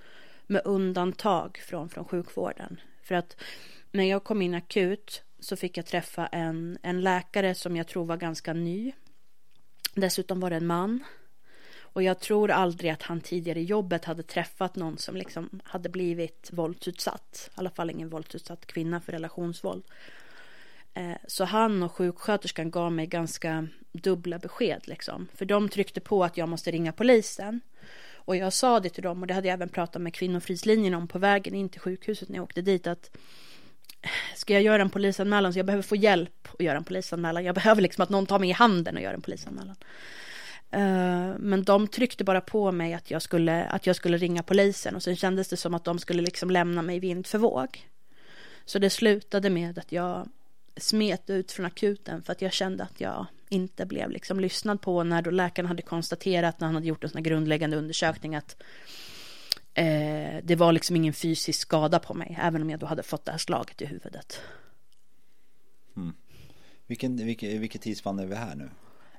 Med 0.48 0.62
undantag 0.66 1.58
från, 1.58 1.90
från 1.90 2.06
sjukvården. 2.06 2.80
För 3.04 3.16
att 3.16 3.38
när 3.92 4.04
jag 4.04 4.24
kom 4.24 4.42
in 4.42 4.54
akut 4.54 5.24
så 5.40 5.56
fick 5.56 5.78
jag 5.78 5.86
träffa 5.86 6.28
en, 6.28 6.78
en 6.82 7.02
läkare 7.02 7.56
som 7.56 7.76
jag 7.76 7.88
tror 7.88 8.06
var 8.06 8.18
ganska 8.18 8.54
ny. 8.54 8.92
Dessutom 9.94 10.40
var 10.40 10.50
det 10.50 10.56
en 10.56 10.68
man. 10.68 11.04
Och 11.80 12.04
jag 12.04 12.20
tror 12.20 12.52
aldrig 12.52 12.92
att 12.92 13.02
han 13.02 13.22
tidigare 13.22 13.60
i 13.60 13.64
jobbet 13.64 14.06
hade 14.06 14.24
träffat 14.24 14.76
någon 14.76 14.98
som 14.98 15.16
liksom 15.16 15.60
hade 15.64 15.90
blivit 15.90 16.50
våldsutsatt. 16.54 17.50
I 17.50 17.60
alla 17.60 17.70
fall 17.70 17.90
ingen 17.90 18.10
våldsutsatt 18.10 18.66
kvinna 18.66 19.02
för 19.02 19.12
relationsvåld. 19.12 19.84
Eh, 20.94 21.18
så 21.28 21.46
han 21.46 21.84
och 21.84 21.92
sjuksköterskan 21.92 22.72
gav 22.72 22.92
mig 22.92 23.08
ganska 23.08 23.68
dubbla 23.92 24.40
besked 24.40 24.82
liksom. 24.84 25.28
För 25.36 25.46
de 25.46 25.70
tryckte 25.70 26.02
på 26.02 26.24
att 26.24 26.38
jag 26.38 26.50
måste 26.50 26.72
ringa 26.72 26.92
polisen. 26.92 27.62
Och 28.26 28.36
jag 28.36 28.54
sa 28.54 28.80
det 28.80 28.90
till 28.90 29.04
dem 29.04 29.22
och 29.22 29.28
det 29.28 29.34
hade 29.34 29.48
jag 29.48 29.54
även 29.54 29.70
pratat 29.70 30.02
med 30.02 30.14
kvinnofridslinjen 30.14 30.94
om 30.94 31.08
på 31.08 31.20
vägen 31.20 31.56
in 31.56 31.70
till 31.70 31.82
sjukhuset 31.82 32.30
när 32.30 32.36
jag 32.36 32.44
åkte 32.44 32.62
dit 32.62 32.88
att 32.88 33.18
ska 34.36 34.54
jag 34.54 34.64
göra 34.64 34.82
en 34.82 34.90
polisanmälan 34.90 35.54
så 35.54 35.60
jag 35.60 35.66
behöver 35.66 35.84
få 35.84 35.96
hjälp 35.96 36.48
att 36.54 36.66
göra 36.66 36.78
en 36.78 36.84
polisanmälan. 36.84 37.44
Jag 37.44 37.56
behöver 37.56 37.82
liksom 37.82 38.02
att 38.02 38.10
någon 38.10 38.26
tar 38.26 38.40
mig 38.40 38.50
i 38.50 38.54
handen 38.54 38.96
och 38.96 39.02
gör 39.02 39.14
en 39.14 39.22
polisanmälan. 39.22 39.76
Uh, 40.76 41.36
men 41.40 41.64
de 41.64 41.88
tryckte 41.88 42.24
bara 42.24 42.42
på 42.42 42.72
mig 42.72 42.94
att 42.94 43.12
jag, 43.12 43.22
skulle, 43.22 43.66
att 43.66 43.88
jag 43.88 43.96
skulle 43.96 44.18
ringa 44.18 44.44
polisen 44.44 44.96
och 44.96 45.04
sen 45.04 45.16
kändes 45.16 45.48
det 45.48 45.58
som 45.58 45.74
att 45.74 45.84
de 45.84 46.00
skulle 46.00 46.22
liksom 46.22 46.52
lämna 46.52 46.82
mig 46.82 47.00
vind 47.00 47.28
för 47.28 47.38
våg. 47.38 47.90
Så 48.66 48.80
det 48.80 48.90
slutade 48.90 49.50
med 49.50 49.80
att 49.80 49.92
jag 49.92 50.28
smet 50.78 51.30
ut 51.30 51.52
från 51.52 51.66
akuten 51.66 52.24
för 52.24 52.32
att 52.32 52.42
jag 52.42 52.54
kände 52.54 52.84
att 52.84 53.02
jag 53.02 53.26
inte 53.50 53.86
blev 53.86 54.12
liksom 54.12 54.40
lyssnad 54.40 54.82
på 54.82 55.04
när 55.04 55.22
då 55.22 55.32
läkaren 55.32 55.68
hade 55.68 55.82
konstaterat 55.82 56.60
när 56.60 56.68
han 56.68 56.76
hade 56.76 56.88
gjort 56.88 57.04
en 57.04 57.10
sån 57.10 57.18
här 57.18 57.24
grundläggande 57.24 57.78
undersökning 57.78 58.36
att 58.36 58.64
Eh, 59.74 60.44
det 60.44 60.56
var 60.56 60.72
liksom 60.72 60.96
ingen 60.96 61.14
fysisk 61.14 61.62
skada 61.62 62.00
på 62.00 62.14
mig, 62.14 62.38
även 62.42 62.62
om 62.62 62.70
jag 62.70 62.80
då 62.80 62.86
hade 62.86 63.04
fått 63.04 63.26
det 63.26 63.32
här 63.32 63.40
slaget 63.40 63.82
i 63.82 63.86
huvudet. 63.86 64.42
Mm. 65.98 66.14
Vilken, 66.88 67.26
vilken, 67.26 67.62
vilket 67.62 67.82
tidsspann 67.82 68.20
är 68.20 68.26
vi 68.26 68.36
här 68.36 68.56
nu? 68.56 68.70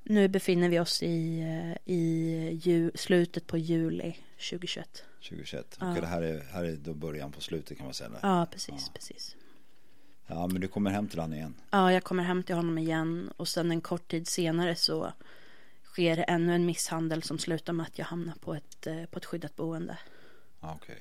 Nu 0.02 0.28
befinner 0.28 0.68
vi 0.68 0.80
oss 0.80 1.02
i, 1.02 1.40
eh, 1.40 1.92
i 1.94 2.60
ju, 2.62 2.90
slutet 2.94 3.46
på 3.46 3.58
juli 3.58 4.16
2021. 4.50 5.04
2021, 5.28 5.76
ja. 5.80 5.90
okej 5.90 6.00
det 6.00 6.06
här 6.06 6.22
är, 6.22 6.40
här 6.40 6.64
är 6.64 6.76
då 6.76 6.94
början 6.94 7.32
på 7.32 7.40
slutet 7.40 7.76
kan 7.76 7.86
man 7.86 7.94
säga. 7.94 8.10
Ja, 8.22 8.46
precis, 8.50 8.74
ja. 8.86 8.92
precis. 8.94 9.36
Ja, 10.26 10.46
men 10.46 10.60
du 10.60 10.68
kommer 10.68 10.90
hem 10.90 11.08
till 11.08 11.18
honom 11.18 11.34
igen? 11.34 11.54
Ja, 11.70 11.92
jag 11.92 12.04
kommer 12.04 12.22
hem 12.22 12.42
till 12.42 12.54
honom 12.54 12.78
igen 12.78 13.30
och 13.36 13.48
sen 13.48 13.70
en 13.70 13.80
kort 13.80 14.08
tid 14.08 14.28
senare 14.28 14.76
så 14.76 15.12
sker 15.84 16.24
ännu 16.28 16.54
en 16.54 16.66
misshandel 16.66 17.22
som 17.22 17.38
slutar 17.38 17.72
med 17.72 17.86
att 17.86 17.98
jag 17.98 18.06
hamnar 18.06 18.34
på 18.34 18.54
ett, 18.54 18.86
eh, 18.86 19.04
på 19.04 19.18
ett 19.18 19.24
skyddat 19.24 19.56
boende. 19.56 19.98
Okay. 20.72 20.96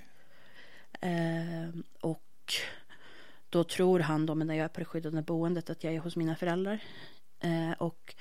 Eh, 1.01 1.70
och 2.01 2.53
då 3.49 3.64
tror 3.64 3.99
han 3.99 4.26
då, 4.26 4.34
när 4.34 4.55
jag 4.55 4.66
är 4.66 4.68
på 4.68 4.80
det 4.80 4.86
skyddade 4.86 5.22
boendet, 5.22 5.70
att 5.70 5.84
jag 5.84 5.93
är 5.93 5.99
hos 5.99 6.16
mina 6.16 6.36
föräldrar. 6.36 6.80
Eh, 7.39 7.72
och 7.78 8.16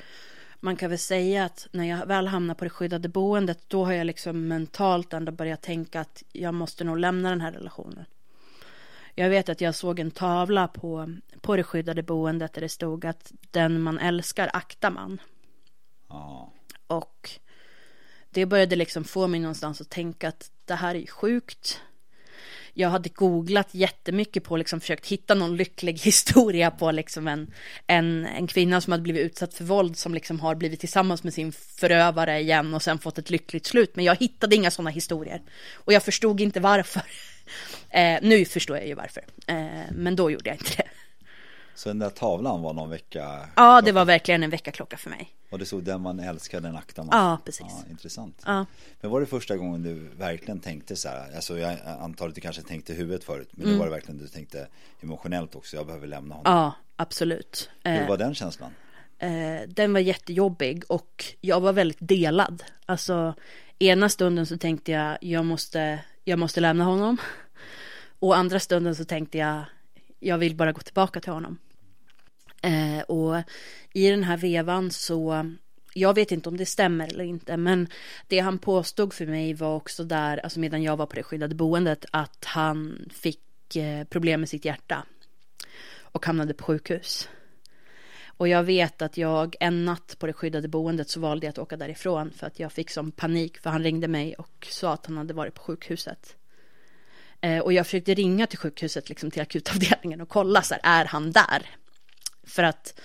man 0.61 0.77
kan 0.77 0.91
väl 0.91 0.99
säga 0.99 1.45
att 1.45 1.69
när 1.73 1.85
jag 1.85 2.07
väl 2.07 2.27
hamnar 2.27 2.55
på 2.55 2.65
det 2.65 2.71
skyddade 2.71 3.09
boendet, 3.09 3.59
då 3.69 3.85
har 3.85 3.93
jag 3.93 4.07
liksom 4.07 4.49
mentalt 4.49 5.13
ändå 5.13 5.33
börjat 5.33 5.63
tänka 5.63 6.01
att 6.01 6.23
jag 6.33 6.55
måste 6.55 6.85
nog 6.85 6.99
lämna 6.99 7.31
den 7.31 7.41
här 7.41 7.53
relationen. 7.53 8.05
Jag 9.15 9.31
vet 9.31 9.49
att 9.49 9.61
jag 9.61 9.75
såg 9.75 9.99
en 9.99 10.11
tavla 10.11 10.69
på, 10.69 11.17
på 11.41 11.57
det 11.57 11.63
skyddade 11.63 12.03
boendet 12.03 12.53
där 12.53 12.61
det 12.61 12.69
stod 12.69 13.05
att 13.05 13.33
den 13.51 13.81
man 13.81 13.99
älskar 13.99 14.51
aktar 14.53 14.91
man. 14.91 15.21
Ah. 16.09 16.47
Och 16.87 17.31
det 18.33 18.47
började 18.47 18.77
liksom 18.77 19.05
få 19.05 19.27
mig 19.27 19.41
någonstans 19.41 19.81
att 19.81 19.91
tänka 19.91 20.29
att 20.29 20.51
det 20.65 20.75
här 20.75 20.95
är 20.95 21.07
sjukt. 21.07 21.81
Jag 22.75 22.89
hade 22.89 23.09
googlat 23.09 23.69
jättemycket 23.75 24.45
på, 24.45 24.57
liksom 24.57 24.81
försökt 24.81 25.07
hitta 25.07 25.35
någon 25.35 25.57
lycklig 25.57 25.99
historia 26.03 26.71
på 26.71 26.91
liksom 26.91 27.29
en, 27.29 27.55
en, 27.87 28.27
en 28.27 28.47
kvinna 28.47 28.81
som 28.81 28.91
hade 28.91 29.03
blivit 29.03 29.23
utsatt 29.23 29.55
för 29.55 29.65
våld 29.65 29.97
som 29.97 30.15
liksom 30.15 30.41
har 30.41 30.55
blivit 30.55 30.81
tillsammans 30.81 31.25
med 31.25 31.35
sin 31.35 31.53
förövare 31.53 32.41
igen 32.41 32.75
och 32.75 32.83
sen 32.83 32.99
fått 32.99 33.19
ett 33.19 33.31
lyckligt 33.31 33.67
slut. 33.67 33.97
Men 33.97 34.05
jag 34.05 34.17
hittade 34.17 34.57
inga 34.57 34.71
sådana 34.71 34.91
historier. 34.91 35.43
Och 35.73 35.93
jag 35.93 36.03
förstod 36.03 36.41
inte 36.41 36.61
varför. 36.61 37.03
Eh, 37.91 38.19
nu 38.23 38.45
förstår 38.45 38.77
jag 38.77 38.87
ju 38.87 38.95
varför. 38.95 39.25
Eh, 39.47 39.93
men 39.93 40.17
då 40.17 40.31
gjorde 40.31 40.51
jag 40.51 40.57
inte 40.57 40.77
det. 40.77 40.89
Så 41.75 41.89
den 41.89 41.99
där 41.99 42.11
tavlan 42.11 42.63
var 42.63 42.73
någon 42.73 42.91
vecka? 42.91 43.49
Ja, 43.57 43.81
det 43.81 43.93
var 43.93 44.05
verkligen 44.05 44.43
en 44.43 44.51
veckaklocka 44.51 44.97
för 44.97 45.11
mig. 45.11 45.29
Och 45.51 45.59
det 45.59 45.67
stod 45.67 45.83
den 45.85 46.01
man 46.01 46.21
älskar, 46.21 46.61
den 46.61 46.77
aktar 46.77 47.05
man? 47.05 47.19
Ja, 47.21 47.39
precis. 47.45 47.67
Ja, 47.69 47.91
intressant. 47.91 48.43
Ja. 48.47 48.67
Men 49.01 49.11
var 49.11 49.21
det 49.21 49.27
första 49.27 49.57
gången 49.57 49.83
du 49.83 49.95
verkligen 50.19 50.61
tänkte 50.61 50.97
så 50.97 51.09
här? 51.09 51.35
Alltså 51.37 51.59
jag 51.59 51.79
antar 52.01 52.29
att 52.29 52.35
du 52.35 52.41
kanske 52.41 52.63
tänkte 52.63 52.93
huvudet 52.95 53.25
förut. 53.25 53.49
Men 53.53 53.63
Mm. 53.63 53.73
det 53.73 53.79
var 53.79 53.87
det 53.87 53.93
verkligen 53.93 54.19
du 54.19 54.29
tänkte 54.29 54.67
emotionellt 55.01 55.55
också. 55.55 55.77
Jag 55.77 55.87
behöver 55.87 56.07
lämna 56.07 56.35
honom. 56.35 56.53
Ja, 56.53 56.73
absolut. 56.97 57.71
Hur 57.85 58.01
Eh, 58.03 58.09
var 58.09 58.17
den 58.17 58.35
känslan? 58.35 58.71
Eh, 59.19 59.61
den 59.69 59.93
var 59.93 60.01
jättejobbig 60.01 60.85
och 60.89 61.25
jag 61.41 61.61
var 61.61 61.73
väldigt 61.73 61.99
delad. 62.01 62.63
Alltså 62.87 63.35
ena 63.79 64.09
stunden 64.09 64.47
så 64.47 64.59
tänkte 64.59 64.93
jag 64.93 65.19
jag 65.21 65.45
måste, 65.45 65.99
jag 66.25 66.39
måste 66.39 66.61
lämna 66.61 66.85
honom. 66.85 67.17
Och 68.19 68.37
andra 68.37 68.61
stunden 68.61 68.95
så 68.97 69.05
tänkte 69.05 69.39
jag 69.39 69.63
jag 70.23 70.39
vill 70.39 70.57
bara 70.57 70.73
gå 70.73 70.81
tillbaka 70.81 71.21
till 71.21 71.33
honom. 71.33 71.59
Eh, 72.63 73.01
och 73.01 73.43
i 73.93 74.11
den 74.11 74.25
här 74.25 74.37
vevan 74.37 74.91
så 74.91 75.51
jag 75.95 76.15
vet 76.15 76.33
inte 76.33 76.49
om 76.49 76.57
det 76.57 76.67
stämmer 76.67 77.09
eller 77.09 77.25
inte 77.25 77.57
men 77.57 77.89
det 78.27 78.39
han 78.39 78.59
påstod 78.59 79.13
för 79.13 79.27
mig 79.27 79.55
var 79.55 79.77
också 79.77 80.05
där, 80.05 80.39
alltså 80.39 80.61
medan 80.61 80.83
jag 80.83 80.97
var 80.97 81.07
på 81.07 81.17
det 81.17 81.23
skyddade 81.23 81.55
boendet 81.55 82.05
att 82.11 82.45
han 82.45 83.09
fick 83.13 83.77
eh, 83.77 84.05
problem 84.05 84.41
med 84.41 84.49
sitt 84.49 84.65
hjärta 84.65 85.07
och 86.01 86.27
hamnade 86.27 86.55
på 86.55 86.65
sjukhus. 86.65 87.29
Och 88.25 88.49
jag 88.49 88.63
vet 88.63 89.03
att 89.03 89.17
jag 89.17 89.57
en 89.61 89.85
natt 89.85 90.17
på 90.19 90.27
det 90.27 90.33
skyddade 90.33 90.69
boendet 90.69 91.09
så 91.11 91.21
valde 91.21 91.47
jag 91.47 91.51
att 91.51 91.59
åka 91.59 91.77
därifrån 91.77 92.31
för 92.31 92.47
att 92.47 92.61
jag 92.61 92.73
fick 92.73 92.91
som 92.91 93.13
panik 93.13 93.59
för 93.59 93.71
han 93.71 93.83
ringde 93.83 94.09
mig 94.09 94.35
och 94.35 94.67
sa 94.71 94.93
att 94.93 95.07
han 95.07 95.17
hade 95.17 95.35
varit 95.35 95.55
på 95.55 95.63
sjukhuset. 95.63 96.37
Eh, 97.43 97.59
och 97.59 97.73
jag 97.73 97.87
försökte 97.87 98.15
ringa 98.15 98.47
till 98.47 98.59
sjukhuset, 98.59 99.09
liksom 99.09 99.31
till 99.31 99.43
akutavdelningen 99.43 100.21
och 100.21 100.29
kolla 100.29 100.63
så 100.63 100.75
här, 100.75 101.01
är 101.01 101.05
han 101.05 101.33
där? 101.33 101.63
För 102.47 102.63
att 102.63 103.01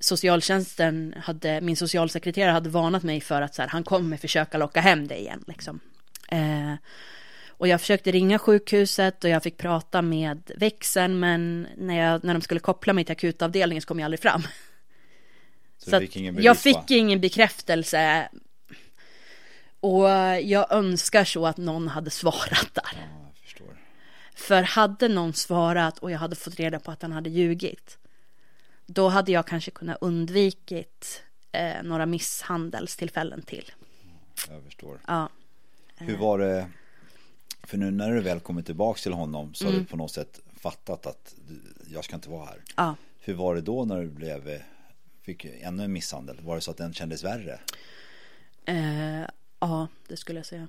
socialtjänsten 0.00 1.14
hade, 1.24 1.60
min 1.60 1.76
socialsekreterare 1.76 2.50
hade 2.50 2.68
varnat 2.68 3.02
mig 3.02 3.20
för 3.20 3.42
att 3.42 3.54
så 3.54 3.62
här, 3.62 3.68
han 3.68 3.84
kommer 3.84 4.16
försöka 4.16 4.58
locka 4.58 4.80
hem 4.80 5.08
dig 5.08 5.18
igen 5.18 5.44
liksom. 5.46 5.80
Eh, 6.28 6.74
och 7.48 7.68
jag 7.68 7.80
försökte 7.80 8.12
ringa 8.12 8.38
sjukhuset 8.38 9.24
och 9.24 9.30
jag 9.30 9.42
fick 9.42 9.56
prata 9.56 10.02
med 10.02 10.50
växeln 10.56 11.20
men 11.20 11.66
när, 11.76 11.98
jag, 11.98 12.24
när 12.24 12.34
de 12.34 12.42
skulle 12.42 12.60
koppla 12.60 12.92
mig 12.92 13.04
till 13.04 13.12
akutavdelningen 13.12 13.82
så 13.82 13.88
kom 13.88 13.98
jag 13.98 14.04
aldrig 14.04 14.20
fram. 14.20 14.42
Så, 15.78 15.90
Så 15.90 16.00
fick 16.00 16.14
bevis 16.14 16.44
jag 16.44 16.58
fick 16.58 16.90
ingen 16.90 17.20
bekräftelse. 17.20 18.28
Och 19.80 20.08
jag 20.42 20.72
önskar 20.72 21.24
så 21.24 21.46
att 21.46 21.56
någon 21.56 21.88
hade 21.88 22.10
svarat 22.10 22.68
där. 22.74 23.21
För 24.42 24.62
hade 24.62 25.08
någon 25.08 25.32
svarat 25.32 25.98
och 25.98 26.10
jag 26.10 26.18
hade 26.18 26.36
fått 26.36 26.54
reda 26.54 26.78
på 26.80 26.90
att 26.90 27.02
han 27.02 27.12
hade 27.12 27.30
ljugit. 27.30 27.98
Då 28.86 29.08
hade 29.08 29.32
jag 29.32 29.46
kanske 29.46 29.70
kunnat 29.70 29.98
undvikit 30.00 31.22
eh, 31.52 31.82
några 31.82 32.06
misshandelstillfällen 32.06 33.42
till. 33.42 33.72
Jag 34.50 34.62
förstår. 34.64 35.00
Ja. 35.06 35.28
Hur 35.96 36.16
var 36.16 36.38
det? 36.38 36.68
För 37.62 37.78
nu 37.78 37.90
när 37.90 38.10
du 38.12 38.20
väl 38.20 38.40
kommer 38.40 38.62
tillbaka 38.62 38.98
till 38.98 39.12
honom 39.12 39.54
så 39.54 39.64
har 39.64 39.70
Mm. 39.72 39.82
du 39.84 39.88
på 39.90 39.96
något 39.96 40.10
sätt 40.12 40.40
fattat 40.56 41.06
att 41.06 41.34
jag 41.86 42.04
ska 42.04 42.14
inte 42.14 42.30
vara 42.30 42.46
här. 42.46 42.60
Ja. 42.76 42.96
Hur 43.20 43.34
var 43.34 43.54
det 43.54 43.60
då 43.60 43.84
när 43.84 44.00
du 44.02 44.08
blev 44.08 44.62
fick 45.22 45.44
ännu 45.44 45.84
en 45.84 45.92
misshandel? 45.92 46.40
Var 46.40 46.54
det 46.54 46.60
så 46.60 46.70
att 46.70 46.76
den 46.76 46.94
kändes 46.94 47.24
värre? 47.24 47.60
Eh, 48.64 49.20
ja, 49.60 49.88
det 50.08 50.16
skulle 50.16 50.38
jag 50.38 50.46
säga. 50.46 50.68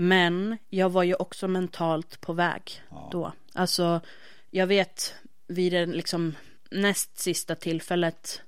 Men 0.00 0.58
jag 0.68 0.90
var 0.90 1.02
ju 1.02 1.14
också 1.14 1.48
mentalt 1.48 2.20
på 2.20 2.32
väg 2.32 2.82
då. 3.12 3.32
Alltså, 3.52 4.00
jag 4.50 4.66
vet 4.66 5.14
vid 5.46 5.72
det 5.72 5.86
liksom 5.86 6.34
näst 6.70 7.18
sista 7.18 7.54
tillfället 7.54 8.42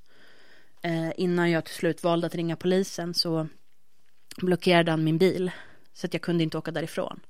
eh, 0.82 1.11
innan 1.16 1.50
jag 1.50 1.64
till 1.64 1.74
slut 1.74 2.03
valde 2.03 2.26
att 2.26 2.34
ringa 2.34 2.57
polisen 2.57 3.14
så 3.14 3.46
blockerade 4.36 4.90
han 4.90 5.05
min 5.05 5.18
bil 5.18 5.50
så 5.94 6.07
att 6.07 6.14
jag 6.14 6.22
kunde 6.22 6.42
inte 6.42 6.59
åka 6.59 6.70
därifrån. 6.70 7.20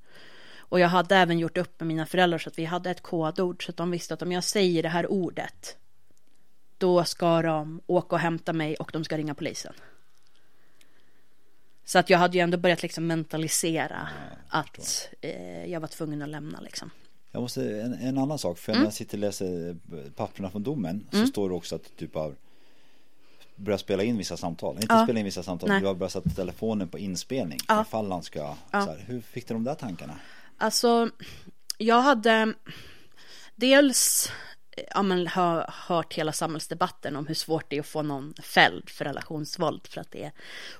Och 0.55 0.79
jag 0.79 0.87
hade 0.87 1.15
även 1.15 1.39
gjort 1.39 1.57
upp 1.57 1.79
med 1.79 1.87
mina 1.87 2.05
föräldrar 2.05 2.37
så 2.37 2.49
att 2.49 2.59
vi 2.59 2.65
hade 2.65 2.91
ett 2.91 3.03
kodord 3.03 3.65
så 3.65 3.71
att 3.71 3.77
de 3.77 3.91
visste 3.91 4.13
att 4.13 4.21
om 4.21 4.31
jag 4.31 4.43
säger 4.43 4.83
det 4.83 4.89
här 4.89 5.11
ordet 5.11 5.77
då 6.77 7.03
ska 7.03 7.41
de 7.41 7.81
åka 7.87 8.15
och 8.15 8.21
hämta 8.21 8.53
mig 8.53 8.75
och 8.75 8.89
de 8.93 9.03
ska 9.03 9.17
ringa 9.17 9.35
polisen. 9.35 9.73
Så 11.85 11.99
att 11.99 12.09
jag 12.09 12.17
hade 12.17 12.37
ju 12.37 12.41
ändå 12.41 12.57
börjat 12.57 12.83
liksom 12.83 13.07
mentalisera 13.07 14.07
att 14.49 15.09
eh, 15.21 15.65
jag 15.65 15.79
var 15.79 15.87
tvungen 15.87 16.21
att 16.21 16.29
lämna 16.29 16.59
liksom. 16.59 16.89
Jag 17.31 17.41
måste, 17.41 17.81
en, 17.81 17.93
en 17.93 18.17
annan 18.17 18.39
sak, 18.39 18.57
för 18.57 18.71
Mm. 18.71 18.81
när 18.81 18.87
jag 18.87 18.93
sitter 18.93 19.17
och 19.17 19.21
läser 19.21 19.77
papperna 20.15 20.49
från 20.49 20.63
domen 20.63 21.07
så 21.11 21.27
står 21.27 21.49
det 21.49 21.55
också 21.55 21.75
att 21.75 21.83
du 21.83 21.89
typ 22.05 22.15
har 22.15 22.35
börjat 23.55 23.81
spela 23.81 24.03
in 24.03 24.17
vissa 24.17 24.37
samtal. 24.37 24.75
Inte 24.75 24.87
Ja. 24.93 25.03
spela 25.03 25.19
in 25.19 25.25
vissa 25.25 25.43
samtal, 25.43 25.69
Nej. 25.69 25.81
du 25.81 25.87
har 25.87 25.93
börjat 25.95 26.11
sätta 26.11 26.29
telefonen 26.29 26.87
på 26.87 26.97
inspelning 26.99 27.59
Ja. 27.67 27.81
ifall 27.81 28.11
han 28.11 28.23
ska, 28.23 28.55
så 28.71 28.77
här, 28.77 29.03
hur 29.07 29.21
fick 29.21 29.47
du 29.47 29.53
de 29.53 29.63
där 29.63 29.75
tankarna? 29.75 30.15
Alltså, 30.57 31.09
jag 31.77 32.01
hade 32.01 32.53
dels 33.55 34.31
ja, 34.93 35.03
men, 35.03 35.27
har 35.27 35.73
hört 35.87 36.13
hela 36.13 36.31
samhällsdebatten 36.31 37.15
om 37.15 37.27
hur 37.27 37.35
svårt 37.35 37.65
det 37.69 37.75
är 37.75 37.79
att 37.79 37.87
få 37.87 38.01
någon 38.01 38.33
fälld 38.43 38.89
för 38.89 39.05
relationsvåld 39.05 39.87
för 39.87 40.01
att 40.01 40.11
det 40.11 40.23
är 40.23 40.31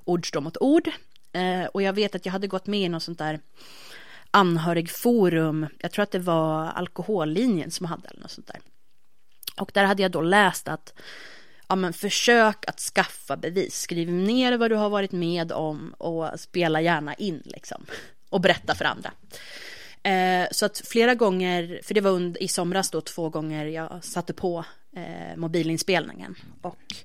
ord 0.03 0.27
står 0.27 0.41
mot 0.41 0.57
ord. 0.57 0.89
Eh, 1.33 1.65
och 1.65 1.81
jag 1.81 1.93
vet 1.93 2.15
att 2.15 2.25
jag 2.25 2.33
hade 2.33 2.47
gått 2.47 2.67
med 2.67 2.81
i 2.81 2.89
något 2.89 3.03
sånt 3.03 3.19
där 3.19 3.39
anhörigforum, 4.31 5.67
jag 5.79 5.91
tror 5.91 6.03
att 6.03 6.11
det 6.11 6.19
var 6.19 6.65
alkohollinjen 6.65 7.71
som 7.71 7.85
hade 7.85 8.07
eller 8.07 8.21
något 8.21 8.31
sånt 8.31 8.47
där. 8.47 8.59
Och 9.57 9.71
där 9.73 9.83
hade 9.83 10.01
jag 10.01 10.11
då 10.11 10.21
läst 10.21 10.67
att 10.67 10.93
ja, 11.67 11.75
men 11.75 11.93
försök 11.93 12.65
att 12.67 12.79
skaffa 12.79 13.37
bevis. 13.37 13.79
Skriv 13.79 14.11
ner 14.11 14.57
vad 14.57 14.71
du 14.71 14.75
har 14.75 14.89
varit 14.89 15.11
med 15.11 15.51
om 15.51 15.93
och 15.97 16.39
spela 16.39 16.81
gärna 16.81 17.13
in 17.13 17.41
liksom. 17.45 17.85
Och 18.29 18.41
berätta 18.41 18.75
för 18.75 18.85
andra. 18.85 19.11
Eh, 20.03 20.47
så 20.51 20.65
att 20.65 20.81
flera 20.85 21.15
gånger, 21.15 21.79
för 21.83 21.93
det 21.93 22.01
var 22.01 22.11
under, 22.11 22.43
i 22.43 22.47
somras 22.47 22.91
då 22.91 23.01
två 23.01 23.29
gånger 23.29 23.65
jag 23.65 24.03
satte 24.03 24.33
på 24.33 24.65
eh, 24.95 25.37
mobilinspelningen. 25.37 26.35
Och 26.61 26.95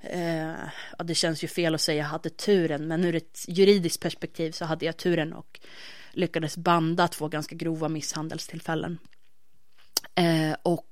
eh, 0.00 0.54
ja, 0.98 1.04
det 1.04 1.14
känns 1.14 1.44
ju 1.44 1.48
fel 1.48 1.74
att 1.74 1.80
säga 1.80 1.98
jag 1.98 2.08
hade 2.08 2.30
turen, 2.30 2.88
men 2.88 3.04
ur 3.04 3.14
ett 3.14 3.44
juridiskt 3.48 4.02
perspektiv 4.02 4.52
så 4.52 4.64
hade 4.64 4.86
jag 4.86 4.96
turen 4.96 5.32
och 5.32 5.60
lyckades 6.12 6.56
banda 6.56 7.08
två 7.08 7.28
ganska 7.28 7.54
grova 7.54 7.88
misshandelstillfällen. 7.88 8.98
Eh, 10.14 10.56
och 10.62 10.90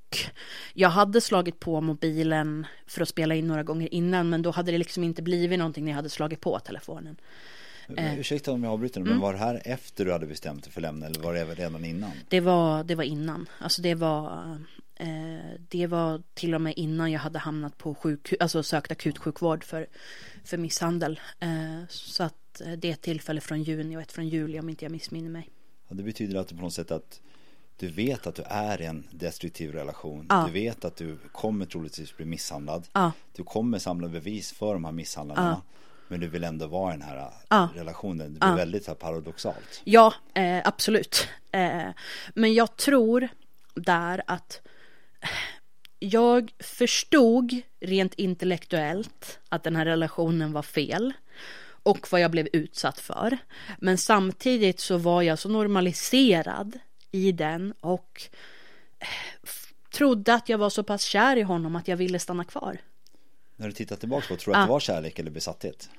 jag 0.74 0.88
hade 0.88 1.20
slagit 1.20 1.60
på 1.60 1.80
mobilen 1.80 2.66
för 2.86 3.02
att 3.02 3.08
spela 3.08 3.34
in 3.34 3.46
några 3.46 3.62
gånger 3.62 3.94
innan 3.94 4.30
men 4.30 4.42
då 4.42 4.50
hade 4.50 4.72
det 4.72 4.78
liksom 4.78 5.04
inte 5.04 5.22
blivit 5.22 5.58
någonting 5.58 5.84
när 5.84 5.92
jag 5.92 5.96
hade 5.96 6.08
slagit 6.08 6.40
på 6.40 6.58
telefonen. 6.58 7.16
Eh. 7.98 8.18
Ursäkta 8.18 8.52
om 8.52 8.64
jag 8.64 8.72
avbryter 8.72 9.00
Mm. 9.00 9.12
men 9.12 9.20
var 9.20 9.32
det 9.32 9.38
här 9.38 9.62
efter 9.64 10.04
du 10.04 10.12
hade 10.12 10.26
bestämt 10.26 10.64
dig 10.64 10.72
för 10.72 10.80
att 10.80 10.82
lämna 10.82 11.06
eller 11.06 11.20
var 11.20 11.34
det 11.34 11.44
redan 11.44 11.84
innan? 11.84 12.10
Det 12.28 12.40
var, 12.40 12.84
det 12.84 12.94
var 12.94 13.04
innan, 13.04 13.48
alltså 13.58 13.82
det 13.82 13.94
var 13.94 14.58
eh, 14.94 15.08
det 15.68 15.86
var 15.86 16.22
till 16.34 16.54
och 16.54 16.60
med 16.60 16.74
innan 16.76 17.12
jag 17.12 17.20
hade 17.20 17.38
hamnat 17.38 17.78
på 17.78 17.94
sjukhus, 17.94 18.38
alltså 18.40 18.62
sökt 18.62 18.92
akutsjukvård 18.92 19.64
för, 19.64 19.86
för 20.44 20.56
misshandel. 20.58 21.20
Eh, 21.40 21.86
så 21.88 22.22
att 22.22 22.60
eh, 22.60 22.72
det 22.72 22.88
är 22.88 22.92
ett 22.92 23.02
tillfälle 23.02 23.40
från 23.40 23.62
juni 23.62 23.96
och 23.96 24.00
ett 24.02 24.12
från 24.12 24.28
juli 24.28 24.60
om 24.60 24.68
inte 24.68 24.84
jag 24.84 24.92
missminner 24.92 25.30
mig. 25.30 25.48
Ja, 25.88 25.94
det 25.96 26.02
betyder 26.02 26.38
att 26.38 26.48
du 26.48 26.56
på 26.56 26.62
något 26.62 26.74
sätt 26.74 26.90
att 26.90 27.20
du 27.76 27.88
vet 27.88 28.26
att 28.26 28.34
du 28.34 28.42
är 28.42 28.82
i 28.82 28.84
en 28.84 29.06
destruktiv 29.10 29.72
relation. 29.72 30.26
Ja. 30.28 30.44
Du 30.46 30.52
vet 30.52 30.84
att 30.84 30.96
du 30.96 31.18
kommer 31.32 31.66
troligtvis 31.66 32.16
bli 32.16 32.24
misshandlad. 32.26 32.88
Ja. 32.92 33.12
Du 33.36 33.44
kommer 33.44 33.78
samla 33.78 34.08
bevis 34.08 34.52
för 34.52 34.72
de 34.72 34.84
här 34.84 34.92
misshandlarna. 34.92 35.62
Men 36.12 36.20
du 36.20 36.28
vill 36.28 36.44
ändå 36.44 36.66
vara 36.66 36.94
i 36.94 36.96
den 36.96 37.06
här 37.08 37.30
Ja. 37.48 37.68
relationen. 37.74 38.34
Det 38.34 38.40
blir 38.40 38.56
väldigt 38.56 38.84
så 38.84 38.94
paradoxalt. 38.94 39.80
Ja, 39.84 40.14
eh, 40.34 40.60
absolut. 40.64 41.28
Eh, 41.52 41.88
men 42.34 42.54
jag 42.54 42.76
tror 42.76 43.28
där 43.74 44.22
att 44.26 44.60
jag 45.98 46.52
förstod 46.58 47.60
rent 47.80 48.14
intellektuellt 48.14 49.38
att 49.48 49.62
den 49.62 49.76
här 49.76 49.84
relationen 49.84 50.52
var 50.52 50.62
fel 50.62 51.12
och 51.82 52.08
vad 52.12 52.20
jag 52.20 52.30
blev 52.30 52.48
utsatt 52.52 53.00
för. 53.00 53.38
Men 53.78 53.98
samtidigt 53.98 54.80
så 54.80 54.96
var 54.96 55.22
jag 55.22 55.38
så 55.38 55.48
normaliserad 55.48 56.78
i 57.10 57.32
den 57.32 57.72
och 57.80 58.22
eh, 58.98 59.06
trodde 59.94 60.34
att 60.34 60.48
jag 60.48 60.58
var 60.58 60.70
så 60.70 60.82
pass 60.82 61.02
kär 61.02 61.36
i 61.36 61.42
honom 61.42 61.76
att 61.76 61.88
jag 61.88 61.96
ville 61.96 62.18
stanna 62.18 62.44
kvar. 62.44 62.78
När 63.56 63.66
du 63.66 63.72
tittar 63.72 63.96
tillbaka 63.96 64.26
på, 64.28 64.36
tror 64.36 64.52
du 64.54 64.58
att 64.58 64.62
Ja. 64.62 64.66
det 64.66 64.72
var 64.72 64.80
kärlek 64.80 65.18
eller 65.18 65.30
besatthet? 65.30 65.90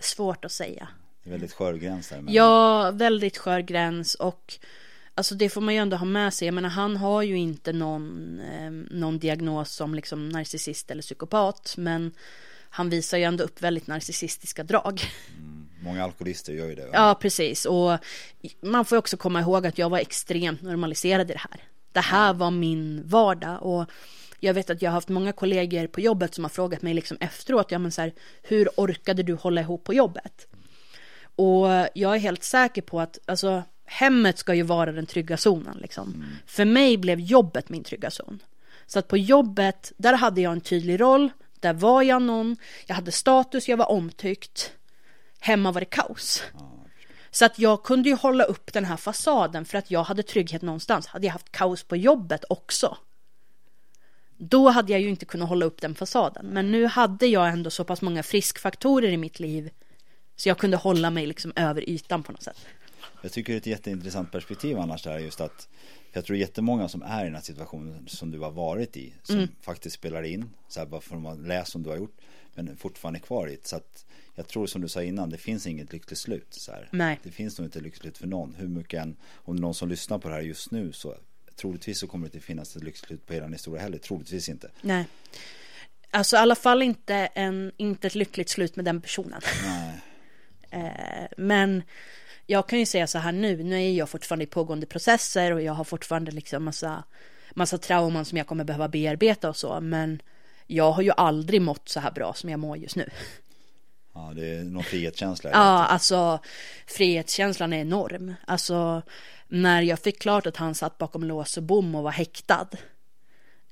Svårt 0.00 0.44
att 0.44 0.52
säga. 0.52 0.88
Väldigt 1.22 1.52
skör 1.52 1.74
gräns 1.74 2.08
där. 2.08 2.20
Men 2.20 2.34
Ja, 2.34 2.90
väldigt 2.90 3.38
skör 3.38 3.60
gräns 3.60 4.14
och 4.14 4.54
alltså 5.14 5.34
det 5.34 5.48
får 5.48 5.60
man 5.60 5.74
ju 5.74 5.80
ändå 5.80 5.96
ha 5.96 6.06
med 6.06 6.34
sig. 6.34 6.46
Jag 6.46 6.54
menar 6.54 6.68
han 6.68 6.96
har 6.96 7.22
ju 7.22 7.38
inte 7.38 7.72
någon, 7.72 8.40
eh, 8.40 8.70
någon 8.70 9.18
diagnos 9.18 9.72
som 9.72 9.94
liksom 9.94 10.28
narcissist 10.28 10.90
eller 10.90 11.02
psykopat 11.02 11.74
men 11.76 12.12
han 12.70 12.90
visar 12.90 13.18
ju 13.18 13.24
ändå 13.24 13.44
upp 13.44 13.62
väldigt 13.62 13.86
narcissistiska 13.86 14.64
drag. 14.64 15.00
Många 15.80 16.04
alkoholister 16.04 16.52
gör 16.52 16.66
ju 16.66 16.74
det. 16.74 16.88
Ja, 16.92 17.18
precis. 17.20 17.64
Och 17.64 17.98
man 18.60 18.84
får 18.84 18.96
också 18.96 19.16
komma 19.16 19.40
ihåg 19.40 19.66
att 19.66 19.78
jag 19.78 19.90
var 19.90 19.98
extremt 19.98 20.62
normaliserad 20.62 21.30
i 21.30 21.32
det 21.32 21.38
här. 21.38 21.60
Det 21.92 22.00
här 22.00 22.34
var 22.34 22.50
min 22.50 23.02
vardag 23.06 23.62
och 23.62 23.90
jag 24.40 24.54
vet 24.54 24.70
att 24.70 24.82
jag 24.82 24.90
har 24.90 24.94
haft 24.94 25.08
många 25.08 25.32
kollegor 25.32 25.86
på 25.86 26.00
jobbet 26.00 26.34
som 26.34 26.44
har 26.44 26.48
frågat 26.48 26.82
mig 26.82 26.94
liksom 26.94 27.16
efteråt, 27.20 27.70
ja 27.70 27.78
men 27.78 27.92
så 27.92 28.00
här, 28.00 28.12
hur 28.42 28.68
orkade 28.76 29.22
du 29.22 29.34
hålla 29.34 29.60
ihop 29.60 29.84
på 29.84 29.94
jobbet? 29.94 30.46
Och 31.36 31.66
jag 31.94 32.14
är 32.14 32.18
helt 32.18 32.42
säker 32.42 32.82
på 32.82 33.00
att, 33.00 33.18
alltså 33.26 33.62
hemmet 33.84 34.38
ska 34.38 34.54
ju 34.54 34.62
vara 34.62 34.92
den 34.92 35.06
trygga 35.06 35.36
zonen 35.36 35.78
liksom. 35.78 36.14
Mm. 36.14 36.28
För 36.46 36.64
mig 36.64 36.96
blev 36.96 37.20
jobbet 37.20 37.68
min 37.68 37.84
trygga 37.84 38.10
zon. 38.10 38.42
Så 38.86 38.98
att 38.98 39.08
på 39.08 39.16
jobbet, 39.16 39.92
där 39.96 40.14
hade 40.14 40.40
jag 40.40 40.52
en 40.52 40.60
tydlig 40.60 41.00
roll, 41.00 41.30
där 41.60 41.72
var 41.72 42.02
jag 42.02 42.22
någon, 42.22 42.56
jag 42.86 42.94
hade 42.94 43.12
status, 43.12 43.68
jag 43.68 43.76
var 43.76 43.90
omtyckt. 43.90 44.72
Hemma 45.40 45.72
var 45.72 45.80
det 45.80 45.86
kaos. 45.86 46.42
Så 47.30 47.44
att 47.44 47.58
jag 47.58 47.82
kunde 47.82 48.08
ju 48.08 48.14
hålla 48.14 48.44
upp 48.44 48.72
den 48.72 48.84
här 48.84 48.96
fasaden 48.96 49.64
för 49.64 49.78
att 49.78 49.90
jag 49.90 50.04
hade 50.04 50.22
trygghet 50.22 50.62
någonstans. 50.62 51.06
Hade 51.06 51.26
jag 51.26 51.32
haft 51.32 51.52
kaos 51.52 51.82
på 51.82 51.96
jobbet 51.96 52.44
också. 52.48 52.96
Då 54.38 54.68
hade 54.68 54.92
jag 54.92 55.00
ju 55.00 55.08
inte 55.08 55.24
kunnat 55.24 55.48
hålla 55.48 55.66
upp 55.66 55.80
den 55.80 55.94
fasaden. 55.94 56.46
Men 56.46 56.70
nu 56.70 56.86
hade 56.86 57.26
jag 57.26 57.48
ändå 57.48 57.70
så 57.70 57.84
pass 57.84 58.02
många 58.02 58.22
friskfaktorer 58.22 59.08
i 59.08 59.16
mitt 59.16 59.40
liv. 59.40 59.70
Så 60.36 60.48
jag 60.48 60.58
kunde 60.58 60.76
hålla 60.76 61.10
mig 61.10 61.26
liksom 61.26 61.52
över 61.56 61.90
ytan 61.90 62.22
på 62.22 62.32
något 62.32 62.42
sätt. 62.42 62.58
Jag 63.22 63.32
tycker 63.32 63.52
det 63.52 63.56
är 63.56 63.60
ett 63.60 63.66
jätteintressant 63.66 64.32
perspektiv 64.32 64.78
annars 64.78 65.02
där 65.02 65.18
just 65.18 65.40
att 65.40 65.68
jag 66.12 66.24
tror 66.24 66.38
jättemånga 66.38 66.88
som 66.88 67.02
är 67.02 67.20
i 67.20 67.24
den 67.24 67.34
här 67.34 67.42
situationen 67.42 68.08
som 68.08 68.30
du 68.30 68.38
har 68.38 68.50
varit 68.50 68.96
i 68.96 69.12
som 69.22 69.36
mm. 69.36 69.48
faktiskt 69.60 69.96
spelar 69.96 70.22
in 70.22 70.50
så 70.68 70.80
här 70.80 70.86
bara 70.86 71.00
för 71.00 71.32
att 71.32 71.38
läsa 71.38 71.70
som 71.70 71.82
du 71.82 71.90
har 71.90 71.96
gjort 71.96 72.16
men 72.54 72.76
fortfarande 72.76 73.20
kvar 73.20 73.48
i 73.48 73.50
det 73.50 73.66
så 73.66 73.76
att 73.76 74.06
jag 74.34 74.48
tror 74.48 74.66
som 74.66 74.82
du 74.82 74.88
sa 74.88 75.02
innan 75.02 75.30
det 75.30 75.38
finns 75.38 75.66
inget 75.66 75.92
lyckligt 75.92 76.18
slut 76.18 76.46
så 76.50 76.72
här. 76.72 76.88
Nej. 76.92 77.20
Det 77.22 77.30
finns 77.30 77.58
nog 77.58 77.66
inte 77.66 77.80
lyckligt 77.80 78.02
slut 78.02 78.18
för 78.18 78.26
någon 78.26 78.54
hur 78.54 78.68
mycket 78.68 79.02
än 79.02 79.16
om 79.34 79.56
det 79.56 79.60
är 79.60 79.62
någon 79.62 79.74
som 79.74 79.88
lyssnar 79.88 80.18
på 80.18 80.28
det 80.28 80.34
här 80.34 80.42
just 80.42 80.70
nu 80.70 80.92
så 80.92 81.14
troligtvis 81.56 82.00
så 82.00 82.06
kommer 82.06 82.28
det 82.28 82.34
inte 82.34 82.46
finnas 82.46 82.76
ett 82.76 82.84
lyckligt 82.84 83.06
slut 83.06 83.26
på 83.26 83.32
hela 83.32 83.46
historia 83.46 83.82
heller 83.82 83.98
troligtvis 83.98 84.48
inte. 84.48 84.70
Nej. 84.80 85.04
Alltså 86.10 86.36
i 86.36 86.38
alla 86.38 86.54
fall 86.54 86.82
inte, 86.82 87.14
en, 87.14 87.72
inte 87.76 88.06
ett 88.06 88.14
lyckligt 88.14 88.48
slut 88.48 88.76
med 88.76 88.84
den 88.84 89.00
personen. 89.00 89.40
Nej. 89.64 90.00
eh, 90.70 91.26
men 91.36 91.82
jag 92.46 92.68
kan 92.68 92.78
ju 92.78 92.86
säga 92.86 93.06
så 93.06 93.18
här 93.18 93.32
nu, 93.32 93.62
nu 93.62 93.76
är 93.76 93.92
jag 93.92 94.08
fortfarande 94.08 94.44
i 94.44 94.46
pågående 94.46 94.86
processer 94.86 95.52
och 95.52 95.62
jag 95.62 95.72
har 95.72 95.84
fortfarande 95.84 96.32
liksom 96.32 96.64
massa, 96.64 97.04
massa 97.54 97.78
trauman 97.78 98.24
som 98.24 98.38
jag 98.38 98.46
kommer 98.46 98.64
behöva 98.64 98.88
bearbeta 98.88 99.48
och 99.48 99.56
så, 99.56 99.80
men 99.80 100.22
jag 100.66 100.92
har 100.92 101.02
ju 101.02 101.10
aldrig 101.16 101.62
mått 101.62 101.88
så 101.88 102.00
här 102.00 102.10
bra 102.10 102.34
som 102.34 102.50
jag 102.50 102.60
mår 102.60 102.76
just 102.76 102.96
nu. 102.96 103.10
Ja, 104.16 104.32
det 104.34 104.46
är 104.46 104.64
någon 104.64 104.82
frihetskänsla. 104.82 105.50
ja, 105.50 105.86
alltså 105.86 106.38
frihetskänslan 106.86 107.72
är 107.72 107.80
enorm. 107.80 108.34
Alltså 108.46 109.02
när 109.48 109.82
jag 109.82 109.98
fick 109.98 110.20
klart 110.20 110.46
att 110.46 110.56
han 110.56 110.74
satt 110.74 110.98
bakom 110.98 111.24
lås 111.24 111.56
och 111.56 111.62
bom 111.62 111.94
och 111.94 112.02
var 112.02 112.10
häktad. 112.10 112.68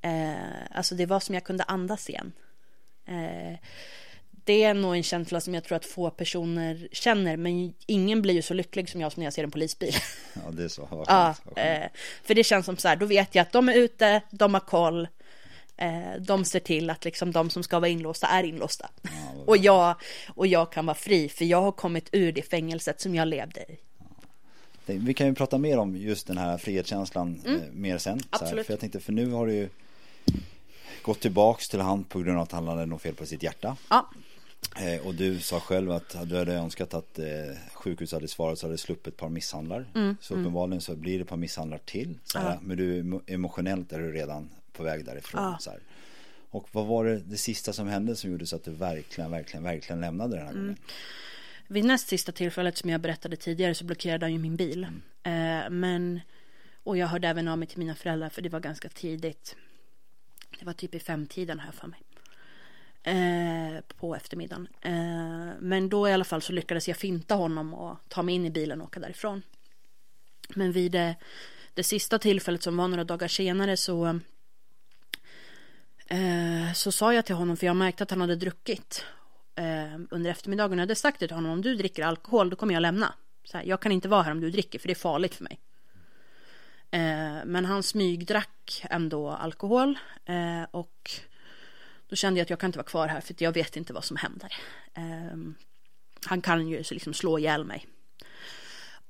Eh, 0.02 0.34
alltså 0.70 0.94
det 0.94 1.06
var 1.06 1.20
som 1.20 1.34
jag 1.34 1.44
kunde 1.44 1.64
andas 1.64 2.10
igen. 2.10 2.32
Eh, 3.06 3.58
det 4.44 4.64
är 4.64 4.74
nog 4.74 4.96
en 4.96 5.02
känsla 5.02 5.40
som 5.40 5.54
jag 5.54 5.64
tror 5.64 5.76
att 5.76 5.86
få 5.86 6.10
personer 6.10 6.88
känner, 6.92 7.36
men 7.36 7.74
ingen 7.86 8.22
blir 8.22 8.34
ju 8.34 8.42
så 8.42 8.54
lycklig 8.54 8.88
som 8.88 9.00
jag 9.00 9.12
som 9.12 9.20
när 9.20 9.26
jag 9.26 9.32
ser 9.32 9.44
en 9.44 9.50
polisbil. 9.50 9.94
Ja, 10.34 10.50
det 10.50 10.64
är 10.64 10.68
så. 10.68 11.04
Ja, 11.08 11.34
eh, 11.56 11.88
för 12.22 12.34
det 12.34 12.44
känns 12.44 12.66
som 12.66 12.76
så 12.76 12.88
här, 12.88 12.96
då 12.96 13.06
vet 13.06 13.34
jag 13.34 13.42
att 13.42 13.52
de 13.52 13.68
är 13.68 13.74
ute, 13.74 14.20
de 14.30 14.54
har 14.54 14.60
koll, 14.60 15.08
eh, 15.76 16.20
de 16.20 16.44
ser 16.44 16.60
till 16.60 16.90
att 16.90 17.04
liksom 17.04 17.32
de 17.32 17.50
som 17.50 17.62
ska 17.62 17.78
vara 17.78 17.88
inlåsta 17.88 18.26
är 18.26 18.42
inlåsta. 18.42 18.90
Ja, 19.02 19.10
och, 19.46 19.56
jag, 19.56 19.96
och 20.34 20.46
jag 20.46 20.72
kan 20.72 20.86
vara 20.86 20.94
fri, 20.94 21.28
för 21.28 21.44
jag 21.44 21.62
har 21.62 21.72
kommit 21.72 22.08
ur 22.12 22.32
det 22.32 22.42
fängelset 22.42 23.00
som 23.00 23.14
jag 23.14 23.28
levde 23.28 23.60
i. 23.60 23.78
Vi 24.86 25.14
kan 25.14 25.26
ju 25.26 25.34
prata 25.34 25.58
mer 25.58 25.78
om 25.78 25.96
just 25.96 26.26
den 26.26 26.38
här 26.38 26.58
frihetskänslan 26.58 27.40
mm. 27.46 27.60
eh, 27.60 27.66
mer 27.72 27.98
sen. 27.98 28.20
Absolut. 28.30 28.56
Här, 28.56 28.62
för 28.62 28.72
jag 28.72 28.80
tänkte, 28.80 29.00
för 29.00 29.12
nu 29.12 29.30
har 29.30 29.46
du 29.46 29.52
ju 29.54 29.68
gått 31.02 31.20
tillbaks 31.20 31.68
till 31.68 31.80
han 31.80 32.04
på 32.04 32.18
grund 32.18 32.36
av 32.36 32.42
att 32.42 32.52
han 32.52 32.68
hade 32.68 32.86
något 32.86 33.02
fel 33.02 33.14
på 33.14 33.26
sitt 33.26 33.42
hjärta. 33.42 33.76
Ja. 33.90 34.10
Eh, 34.76 35.06
och 35.06 35.14
du 35.14 35.40
sa 35.40 35.60
själv 35.60 35.90
att 35.90 36.16
du 36.24 36.36
hade 36.36 36.54
önskat 36.54 36.94
att 36.94 37.18
eh, 37.18 37.26
sjukhus 37.72 38.12
hade 38.12 38.28
svarat 38.28 38.58
så 38.58 38.66
hade 38.66 38.74
du 38.74 38.78
sluppit 38.78 39.06
ett 39.06 39.16
par 39.16 39.28
misshandlar. 39.28 39.86
Mm, 39.94 40.16
så 40.20 40.34
uppenbarligen 40.34 40.80
så 40.80 40.96
blir 40.96 41.18
det 41.18 41.22
ett 41.22 41.28
par 41.28 41.36
misshandlar 41.36 41.78
till. 41.78 42.18
Så 42.24 42.38
här, 42.38 42.50
ja. 42.50 42.58
Men 42.62 42.76
du 42.76 43.20
emotionellt 43.26 43.92
är 43.92 43.98
du 43.98 44.12
redan 44.12 44.50
på 44.76 44.82
väg 44.82 45.04
därifrån. 45.04 45.42
Ja. 45.42 45.58
Så 45.60 45.70
här. 45.70 45.80
Och 46.50 46.68
vad 46.72 46.86
var 46.86 47.04
det, 47.04 47.18
det 47.18 47.36
sista 47.36 47.72
som 47.72 47.88
hände 47.88 48.16
som 48.16 48.30
gjorde 48.30 48.46
så 48.46 48.56
att 48.56 48.64
du 48.64 48.70
verkligen, 48.70 49.30
verkligen, 49.30 49.64
verkligen 49.64 50.00
lämnade 50.00 50.36
den 50.36 50.46
här 50.46 50.52
mm. 50.52 50.62
gången? 50.62 50.78
Vid 51.68 51.84
näst 51.84 52.08
sista 52.08 52.32
tillfället 52.32 52.78
som 52.78 52.90
jag 52.90 53.00
berättade 53.00 53.36
tidigare 53.36 53.74
så 53.74 53.84
blockerade 53.84 54.24
han 54.24 54.32
ju 54.32 54.38
min 54.38 54.56
bil. 54.56 54.86
Mm. 55.22 55.64
Eh, 55.64 55.70
men, 55.70 56.20
och 56.82 56.96
jag 56.96 57.06
hörde 57.06 57.28
även 57.28 57.48
av 57.48 57.58
mig 57.58 57.68
till 57.68 57.78
mina 57.78 57.94
föräldrar 57.94 58.28
för 58.28 58.42
det 58.42 58.48
var 58.48 58.60
ganska 58.60 58.88
tidigt. 58.88 59.56
Det 60.58 60.64
var 60.66 60.72
typ 60.72 60.94
i 60.94 61.00
femtiden 61.00 61.60
här 61.60 61.72
för 61.72 61.86
mig. 61.86 62.00
Eh, 63.02 63.80
på 63.96 64.14
eftermiddagen. 64.14 64.68
Eh, 64.80 65.52
men 65.60 65.88
då 65.88 66.08
i 66.08 66.12
alla 66.12 66.24
fall 66.24 66.42
så 66.42 66.52
lyckades 66.52 66.88
jag 66.88 66.96
finta 66.96 67.34
honom 67.34 67.74
och 67.74 67.98
ta 68.08 68.22
mig 68.22 68.34
in 68.34 68.46
i 68.46 68.50
bilen 68.50 68.80
och 68.80 68.86
åka 68.86 69.00
därifrån. 69.00 69.42
Men 70.54 70.72
vid 70.72 70.92
det, 70.92 71.16
det 71.74 71.82
sista 71.82 72.18
tillfället 72.18 72.62
som 72.62 72.76
var 72.76 72.88
några 72.88 73.04
dagar 73.04 73.28
senare 73.28 73.76
så 73.76 74.20
eh, 76.06 76.72
så 76.74 76.92
sa 76.92 77.14
jag 77.14 77.26
till 77.26 77.34
honom, 77.34 77.56
för 77.56 77.66
jag 77.66 77.76
märkte 77.76 78.02
att 78.02 78.10
han 78.10 78.20
hade 78.20 78.36
druckit 78.36 79.04
eh, 79.54 80.00
under 80.10 80.30
eftermiddagen. 80.30 80.78
Jag 80.78 80.82
hade 80.82 80.94
sagt 80.94 81.18
till 81.18 81.30
honom, 81.30 81.50
om 81.50 81.62
du 81.62 81.74
dricker 81.74 82.04
alkohol 82.04 82.50
då 82.50 82.56
kommer 82.56 82.74
jag 82.74 82.80
lämna. 82.80 83.14
Så 83.44 83.56
här, 83.56 83.64
jag 83.64 83.80
kan 83.80 83.92
inte 83.92 84.08
vara 84.08 84.22
här 84.22 84.32
om 84.32 84.40
du 84.40 84.50
dricker 84.50 84.78
för 84.78 84.88
det 84.88 84.92
är 84.92 84.94
farligt 84.94 85.34
för 85.34 85.44
mig. 85.44 85.60
Eh, 86.90 87.44
men 87.44 87.64
han 87.64 87.82
smygdrack 87.82 88.84
ändå 88.90 89.30
alkohol 89.30 89.98
eh, 90.24 90.62
och 90.70 91.10
då 92.08 92.16
kände 92.16 92.40
jag 92.40 92.44
att 92.44 92.50
jag 92.50 92.58
kan 92.58 92.68
inte 92.68 92.78
vara 92.78 92.86
kvar 92.86 93.08
här 93.08 93.20
för 93.20 93.34
jag 93.38 93.52
vet 93.52 93.76
inte 93.76 93.92
vad 93.92 94.04
som 94.04 94.16
händer. 94.16 94.52
Eh, 94.94 95.36
han 96.26 96.40
kan 96.40 96.68
ju 96.68 96.82
liksom 96.90 97.14
slå 97.14 97.38
ihjäl 97.38 97.64
mig. 97.64 97.86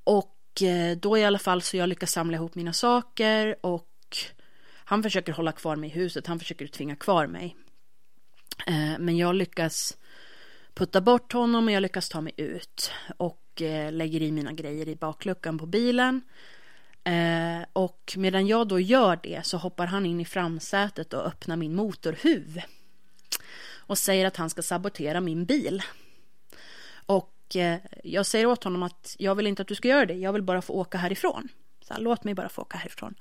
Och 0.05 0.63
eh, 0.63 0.97
då 0.97 1.19
i 1.19 1.25
alla 1.25 1.39
fall 1.39 1.63
så 1.63 1.77
jag 1.77 1.89
lyckas 1.89 2.13
samla 2.13 2.37
ihop 2.37 2.55
mina 2.55 2.73
saker 2.73 3.57
och 3.61 3.94
han 4.85 5.03
försöker 5.03 5.33
hålla 5.33 5.53
kvar 5.53 5.77
mig 5.77 5.91
i 5.91 5.93
huset, 5.93 6.27
han 6.27 6.39
försöker 6.39 6.67
tvinga 6.67 6.97
kvar 6.97 7.27
mig. 7.27 7.57
Eh, 8.67 8.99
men 8.99 9.17
jag 9.17 9.35
lyckas 9.35 9.97
putta 10.75 11.01
bort 11.01 11.33
honom 11.33 11.67
och 11.67 11.73
jag 11.73 11.81
lyckas 11.81 12.09
ta 12.09 12.21
mig 12.21 12.33
ut 12.37 12.91
och 13.17 13.63
eh, 13.63 13.93
lägger 13.93 14.23
i 14.23 14.33
mina 14.33 14.53
grejer 14.53 14.89
i 14.89 14.97
bakluckan 14.97 15.59
på 15.59 15.67
bilen. 15.67 16.23
Eh, 17.05 17.67
och 17.73 18.15
medan 18.17 18.47
jag 18.47 18.69
då 18.69 18.81
gör 18.81 19.19
det 19.23 19.47
så 19.47 19.57
hoppar 19.57 19.87
han 19.87 20.07
in 20.07 20.21
i 20.21 20.25
framsätet 20.25 21.13
och 21.13 21.27
öppnar 21.27 21.57
min 21.57 21.75
motorhuv 21.75 22.63
och 23.87 23.99
säger 23.99 24.27
att 24.27 24.37
han 24.37 24.51
ska 24.51 24.63
sabotera 24.63 25.21
min 25.21 25.45
bil. 25.45 25.83
Och 27.07 27.31
jag 28.05 28.27
säger 28.27 28.47
åt 28.47 28.65
honom 28.65 28.83
att 28.83 29.17
jag 29.19 29.35
vill 29.35 29.47
inte 29.47 29.63
att 29.63 29.69
du 29.69 29.75
ska 29.75 29.89
göra 29.89 30.07
det, 30.07 30.15
jag 30.15 30.33
vill 30.33 30.43
bara 30.43 30.63
få 30.63 30.73
åka 30.73 30.99
härifrån. 30.99 31.49
Så 31.83 31.95
här, 31.95 32.01
låt 32.01 32.25
mig 32.25 32.35
bara 32.35 32.49
få 32.49 32.63
åka 32.63 32.79
härifrån. 32.79 33.15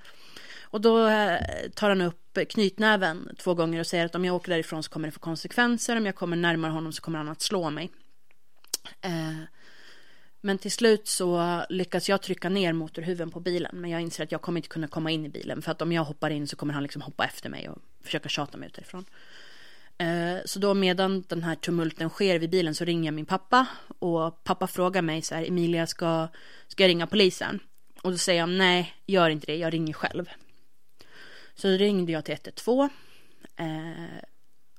Och 0.73 0.81
då 0.81 1.07
eh, 1.07 1.39
tar 1.75 1.89
han 1.89 2.01
upp 2.01 2.37
knytnäven 2.49 3.29
två 3.37 3.53
gånger 3.53 3.79
och 3.79 3.87
säger 3.87 4.05
att 4.05 4.15
om 4.15 4.25
jag 4.25 4.35
åker 4.35 4.51
därifrån 4.51 4.83
så 4.83 4.89
kommer 4.89 5.07
det 5.07 5.11
få 5.11 5.19
konsekvenser, 5.19 5.97
om 5.97 6.05
jag 6.05 6.15
kommer 6.15 6.37
närmare 6.37 6.71
honom 6.71 6.93
så 6.93 7.01
kommer 7.01 7.17
han 7.17 7.29
att 7.29 7.41
slå 7.41 7.69
mig. 7.69 7.91
Eh, 9.01 9.37
men 10.41 10.57
till 10.57 10.71
slut 10.71 11.07
så 11.07 11.61
lyckas 11.69 12.09
jag 12.09 12.21
trycka 12.21 12.49
ner 12.49 12.73
motorhuven 12.73 13.31
på 13.31 13.39
bilen. 13.39 13.71
Men 13.73 13.91
jag 13.91 14.01
inser 14.01 14.23
att 14.23 14.31
jag 14.31 14.41
kommer 14.41 14.59
inte 14.59 14.69
kunna 14.69 14.87
komma 14.87 15.11
in 15.11 15.25
i 15.25 15.29
bilen. 15.29 15.61
För 15.61 15.71
att 15.71 15.81
om 15.81 15.91
jag 15.91 16.03
hoppar 16.03 16.29
in 16.29 16.47
så 16.47 16.55
kommer 16.55 16.73
han 16.73 16.83
liksom 16.83 17.01
hoppa 17.01 17.25
efter 17.25 17.49
mig 17.49 17.69
och 17.69 17.77
försöka 18.03 18.29
tjata 18.29 18.57
mig 18.57 18.67
ut 18.67 18.73
därifrån. 18.73 19.05
Eh, 19.97 20.37
så 20.45 20.59
då 20.59 20.73
medan 20.73 21.23
den 21.27 21.43
här 21.43 21.55
tumulten 21.55 22.09
sker 22.09 22.39
vid 22.39 22.49
bilen 22.49 22.75
så 22.75 22.85
ringer 22.85 23.07
jag 23.07 23.13
min 23.13 23.25
pappa 23.25 23.67
och 23.99 24.43
pappa 24.43 24.67
frågar 24.67 25.01
mig 25.01 25.21
så 25.21 25.35
här 25.35 25.47
Emilia 25.47 25.87
ska, 25.87 26.27
ska 26.67 26.83
jag 26.83 26.89
ringa 26.89 27.07
polisen? 27.07 27.59
Och 28.01 28.11
då 28.11 28.17
säger 28.17 28.39
jag 28.39 28.49
nej, 28.49 28.93
gör 29.05 29.29
inte 29.29 29.45
det, 29.45 29.57
jag 29.57 29.73
ringer 29.73 29.93
själv. 29.93 30.29
Så 31.55 31.67
ringde 31.67 32.11
jag 32.11 32.25
till 32.25 32.33
112 32.33 32.89
eh, 33.55 33.67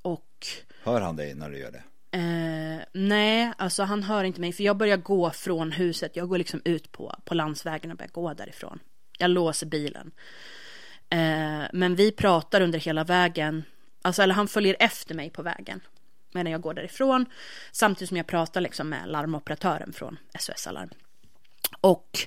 och 0.03 0.47
Hör 0.83 1.01
han 1.01 1.17
dig 1.17 1.35
när 1.35 1.51
du 1.51 1.59
gör 1.59 1.71
det? 1.73 1.83
Eh, 2.19 2.81
nej, 2.93 3.53
alltså 3.59 3.83
han 3.83 4.03
hör 4.03 4.25
inte 4.25 4.41
mig 4.41 4.53
för 4.53 4.65
jag 4.65 4.77
börjar 4.77 4.97
gå 4.97 5.31
från 5.31 5.73
huset. 5.73 6.17
Jag 6.17 6.29
går 6.29 6.39
liksom 6.39 6.63
ut 6.65 6.93
på, 6.93 7.17
på 7.25 7.35
landsvägen 7.35 7.91
och 7.91 7.97
börjar 7.97 8.11
gå 8.11 8.35
därifrån. 8.35 8.79
Jag 9.19 9.31
låser 9.31 9.67
bilen. 9.67 10.11
Eh, 11.11 11.63
men 11.73 11.97
vi 11.97 12.13
pratar 12.13 12.61
under 12.61 12.79
hela 12.79 13.05
vägen 13.05 13.65
Alltså, 14.05 14.23
eller 14.23 14.35
han 14.35 14.49
följer 14.49 14.77
efter 14.79 15.15
mig 15.15 15.31
på 15.31 15.43
vägen 15.43 15.81
medan 16.33 16.53
jag 16.53 16.61
går 16.61 16.75
därifrån. 16.75 17.27
Samtidigt 17.73 18.09
som 18.09 18.17
jag 18.17 18.27
pratar 18.27 18.61
liksom 18.61 18.89
med 18.89 19.09
larmoperatören 19.09 19.93
från 19.93 20.19
SOS 20.39 20.67
Alarm. 20.67 20.91
Och 21.81 22.19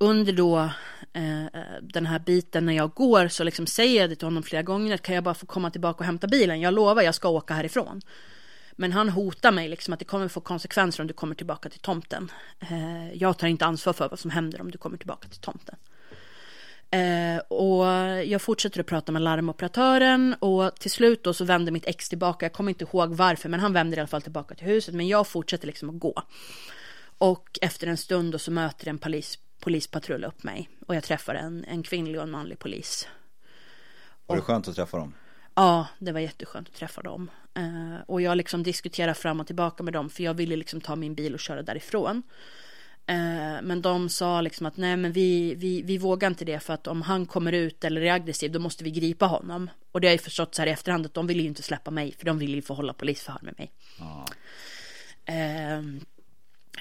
under 0.00 0.32
då 0.32 0.58
eh, 1.12 1.44
den 1.82 2.06
här 2.06 2.18
biten 2.18 2.66
när 2.66 2.72
jag 2.72 2.90
går 2.90 3.28
så 3.28 3.44
liksom 3.44 3.66
säger 3.66 4.00
jag 4.00 4.10
det 4.10 4.16
till 4.16 4.26
honom 4.26 4.42
flera 4.42 4.62
gånger 4.62 4.94
att 4.94 5.02
kan 5.02 5.14
jag 5.14 5.24
bara 5.24 5.34
få 5.34 5.46
komma 5.46 5.70
tillbaka 5.70 5.98
och 5.98 6.04
hämta 6.04 6.26
bilen? 6.26 6.60
Jag 6.60 6.74
lovar, 6.74 7.02
jag 7.02 7.14
ska 7.14 7.28
åka 7.28 7.54
härifrån. 7.54 8.00
Men 8.72 8.92
han 8.92 9.08
hotar 9.08 9.52
mig 9.52 9.68
liksom 9.68 9.94
att 9.94 9.98
det 9.98 10.04
kommer 10.04 10.28
få 10.28 10.40
konsekvenser 10.40 11.02
om 11.02 11.06
du 11.06 11.14
kommer 11.14 11.34
tillbaka 11.34 11.68
till 11.68 11.80
tomten. 11.80 12.32
Eh, 12.60 13.12
jag 13.12 13.38
tar 13.38 13.46
inte 13.46 13.66
ansvar 13.66 13.92
för 13.92 14.08
vad 14.08 14.18
som 14.18 14.30
händer 14.30 14.60
om 14.60 14.70
du 14.70 14.78
kommer 14.78 14.96
tillbaka 14.96 15.28
till 15.28 15.40
tomten. 15.40 15.76
Eh, 16.90 17.38
och 17.38 17.86
jag 18.26 18.42
fortsätter 18.42 18.80
att 18.80 18.86
prata 18.86 19.12
med 19.12 19.22
larmoperatören 19.22 20.34
och 20.38 20.74
till 20.74 20.90
slut 20.90 21.24
då 21.24 21.34
så 21.34 21.44
vänder 21.44 21.72
mitt 21.72 21.86
ex 21.86 22.08
tillbaka. 22.08 22.46
Jag 22.46 22.52
kommer 22.52 22.70
inte 22.70 22.84
ihåg 22.84 23.14
varför 23.14 23.48
men 23.48 23.60
han 23.60 23.72
vänder 23.72 23.96
i 23.96 24.00
alla 24.00 24.08
fall 24.08 24.22
tillbaka 24.22 24.54
till 24.54 24.66
huset 24.66 24.94
men 24.94 25.08
jag 25.08 25.26
fortsätter 25.26 25.66
liksom 25.66 25.90
att 25.90 25.98
gå. 25.98 26.22
Och 27.18 27.58
efter 27.62 27.86
en 27.86 27.96
stund 27.96 28.32
då 28.32 28.38
så 28.38 28.50
möter 28.50 28.88
en 28.88 28.98
polis, 28.98 29.38
polispatrull 29.60 30.24
upp 30.24 30.42
mig 30.42 30.68
och 30.86 30.94
jag 30.94 31.04
träffar 31.04 31.34
en, 31.34 31.64
en 31.64 31.82
kvinnlig 31.82 32.16
och 32.16 32.22
en 32.22 32.30
manlig 32.30 32.58
polis. 32.58 33.08
Var 34.26 34.36
det 34.36 34.42
skönt 34.42 34.68
att 34.68 34.76
träffa 34.76 34.96
dem? 34.96 35.14
Ja, 35.54 35.86
det 35.98 36.12
var 36.12 36.20
jätteskönt 36.20 36.68
att 36.68 36.74
träffa 36.74 37.02
dem. 37.02 37.30
Eh, 37.54 38.00
och 38.06 38.22
jag 38.22 38.36
liksom 38.36 38.62
diskuterar 38.62 39.14
fram 39.14 39.40
och 39.40 39.46
tillbaka 39.46 39.82
med 39.82 39.92
dem 39.92 40.10
för 40.10 40.22
jag 40.22 40.34
ville 40.34 40.56
liksom 40.56 40.80
ta 40.80 40.96
min 40.96 41.14
bil 41.14 41.34
och 41.34 41.40
köra 41.40 41.62
därifrån. 41.62 42.22
Eh, 43.06 43.62
men 43.62 43.82
de 43.82 44.08
sa 44.08 44.40
liksom 44.40 44.66
att 44.66 44.76
nej 44.76 44.96
men 44.96 45.12
vi, 45.12 45.54
vi, 45.54 45.82
vi 45.82 45.98
vågar 45.98 46.28
inte 46.28 46.44
det 46.44 46.60
för 46.60 46.74
att 46.74 46.86
om 46.86 47.02
han 47.02 47.26
kommer 47.26 47.52
ut 47.52 47.84
eller 47.84 48.00
är 48.00 48.12
aggressiv 48.12 48.52
då 48.52 48.58
måste 48.58 48.84
vi 48.84 48.90
gripa 48.90 49.26
honom. 49.26 49.70
Och 49.92 50.00
det 50.00 50.08
har 50.08 50.12
jag 50.12 50.20
förstått 50.20 50.54
så 50.54 50.62
här 50.62 50.66
i 50.66 50.70
efterhand 50.70 51.06
att 51.06 51.14
de 51.14 51.26
vill 51.26 51.40
ju 51.40 51.46
inte 51.46 51.62
släppa 51.62 51.90
mig 51.90 52.14
för 52.18 52.26
de 52.26 52.38
vill 52.38 52.54
ju 52.54 52.62
få 52.62 52.74
hålla 52.74 52.92
polisförhör 52.92 53.40
med 53.42 53.54
mig. 53.58 53.72
Ah. 54.00 54.26
Eh, 55.32 55.82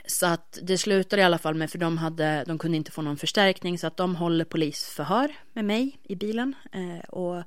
så 0.06 0.26
att 0.26 0.60
det 0.62 0.78
slutade 0.78 1.22
i 1.22 1.26
alla 1.26 1.38
fall 1.38 1.56
med, 1.56 1.72
för 1.72 1.78
de, 1.78 1.98
hade, 1.98 2.44
de 2.48 2.58
kunde 2.58 2.78
inte 2.78 2.92
få 2.92 3.02
någon 3.02 3.18
förstärkning, 3.18 3.80
så 3.80 3.88
att 3.88 3.98
de 3.98 4.16
håller 4.16 4.46
polisförhör 4.46 5.32
med 5.54 5.66
mig 5.66 6.00
i 6.04 6.16
bilen. 6.16 6.56
Eh, 6.72 7.10
och 7.10 7.44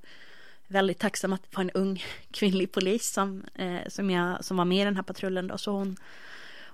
väldigt 0.66 0.98
tacksam 0.98 1.32
att 1.32 1.42
det 1.42 1.56
var 1.56 1.64
en 1.64 1.70
ung 1.70 2.04
kvinnlig 2.30 2.72
polis 2.72 3.12
som, 3.12 3.44
eh, 3.54 3.88
som, 3.88 4.10
jag, 4.10 4.44
som 4.44 4.56
var 4.56 4.64
med 4.64 4.82
i 4.82 4.84
den 4.84 4.96
här 4.96 5.02
patrullen. 5.02 5.46
Då. 5.46 5.58
Så 5.58 5.72
hon, 5.72 5.96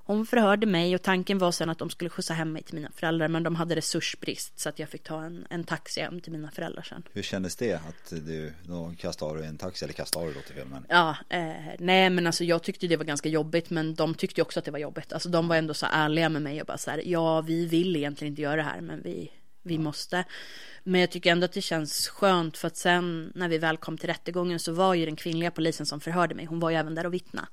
hon 0.08 0.26
förhörde 0.26 0.66
mig 0.66 0.94
och 0.94 1.02
tanken 1.02 1.38
var 1.38 1.52
sen 1.52 1.70
att 1.70 1.78
de 1.78 1.90
skulle 1.90 2.10
skjutsa 2.10 2.34
hem 2.34 2.52
mig 2.52 2.62
till 2.62 2.74
mina 2.74 2.90
föräldrar 2.94 3.28
men 3.28 3.42
de 3.42 3.56
hade 3.56 3.76
resursbrist 3.76 4.58
så 4.58 4.68
att 4.68 4.78
jag 4.78 4.88
fick 4.88 5.02
ta 5.02 5.22
en, 5.22 5.46
en 5.50 5.64
taxi 5.64 6.00
hem 6.00 6.20
till 6.20 6.32
mina 6.32 6.50
föräldrar 6.50 6.82
sen. 6.82 7.02
Hur 7.12 7.22
kändes 7.22 7.56
det 7.56 7.74
att 7.74 8.10
du 8.10 8.52
då 8.62 8.94
kastade 8.98 9.46
en 9.46 9.58
taxi 9.58 9.84
eller 9.84 9.94
kastade 9.94 10.26
låter 10.26 10.54
fel 10.54 10.66
men? 10.68 10.86
Ja, 10.88 11.16
eh, 11.28 11.52
nej 11.78 12.10
men 12.10 12.26
alltså 12.26 12.44
jag 12.44 12.62
tyckte 12.62 12.86
det 12.86 12.96
var 12.96 13.04
ganska 13.04 13.28
jobbigt 13.28 13.70
men 13.70 13.94
de 13.94 14.14
tyckte 14.14 14.42
också 14.42 14.58
att 14.58 14.64
det 14.64 14.70
var 14.70 14.78
jobbigt. 14.78 15.12
Alltså 15.12 15.28
de 15.28 15.48
var 15.48 15.56
ändå 15.56 15.74
så 15.74 15.86
ärliga 15.92 16.28
med 16.28 16.42
mig 16.42 16.60
och 16.60 16.66
bara 16.66 16.78
så 16.78 16.90
här 16.90 17.02
ja 17.04 17.40
vi 17.40 17.66
vill 17.66 17.96
egentligen 17.96 18.32
inte 18.32 18.42
göra 18.42 18.56
det 18.56 18.62
här 18.62 18.80
men 18.80 19.02
vi, 19.02 19.30
vi 19.62 19.74
ja. 19.74 19.80
måste. 19.80 20.24
Men 20.84 21.00
jag 21.00 21.10
tycker 21.10 21.32
ändå 21.32 21.44
att 21.44 21.52
det 21.52 21.62
känns 21.62 22.08
skönt 22.08 22.56
för 22.56 22.66
att 22.66 22.76
sen 22.76 23.32
när 23.34 23.48
vi 23.48 23.58
väl 23.58 23.76
kom 23.76 23.98
till 23.98 24.08
rättegången 24.08 24.58
så 24.58 24.72
var 24.72 24.94
ju 24.94 25.04
den 25.04 25.16
kvinnliga 25.16 25.50
polisen 25.50 25.86
som 25.86 26.00
förhörde 26.00 26.34
mig, 26.34 26.44
hon 26.44 26.60
var 26.60 26.70
ju 26.70 26.76
även 26.76 26.94
där 26.94 27.06
och 27.06 27.14
vittna. 27.14 27.48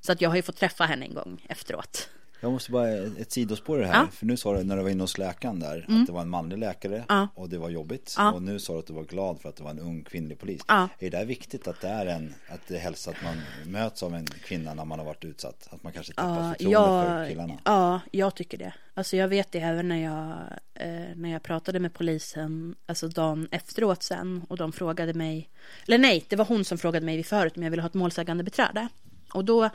Så 0.00 0.12
att 0.12 0.20
jag 0.20 0.30
har 0.30 0.36
ju 0.36 0.42
fått 0.42 0.56
träffa 0.56 0.84
henne 0.84 1.06
en 1.06 1.14
gång 1.14 1.46
efteråt. 1.48 2.08
Jag 2.40 2.52
måste 2.52 2.70
bara 2.70 2.88
ett 2.88 3.32
sidospår 3.32 3.78
i 3.78 3.82
det 3.82 3.88
här. 3.88 4.02
Ja. 4.02 4.08
För 4.12 4.26
nu 4.26 4.36
sa 4.36 4.56
du 4.56 4.64
när 4.64 4.76
du 4.76 4.82
var 4.82 4.90
inne 4.90 5.02
hos 5.02 5.18
läkaren 5.18 5.60
där 5.60 5.84
mm. 5.88 6.00
att 6.00 6.06
det 6.06 6.12
var 6.12 6.20
en 6.20 6.28
manlig 6.28 6.58
läkare 6.58 7.04
ja. 7.08 7.28
och 7.34 7.48
det 7.48 7.58
var 7.58 7.70
jobbigt. 7.70 8.14
Ja. 8.18 8.32
Och 8.32 8.42
nu 8.42 8.58
sa 8.58 8.72
du 8.72 8.78
att 8.78 8.86
du 8.86 8.92
var 8.92 9.04
glad 9.04 9.40
för 9.40 9.48
att 9.48 9.56
det 9.56 9.62
var 9.62 9.70
en 9.70 9.78
ung 9.78 10.04
kvinnlig 10.04 10.38
polis. 10.38 10.62
Är 10.98 11.10
det 11.10 11.24
viktigt 11.24 11.68
att 11.68 11.80
det 11.80 11.88
är 11.88 12.06
en, 12.06 12.34
att 12.48 12.60
det 12.68 12.78
helst 12.78 13.08
att 13.08 13.22
man 13.24 13.40
möts 13.66 14.02
av 14.02 14.14
en 14.14 14.26
kvinna 14.26 14.74
när 14.74 14.84
man 14.84 14.98
har 14.98 15.06
varit 15.06 15.24
utsatt? 15.24 15.68
Att 15.70 15.82
man 15.82 15.92
kanske 15.92 16.12
tappar 16.12 16.54
förtroende 16.54 17.06
för 17.06 17.28
killarna? 17.28 17.58
Ja, 17.64 18.00
jag 18.10 18.34
tycker 18.34 18.58
det. 18.58 18.74
Alltså 18.94 19.16
jag 19.16 19.28
vet 19.28 19.52
det 19.52 19.60
även 19.60 19.88
när 19.88 20.02
jag, 20.02 20.36
eh, 20.74 21.16
när 21.16 21.32
jag 21.32 21.42
pratade 21.42 21.80
med 21.80 21.94
polisen, 21.94 22.74
alltså 22.86 23.08
dagen 23.08 23.48
efteråt 23.50 24.02
sen 24.02 24.44
och 24.48 24.56
de 24.56 24.72
frågade 24.72 25.14
mig, 25.14 25.48
eller 25.86 25.98
nej, 25.98 26.24
det 26.28 26.36
var 26.36 26.44
hon 26.44 26.64
som 26.64 26.78
frågade 26.78 27.06
mig 27.06 27.16
vid 27.16 27.26
förut 27.26 27.56
om 27.56 27.62
jag 27.62 27.70
ville 27.70 27.82
ha 27.82 27.88
ett 27.88 27.94
målsägande 27.94 28.44
beträde. 28.44 28.88
Och 29.32 29.44
då 29.44 29.70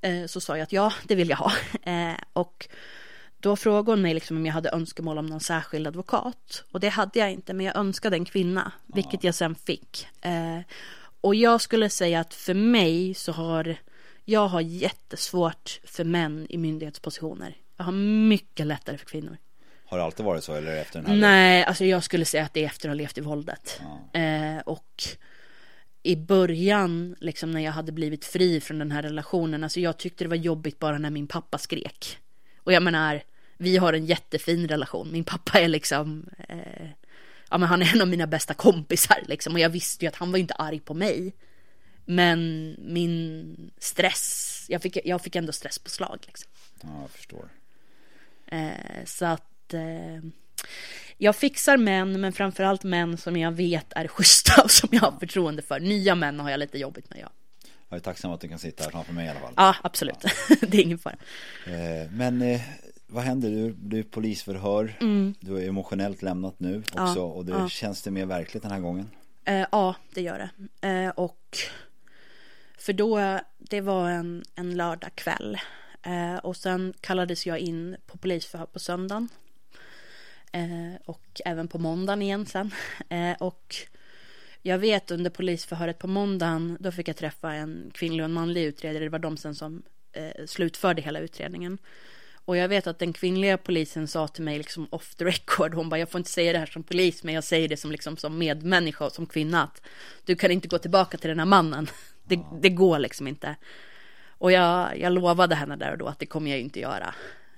eh, 0.00 0.26
så 0.26 0.40
sa 0.40 0.56
jag 0.56 0.62
att 0.62 0.72
ja, 0.72 0.92
det 1.04 1.14
vill 1.14 1.28
jag 1.28 1.36
ha. 1.36 1.52
Eh, 1.82 2.14
och 2.32 2.68
då 3.40 3.56
frågade 3.56 3.92
hon 3.92 4.02
mig 4.02 4.14
liksom 4.14 4.36
om 4.36 4.46
jag 4.46 4.52
hade 4.52 4.70
önskemål 4.70 5.18
om 5.18 5.26
någon 5.26 5.40
särskild 5.40 5.86
advokat. 5.86 6.64
Och 6.72 6.80
det 6.80 6.88
hade 6.88 7.18
jag 7.18 7.32
inte, 7.32 7.52
men 7.52 7.66
jag 7.66 7.76
önskade 7.76 8.16
en 8.16 8.24
kvinna, 8.24 8.72
vilket 8.86 9.24
jag 9.24 9.34
sen 9.34 9.54
fick. 9.54 10.08
Eh, 10.20 10.60
och 11.20 11.34
jag 11.34 11.60
skulle 11.60 11.90
säga 11.90 12.20
att 12.20 12.34
för 12.34 12.54
mig 12.54 13.14
så 13.14 13.32
har 13.32 13.76
jag 14.24 14.48
har 14.48 14.60
jättesvårt 14.60 15.80
för 15.84 16.04
män 16.04 16.46
i 16.50 16.58
myndighetspositioner. 16.58 17.56
Jag 17.76 17.84
har 17.84 17.92
mycket 18.28 18.66
lättare 18.66 18.98
för 18.98 19.06
kvinnor. 19.06 19.36
Har 19.84 19.98
det 19.98 20.04
alltid 20.04 20.26
varit 20.26 20.44
så 20.44 20.54
eller 20.54 20.76
efter 20.76 21.02
den 21.02 21.10
här? 21.10 21.16
Nej, 21.16 21.64
alltså 21.64 21.84
jag 21.84 22.04
skulle 22.04 22.24
säga 22.24 22.44
att 22.44 22.54
det 22.54 22.60
är 22.62 22.66
efter 22.66 22.88
att 22.88 22.90
ha 22.90 22.94
levt 22.94 23.18
i 23.18 23.20
våldet. 23.20 23.80
Ja. 24.12 24.20
Eh, 24.20 24.58
och 24.58 25.02
i 26.02 26.16
början, 26.16 27.16
liksom 27.20 27.50
när 27.50 27.60
jag 27.60 27.72
hade 27.72 27.92
blivit 27.92 28.24
fri 28.24 28.60
från 28.60 28.78
den 28.78 28.90
här 28.90 29.02
relationen, 29.02 29.64
alltså 29.64 29.80
jag 29.80 29.98
tyckte 29.98 30.24
det 30.24 30.28
var 30.28 30.36
jobbigt 30.36 30.78
bara 30.78 30.98
när 30.98 31.10
min 31.10 31.26
pappa 31.26 31.58
skrek. 31.58 32.18
Och 32.58 32.72
jag 32.72 32.82
menar, 32.82 33.22
vi 33.56 33.76
har 33.76 33.92
en 33.92 34.06
jättefin 34.06 34.68
relation. 34.68 35.12
Min 35.12 35.24
pappa 35.24 35.60
är 35.60 35.68
liksom, 35.68 36.26
eh, 36.48 36.88
ja 37.50 37.58
men 37.58 37.68
han 37.68 37.82
är 37.82 37.94
en 37.94 38.02
av 38.02 38.08
mina 38.08 38.26
bästa 38.26 38.54
kompisar 38.54 39.22
liksom. 39.26 39.54
Och 39.54 39.60
jag 39.60 39.70
visste 39.70 40.04
ju 40.04 40.08
att 40.08 40.16
han 40.16 40.32
var 40.32 40.38
inte 40.38 40.54
arg 40.54 40.80
på 40.80 40.94
mig. 40.94 41.32
Men 42.04 42.74
min 42.78 43.70
stress, 43.78 44.66
jag 44.68 44.82
fick, 44.82 44.98
jag 45.04 45.22
fick 45.22 45.36
ändå 45.36 45.52
stresspåslag 45.52 46.18
liksom. 46.26 46.50
Ja, 46.82 47.00
jag 47.00 47.10
förstår. 47.10 47.48
Eh, 48.46 49.04
så 49.04 49.24
att 49.24 49.74
eh, 49.74 50.30
jag 51.22 51.36
fixar 51.36 51.76
män, 51.76 52.20
men 52.20 52.32
framförallt 52.32 52.84
män 52.84 53.16
som 53.16 53.36
jag 53.36 53.52
vet 53.52 53.92
är 53.92 54.08
schyssta 54.08 54.62
och 54.62 54.70
som 54.70 54.88
jag 54.92 55.00
har 55.00 55.18
förtroende 55.20 55.62
för. 55.62 55.80
Nya 55.80 56.14
män 56.14 56.40
har 56.40 56.50
jag 56.50 56.60
lite 56.60 56.78
jobbigt 56.78 57.10
med, 57.10 57.18
ja. 57.18 57.28
Jag 57.88 57.96
är 57.96 58.00
tacksam 58.00 58.32
att 58.32 58.40
du 58.40 58.48
kan 58.48 58.58
sitta 58.58 58.84
här 58.84 58.90
framför 58.90 59.12
mig 59.12 59.26
i 59.26 59.28
alla 59.28 59.40
fall. 59.40 59.52
Ja, 59.56 59.76
absolut. 59.82 60.16
Ja. 60.22 60.56
det 60.68 60.78
är 60.78 60.82
ingen 60.82 60.98
fara. 60.98 61.16
Eh, 61.66 62.10
men 62.10 62.42
eh, 62.42 62.60
vad 63.06 63.24
händer? 63.24 63.74
Du, 63.76 63.98
är 63.98 64.02
polisförhör. 64.02 64.96
Mm. 65.00 65.34
Du 65.40 65.58
är 65.58 65.68
emotionellt 65.68 66.22
lämnat 66.22 66.60
nu 66.60 66.78
också. 66.78 67.00
Ja, 67.16 67.22
och 67.22 67.44
det, 67.44 67.52
ja. 67.52 67.68
känns 67.68 68.02
det 68.02 68.10
mer 68.10 68.26
verkligt 68.26 68.62
den 68.62 68.72
här 68.72 68.80
gången? 68.80 69.10
Eh, 69.44 69.66
ja, 69.72 69.94
det 70.14 70.20
gör 70.20 70.50
det. 70.80 71.12
Och 71.16 71.56
för 72.78 72.92
då, 72.92 73.40
det 73.58 73.80
var 73.80 74.10
en, 74.10 74.44
en 74.54 74.76
lördagkväll. 74.76 75.58
Och 76.42 76.56
sen 76.56 76.94
kallades 77.00 77.46
jag 77.46 77.58
in 77.58 77.96
på 78.06 78.18
polisförhör 78.18 78.66
på 78.66 78.78
söndagen. 78.78 79.28
Eh, 80.52 81.00
och 81.04 81.40
även 81.44 81.68
på 81.68 81.78
måndagen 81.78 82.22
igen 82.22 82.46
sen. 82.46 82.70
Eh, 83.08 83.32
och 83.38 83.76
jag 84.62 84.78
vet 84.78 85.10
under 85.10 85.30
polisförhöret 85.30 85.98
på 85.98 86.06
måndagen, 86.06 86.76
då 86.80 86.92
fick 86.92 87.08
jag 87.08 87.16
träffa 87.16 87.52
en 87.52 87.90
kvinnlig 87.94 88.20
och 88.20 88.24
en 88.24 88.32
manlig 88.32 88.64
utredare. 88.64 89.04
Det 89.04 89.10
var 89.10 89.18
de 89.18 89.36
sen 89.36 89.54
som 89.54 89.82
eh, 90.12 90.46
slutförde 90.46 91.02
hela 91.02 91.18
utredningen. 91.18 91.78
Och 92.44 92.56
jag 92.56 92.68
vet 92.68 92.86
att 92.86 92.98
den 92.98 93.12
kvinnliga 93.12 93.58
polisen 93.58 94.08
sa 94.08 94.28
till 94.28 94.44
mig 94.44 94.58
liksom 94.58 94.86
off 94.90 95.14
the 95.14 95.24
record, 95.24 95.74
hon 95.74 95.88
bara 95.88 95.98
jag 95.98 96.10
får 96.10 96.18
inte 96.18 96.30
säga 96.30 96.52
det 96.52 96.58
här 96.58 96.66
som 96.66 96.82
polis 96.82 97.22
men 97.24 97.34
jag 97.34 97.44
säger 97.44 97.68
det 97.68 97.76
som 97.76 97.92
liksom 97.92 98.16
som 98.16 98.38
medmänniska 98.38 99.04
och 99.04 99.12
som 99.12 99.26
kvinna 99.26 99.62
att 99.62 99.82
du 100.24 100.36
kan 100.36 100.50
inte 100.50 100.68
gå 100.68 100.78
tillbaka 100.78 101.18
till 101.18 101.28
den 101.28 101.38
här 101.38 101.46
mannen. 101.46 101.86
Det, 102.24 102.38
det 102.62 102.68
går 102.68 102.98
liksom 102.98 103.28
inte. 103.28 103.56
Och 104.26 104.52
jag, 104.52 104.98
jag 104.98 105.12
lovade 105.12 105.54
henne 105.54 105.76
där 105.76 105.92
och 105.92 105.98
då 105.98 106.06
att 106.06 106.18
det 106.18 106.26
kommer 106.26 106.50
jag 106.50 106.60
inte 106.60 106.80
göra. 106.80 107.14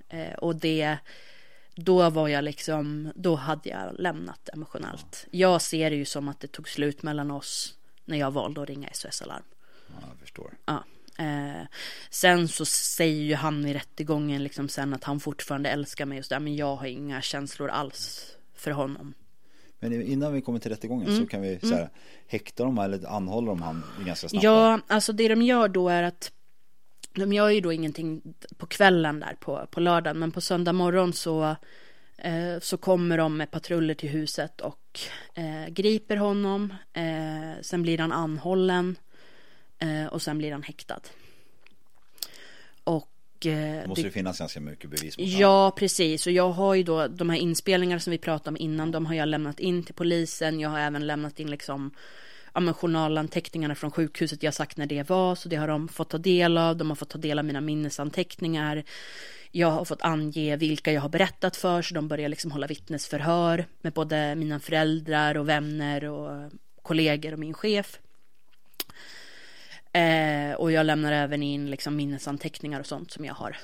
Eh, 0.08 0.34
och 0.34 0.56
det 0.56 0.98
då 1.74 2.10
var 2.10 2.28
jag 2.28 2.44
liksom, 2.44 3.12
då 3.14 3.34
hade 3.34 3.68
jag 3.68 4.00
lämnat 4.00 4.48
emotionellt. 4.52 5.26
Jag 5.30 5.62
ser 5.62 5.90
det 5.90 5.96
ju 5.96 6.04
som 6.04 6.28
att 6.28 6.40
det 6.40 6.48
tog 6.48 6.68
slut 6.68 7.02
mellan 7.02 7.30
oss 7.30 7.74
när 8.04 8.18
jag 8.18 8.30
valde 8.30 8.62
att 8.62 8.68
ringa 8.68 8.88
SOS 8.92 9.22
Alarm. 9.22 9.42
Ja, 9.88 9.94
jag 10.10 10.18
förstår. 10.18 10.54
Ja. 10.66 10.84
Eh, 11.18 11.66
sen 12.10 12.48
så 12.48 12.64
säger 12.64 13.22
ju 13.22 13.34
han 13.34 13.66
i 13.66 13.74
rättegången 13.74 14.44
liksom 14.44 14.68
sen 14.68 14.94
att 14.94 15.04
han 15.04 15.20
fortfarande 15.20 15.70
älskar 15.70 16.06
mig 16.06 16.18
och 16.18 16.24
sådär, 16.24 16.40
men 16.40 16.56
jag 16.56 16.76
har 16.76 16.86
inga 16.86 17.22
känslor 17.22 17.68
alls 17.68 18.26
för 18.54 18.70
honom. 18.70 19.14
Men 19.80 20.02
innan 20.02 20.32
vi 20.32 20.40
kommer 20.40 20.58
till 20.58 20.70
rättegången 20.70 21.08
mm. 21.08 21.20
så 21.20 21.26
kan 21.26 21.40
vi 21.40 21.58
så 21.60 21.66
här, 21.66 21.78
mm. 21.78 21.90
häkta 22.26 22.64
dem 22.64 22.78
eller 22.78 23.06
anhåller 23.06 23.48
de 23.48 23.62
han 23.62 23.82
ganska 24.06 24.28
snabbt? 24.28 24.44
Ja, 24.44 24.80
alltså 24.86 25.12
det 25.12 25.28
de 25.28 25.42
gör 25.42 25.68
då 25.68 25.88
är 25.88 26.02
att 26.02 26.32
de 27.14 27.32
gör 27.32 27.48
ju 27.48 27.60
då 27.60 27.72
ingenting 27.72 28.34
på 28.56 28.66
kvällen 28.66 29.20
där 29.20 29.36
på, 29.40 29.66
på 29.70 29.80
lördagen, 29.80 30.18
men 30.18 30.32
på 30.32 30.40
söndag 30.40 30.72
morgon 30.72 31.12
så, 31.12 31.56
eh, 32.16 32.60
så 32.60 32.76
kommer 32.76 33.18
de 33.18 33.36
med 33.36 33.50
patruller 33.50 33.94
till 33.94 34.08
huset 34.08 34.60
och 34.60 35.00
eh, 35.34 35.68
griper 35.68 36.16
honom. 36.16 36.74
Eh, 36.92 37.60
sen 37.62 37.82
blir 37.82 37.98
han 37.98 38.12
anhållen 38.12 38.96
eh, 39.78 40.06
och 40.06 40.22
sen 40.22 40.38
blir 40.38 40.52
han 40.52 40.62
häktad. 40.62 41.00
Och 42.84 43.46
eh, 43.46 43.86
måste 43.88 44.02
det, 44.02 44.08
det 44.08 44.12
finnas 44.12 44.38
ganska 44.38 44.60
mycket 44.60 44.90
bevis 44.90 45.18
mot 45.18 45.28
Ja, 45.28 45.74
precis. 45.76 46.26
Och 46.26 46.32
jag 46.32 46.50
har 46.50 46.74
ju 46.74 46.82
då 46.82 47.08
de 47.08 47.30
här 47.30 47.36
inspelningarna 47.36 48.00
som 48.00 48.10
vi 48.10 48.18
pratade 48.18 48.50
om 48.50 48.56
innan, 48.56 48.90
de 48.90 49.06
har 49.06 49.14
jag 49.14 49.28
lämnat 49.28 49.60
in 49.60 49.82
till 49.82 49.94
polisen. 49.94 50.60
Jag 50.60 50.70
har 50.70 50.78
även 50.78 51.06
lämnat 51.06 51.40
in 51.40 51.50
liksom 51.50 51.90
ja, 52.54 52.72
journalanteckningarna 52.72 53.74
från 53.74 53.90
sjukhuset 53.90 54.42
jag 54.42 54.54
sagt 54.54 54.76
när 54.76 54.86
det 54.86 55.08
var, 55.08 55.34
så 55.34 55.48
det 55.48 55.56
har 55.56 55.68
de 55.68 55.88
fått 55.88 56.10
ta 56.10 56.18
del 56.18 56.58
av. 56.58 56.76
De 56.76 56.90
har 56.90 56.96
fått 56.96 57.08
ta 57.08 57.18
del 57.18 57.38
av 57.38 57.44
mina 57.44 57.60
minnesanteckningar. 57.60 58.84
Jag 59.50 59.70
har 59.70 59.84
fått 59.84 60.02
ange 60.02 60.56
vilka 60.56 60.92
jag 60.92 61.00
har 61.00 61.08
berättat 61.08 61.56
för, 61.56 61.82
så 61.82 61.94
de 61.94 62.08
börjar 62.08 62.28
liksom 62.28 62.50
hålla 62.50 62.66
vittnesförhör 62.66 63.66
med 63.80 63.92
både 63.92 64.34
mina 64.34 64.60
föräldrar 64.60 65.36
och 65.36 65.48
vänner 65.48 66.04
och 66.04 66.52
kollegor 66.82 67.32
och 67.32 67.38
min 67.38 67.54
chef. 67.54 67.98
Eh, 69.92 70.54
och 70.54 70.72
jag 70.72 70.86
lämnar 70.86 71.12
även 71.12 71.42
in 71.42 71.70
liksom 71.70 71.96
minnesanteckningar 71.96 72.80
och 72.80 72.86
sånt 72.86 73.10
som 73.10 73.24
jag 73.24 73.34
har. 73.34 73.56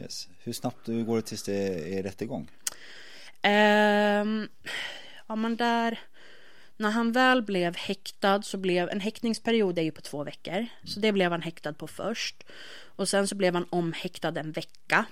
Yes. 0.00 0.28
Hur 0.38 0.52
snabbt 0.52 0.86
går 0.86 1.16
det 1.16 1.22
tills 1.22 1.42
det 1.42 1.98
är 1.98 2.02
rättegång? 2.02 2.50
Eh, 3.42 4.24
ja 5.26 5.36
men 5.36 5.56
där, 5.56 6.00
när 6.76 6.90
han 6.90 7.12
väl 7.12 7.42
blev 7.42 7.76
häktad 7.76 8.42
så 8.42 8.56
blev, 8.56 8.88
en 8.88 9.00
häktningsperiod 9.00 9.78
är 9.78 9.82
ju 9.82 9.90
på 9.90 10.00
två 10.00 10.24
veckor. 10.24 10.66
Så 10.84 11.00
det 11.00 11.12
blev 11.12 11.30
han 11.30 11.42
häktad 11.42 11.72
på 11.72 11.86
först. 11.86 12.44
Och 12.84 13.08
sen 13.08 13.28
så 13.28 13.34
blev 13.34 13.54
han 13.54 13.66
omhäktad 13.70 14.40
en 14.40 14.52
vecka. 14.52 15.04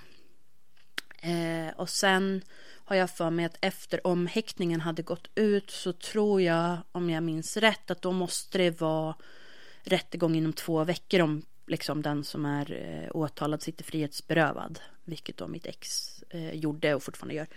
Eh, 1.21 1.75
och 1.75 1.89
sen 1.89 2.41
har 2.85 2.95
jag 2.95 3.09
för 3.09 3.29
mig 3.29 3.45
att 3.45 3.57
efter 3.61 4.07
omhäktningen 4.07 4.81
hade 4.81 5.01
gått 5.01 5.27
ut 5.35 5.71
så 5.71 5.93
tror 5.93 6.41
jag, 6.41 6.77
om 6.91 7.09
jag 7.09 7.23
minns 7.23 7.57
rätt, 7.57 7.91
att 7.91 8.01
då 8.01 8.11
måste 8.11 8.57
det 8.57 8.81
vara 8.81 9.15
rättegång 9.83 10.35
inom 10.35 10.53
två 10.53 10.83
veckor 10.83 11.21
om 11.21 11.45
liksom 11.67 12.01
den 12.01 12.23
som 12.23 12.45
är 12.45 12.71
eh, 12.71 13.15
åtalad 13.15 13.61
sitter 13.61 13.83
frihetsberövad. 13.83 14.79
Vilket 15.03 15.37
då 15.37 15.47
mitt 15.47 15.65
ex 15.65 16.09
eh, 16.29 16.53
gjorde 16.53 16.95
och 16.95 17.03
fortfarande 17.03 17.35
gör. 17.35 17.47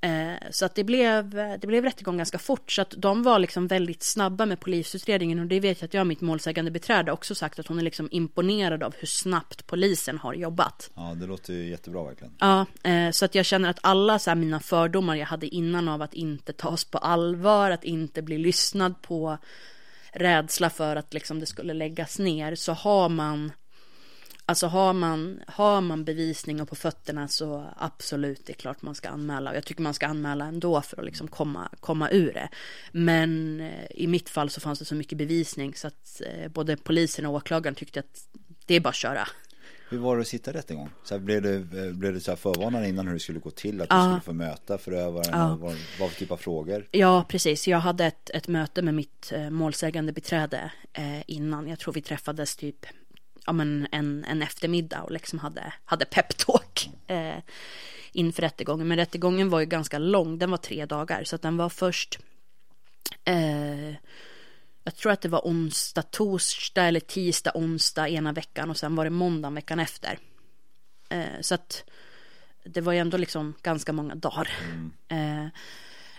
Eh, 0.00 0.50
så 0.50 0.64
att 0.64 0.74
det 0.74 0.84
blev, 0.84 1.30
det 1.30 1.66
blev 1.66 1.84
rättegång 1.84 2.16
ganska 2.16 2.38
fort. 2.38 2.72
Så 2.72 2.82
att 2.82 2.94
de 2.96 3.22
var 3.22 3.38
liksom 3.38 3.66
väldigt 3.66 4.02
snabba 4.02 4.46
med 4.46 4.60
polisutredningen. 4.60 5.38
Och 5.38 5.46
det 5.46 5.60
vet 5.60 5.80
jag 5.80 5.86
att 5.86 5.94
jag, 5.94 6.06
mitt 6.06 6.20
målsägande 6.20 6.70
beträde, 6.70 7.12
också 7.12 7.34
sagt 7.34 7.58
att 7.58 7.66
hon 7.66 7.78
är 7.78 7.82
liksom 7.82 8.08
imponerad 8.10 8.82
av 8.82 8.94
hur 8.98 9.06
snabbt 9.06 9.66
polisen 9.66 10.18
har 10.18 10.34
jobbat. 10.34 10.90
Ja, 10.94 11.16
det 11.20 11.26
låter 11.26 11.52
ju 11.52 11.70
jättebra 11.70 12.04
verkligen. 12.04 12.34
Ja, 12.38 12.66
eh, 12.82 13.10
så 13.10 13.24
att 13.24 13.34
jag 13.34 13.46
känner 13.46 13.70
att 13.70 13.78
alla 13.82 14.18
så 14.18 14.34
mina 14.34 14.60
fördomar 14.60 15.16
jag 15.16 15.26
hade 15.26 15.46
innan 15.46 15.88
av 15.88 16.02
att 16.02 16.14
inte 16.14 16.52
tas 16.52 16.84
på 16.84 16.98
allvar, 16.98 17.70
att 17.70 17.84
inte 17.84 18.22
bli 18.22 18.38
lyssnad 18.38 19.02
på, 19.02 19.38
rädsla 20.12 20.70
för 20.70 20.96
att 20.96 21.14
liksom 21.14 21.40
det 21.40 21.46
skulle 21.46 21.74
läggas 21.74 22.18
ner, 22.18 22.54
så 22.54 22.72
har 22.72 23.08
man 23.08 23.52
Alltså 24.50 24.66
har 24.66 24.92
man, 24.92 25.40
har 25.46 25.80
man 25.80 26.04
bevisning 26.04 26.60
och 26.60 26.68
på 26.68 26.74
fötterna 26.74 27.28
så 27.28 27.64
absolut, 27.76 28.46
det 28.46 28.52
är 28.52 28.54
klart 28.54 28.82
man 28.82 28.94
ska 28.94 29.08
anmäla. 29.08 29.50
Och 29.50 29.56
jag 29.56 29.64
tycker 29.64 29.82
man 29.82 29.94
ska 29.94 30.06
anmäla 30.06 30.44
ändå 30.44 30.82
för 30.82 30.98
att 30.98 31.04
liksom 31.04 31.28
komma, 31.28 31.68
komma 31.80 32.10
ur 32.10 32.32
det. 32.32 32.48
Men 32.92 33.60
eh, 33.60 33.86
i 33.90 34.06
mitt 34.06 34.28
fall 34.28 34.50
så 34.50 34.60
fanns 34.60 34.78
det 34.78 34.84
så 34.84 34.94
mycket 34.94 35.18
bevisning 35.18 35.74
så 35.74 35.86
att 35.86 36.22
eh, 36.26 36.48
både 36.48 36.76
polisen 36.76 37.26
och 37.26 37.34
åklagaren 37.34 37.74
tyckte 37.74 38.00
att 38.00 38.28
det 38.66 38.74
är 38.74 38.80
bara 38.80 38.88
att 38.88 38.94
köra. 38.94 39.28
Hur 39.88 39.98
var 39.98 40.16
det 40.16 40.20
att 40.20 40.28
sitta 40.28 40.52
rättegång? 40.52 40.90
Så 41.04 41.14
här, 41.14 41.20
blev, 41.20 41.42
det, 41.42 41.54
eh, 41.54 41.92
blev 41.92 42.14
det 42.14 42.20
så 42.20 42.30
här 42.30 42.36
förvarnad 42.36 42.86
innan 42.86 43.06
hur 43.06 43.14
det 43.14 43.20
skulle 43.20 43.38
gå 43.38 43.50
till? 43.50 43.80
Att 43.80 43.88
du 43.88 43.96
skulle 43.96 44.20
få 44.20 44.32
möta 44.32 44.78
förövaren? 44.78 45.30
Ja. 45.32 45.56
vad, 45.60 45.76
vad 46.00 46.10
för 46.10 46.18
typ 46.18 46.30
av 46.30 46.36
frågor? 46.36 46.88
Ja, 46.90 47.24
precis. 47.28 47.68
Jag 47.68 47.78
hade 47.78 48.04
ett, 48.04 48.30
ett 48.30 48.48
möte 48.48 48.82
med 48.82 48.94
mitt 48.94 49.32
målsägande 49.50 50.12
beträde 50.12 50.72
eh, 50.92 51.30
innan. 51.30 51.68
Jag 51.68 51.78
tror 51.78 51.94
vi 51.94 52.02
träffades 52.02 52.56
typ 52.56 52.86
ja, 53.46 53.52
men 53.52 53.88
en, 53.92 54.24
en 54.24 54.42
eftermiddag 54.42 55.02
och 55.02 55.10
liksom 55.10 55.38
hade, 55.38 55.72
hade 55.84 56.04
peptalk 56.04 56.90
eh, 57.06 57.38
inför 58.12 58.42
rättegången. 58.42 58.88
Men 58.88 58.96
rättegången 58.96 59.50
var 59.50 59.60
ju 59.60 59.66
ganska 59.66 59.98
lång, 59.98 60.38
den 60.38 60.50
var 60.50 60.58
tre 60.58 60.86
dagar. 60.86 61.24
Så 61.24 61.36
att 61.36 61.42
den 61.42 61.56
var 61.56 61.68
först, 61.68 62.18
eh, 63.24 63.90
jag 64.84 64.96
tror 64.96 65.12
att 65.12 65.20
det 65.20 65.28
var 65.28 65.40
onsdag, 65.40 66.02
torsdag 66.02 66.84
eller 66.84 67.00
tisdag, 67.00 67.52
onsdag 67.54 68.08
ena 68.08 68.32
veckan 68.32 68.70
och 68.70 68.76
sen 68.76 68.96
var 68.96 69.04
det 69.04 69.10
måndag 69.10 69.50
veckan 69.50 69.80
efter. 69.80 70.18
Eh, 71.08 71.40
så 71.40 71.54
att 71.54 71.84
det 72.64 72.80
var 72.80 72.92
ju 72.92 72.98
ändå 72.98 73.16
liksom 73.16 73.54
ganska 73.62 73.92
många 73.92 74.14
dagar. 74.14 74.48
Mm. 75.08 75.44
Eh, 75.44 75.50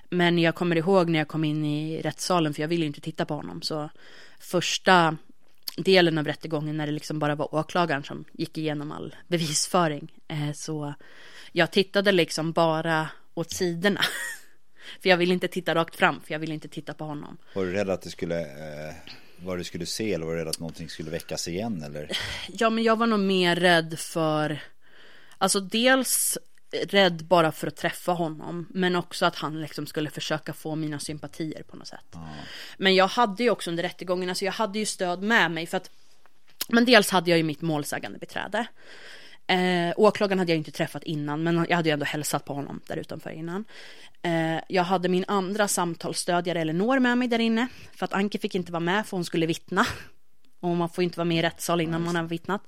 men 0.09 0.39
jag 0.39 0.55
kommer 0.55 0.75
ihåg 0.75 1.09
när 1.09 1.19
jag 1.19 1.27
kom 1.27 1.43
in 1.43 1.65
i 1.65 2.01
rättssalen, 2.01 2.53
för 2.53 2.61
jag 2.61 2.67
ville 2.67 2.85
inte 2.85 3.01
titta 3.01 3.25
på 3.25 3.33
honom. 3.33 3.61
Så 3.61 3.89
första 4.39 5.17
delen 5.83 6.17
av 6.17 6.25
rättegången 6.25 6.77
när 6.77 6.85
det 6.85 6.91
liksom 6.91 7.19
bara 7.19 7.35
var 7.35 7.55
åklagaren 7.55 8.03
som 8.03 8.25
gick 8.31 8.57
igenom 8.57 8.91
all 8.91 9.15
bevisföring. 9.27 10.11
Eh, 10.27 10.51
så 10.53 10.93
jag 11.51 11.71
tittade 11.71 12.11
liksom 12.11 12.51
bara 12.51 13.09
åt 13.33 13.51
sidorna. 13.51 14.01
för 15.01 15.09
jag 15.09 15.17
ville 15.17 15.33
inte 15.33 15.47
titta 15.47 15.75
rakt 15.75 15.95
fram, 15.95 16.21
för 16.21 16.33
jag 16.33 16.39
ville 16.39 16.53
inte 16.53 16.67
titta 16.67 16.93
på 16.93 17.03
honom. 17.03 17.37
Var 17.53 17.65
du 17.65 17.71
rädd 17.71 17.89
att 17.89 18.01
du 18.01 18.09
skulle, 18.09 18.41
eh, 18.41 18.95
vad 19.37 19.57
du 19.57 19.63
skulle 19.63 19.85
se 19.85 20.13
eller 20.13 20.25
var 20.25 20.33
du 20.33 20.39
rädd 20.39 20.47
att 20.47 20.59
någonting 20.59 20.89
skulle 20.89 21.11
väckas 21.11 21.47
igen 21.47 21.83
eller? 21.83 22.11
Ja, 22.47 22.69
men 22.69 22.83
jag 22.83 22.95
var 22.95 23.07
nog 23.07 23.19
mer 23.19 23.55
rädd 23.55 23.99
för, 23.99 24.59
alltså 25.37 25.59
dels 25.59 26.37
rädd 26.71 27.25
bara 27.25 27.51
för 27.51 27.67
att 27.67 27.75
träffa 27.75 28.11
honom. 28.11 28.67
Men 28.69 28.95
också 28.95 29.25
att 29.25 29.35
han 29.35 29.61
liksom 29.61 29.87
skulle 29.87 30.09
försöka 30.09 30.53
få 30.53 30.75
mina 30.75 30.99
sympatier 30.99 31.63
på 31.63 31.77
något 31.77 31.87
sätt. 31.87 32.15
Mm. 32.15 32.27
Men 32.77 32.95
jag 32.95 33.07
hade 33.07 33.43
ju 33.43 33.49
också 33.49 33.69
under 33.69 33.83
rättegången, 33.83 34.29
alltså 34.29 34.45
jag 34.45 34.51
hade 34.51 34.79
ju 34.79 34.85
stöd 34.85 35.21
med 35.21 35.51
mig 35.51 35.67
för 35.67 35.77
att 35.77 35.89
Men 36.69 36.85
dels 36.85 37.09
hade 37.09 37.29
jag 37.29 37.37
ju 37.37 37.43
mitt 37.43 37.61
målsägande 37.61 38.19
beträde. 38.19 38.67
Eh, 39.47 39.93
åklagaren 39.95 40.39
hade 40.39 40.51
jag 40.51 40.57
inte 40.57 40.71
träffat 40.71 41.03
innan 41.03 41.43
men 41.43 41.65
jag 41.69 41.75
hade 41.75 41.89
ju 41.89 41.93
ändå 41.93 42.05
hälsat 42.05 42.45
på 42.45 42.53
honom 42.53 42.81
där 42.87 42.97
utanför 42.97 43.29
innan. 43.29 43.65
Eh, 44.21 44.59
jag 44.67 44.83
hade 44.83 45.09
min 45.09 45.25
andra 45.27 45.67
samtalsstödjare 45.67 46.61
Elinor 46.61 46.99
med 46.99 47.17
mig 47.17 47.27
där 47.27 47.39
inne. 47.39 47.67
För 47.95 48.05
att 48.05 48.13
Anke 48.13 48.39
fick 48.39 48.55
inte 48.55 48.71
vara 48.71 48.79
med 48.79 49.05
för 49.07 49.17
hon 49.17 49.25
skulle 49.25 49.45
vittna. 49.45 49.85
Och 50.59 50.69
man 50.69 50.89
får 50.89 51.03
inte 51.03 51.17
vara 51.17 51.25
med 51.25 51.37
i 51.37 51.41
rättssal 51.41 51.81
innan 51.81 52.03
man 52.03 52.15
har 52.15 52.23
vittnat. 52.23 52.61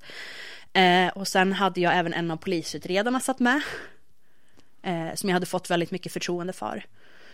Eh, 0.72 1.08
och 1.08 1.28
sen 1.28 1.52
hade 1.52 1.80
jag 1.80 1.96
även 1.96 2.12
en 2.12 2.30
av 2.30 2.36
polisutredarna 2.36 3.20
satt 3.20 3.40
med 3.40 3.62
eh, 4.84 5.14
som 5.14 5.28
jag 5.28 5.34
hade 5.34 5.46
fått 5.46 5.70
väldigt 5.70 5.90
mycket 5.90 6.12
förtroende 6.12 6.52
för. 6.52 6.86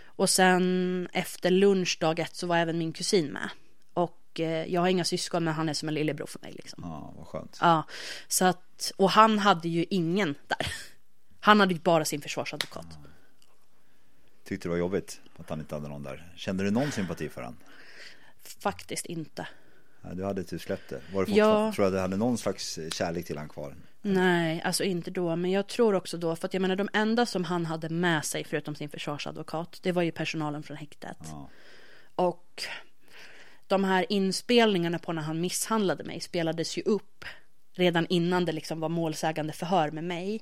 Och 0.05 0.31
sen 0.31 1.09
efter 1.13 1.51
lunch 1.51 1.97
dag 2.01 2.19
ett 2.19 2.37
så 2.37 2.47
var 2.47 2.57
även 2.57 2.79
min 2.79 2.93
kusin 2.93 3.27
med. 3.33 3.49
Och 3.95 4.41
eh, 4.41 4.73
jag 4.73 4.81
har 4.81 4.89
inga 4.89 5.05
syskon 5.05 5.45
men 5.45 5.55
han 5.55 5.69
är 5.69 5.75
som 5.75 5.89
en 5.89 5.95
lillebror 5.95 6.27
för 6.27 6.41
mig 6.41 6.53
liksom. 6.53 6.83
Ja, 6.87 7.15
vad 7.17 7.27
skönt. 7.27 7.59
Ja, 7.61 7.87
så 8.29 8.45
att, 8.45 8.93
och 8.97 9.11
han 9.11 9.39
hade 9.39 9.69
ju 9.69 9.85
ingen 9.91 10.35
där. 10.47 10.67
Han 11.43 11.61
hade 11.61 11.75
ju 11.75 11.81
bara 11.81 12.05
sin 12.05 12.21
försvarsadvokat. 12.21 12.87
Ja. 12.91 13.11
Tyckte 14.45 14.69
det 14.69 14.71
var 14.71 14.79
jobbigt 14.79 15.21
att 15.37 15.49
han 15.49 15.61
inte 15.61 15.75
hade 15.75 15.89
någon 15.89 16.03
där. 16.03 16.33
Kände 16.37 16.65
du 16.65 16.71
någon 16.71 16.93
sympati 16.93 17.29
för 17.29 17.43
han? 17.43 17.57
Faktiskt 18.43 19.07
inte. 19.07 19.49
Ja, 20.03 20.15
du 20.15 20.25
hade 20.25 20.45
typ 20.45 20.63
släppt 20.63 20.89
det. 20.89 21.01
Var 21.13 21.27
det 21.27 21.33
ja. 21.33 21.73
Tror 21.73 21.85
du 21.85 21.87
att 21.87 21.95
du 21.95 21.99
hade 21.99 22.17
någon 22.17 22.39
slags 22.39 22.79
kärlek 22.93 23.27
till 23.27 23.39
han 23.39 23.49
kvar? 23.49 23.75
Nej, 24.03 24.63
alltså 24.65 24.85
inte 24.85 25.11
då. 25.11 25.37
Men 25.37 25.51
jag 25.51 25.67
tror 25.67 25.95
också 25.95 26.19
då, 26.19 26.37
för 26.37 26.47
att 26.47 26.55
jag 26.55 26.61
menar 26.61 26.77
de 26.77 26.89
enda 26.93 27.27
som 27.27 27.45
han 27.45 27.67
hade 27.67 27.89
med 27.89 28.25
sig 28.25 28.45
förutom 28.45 28.75
sin 28.75 28.89
försvarsadvokat, 28.89 29.79
det 29.83 29.93
var 29.93 30.03
ju 30.03 30.13
personalen 30.13 30.63
från 30.63 30.77
häktet. 30.77 31.19
Ja. 31.21 31.49
Och 32.15 32.63
de 33.67 33.85
här 33.85 34.07
inspelningarna 34.09 34.99
på 34.99 35.13
när 35.13 35.23
han 35.23 35.41
misshandlade 35.41 36.05
mig 36.05 36.21
spelades 36.21 36.79
ju 36.79 36.83
upp 36.83 37.25
redan 37.73 38.07
innan 38.09 38.45
det 38.45 38.53
liksom 38.53 38.81
var 38.81 38.89
målsägande 38.89 39.53
förhör 39.53 39.91
med 39.91 40.05
mig. 40.05 40.41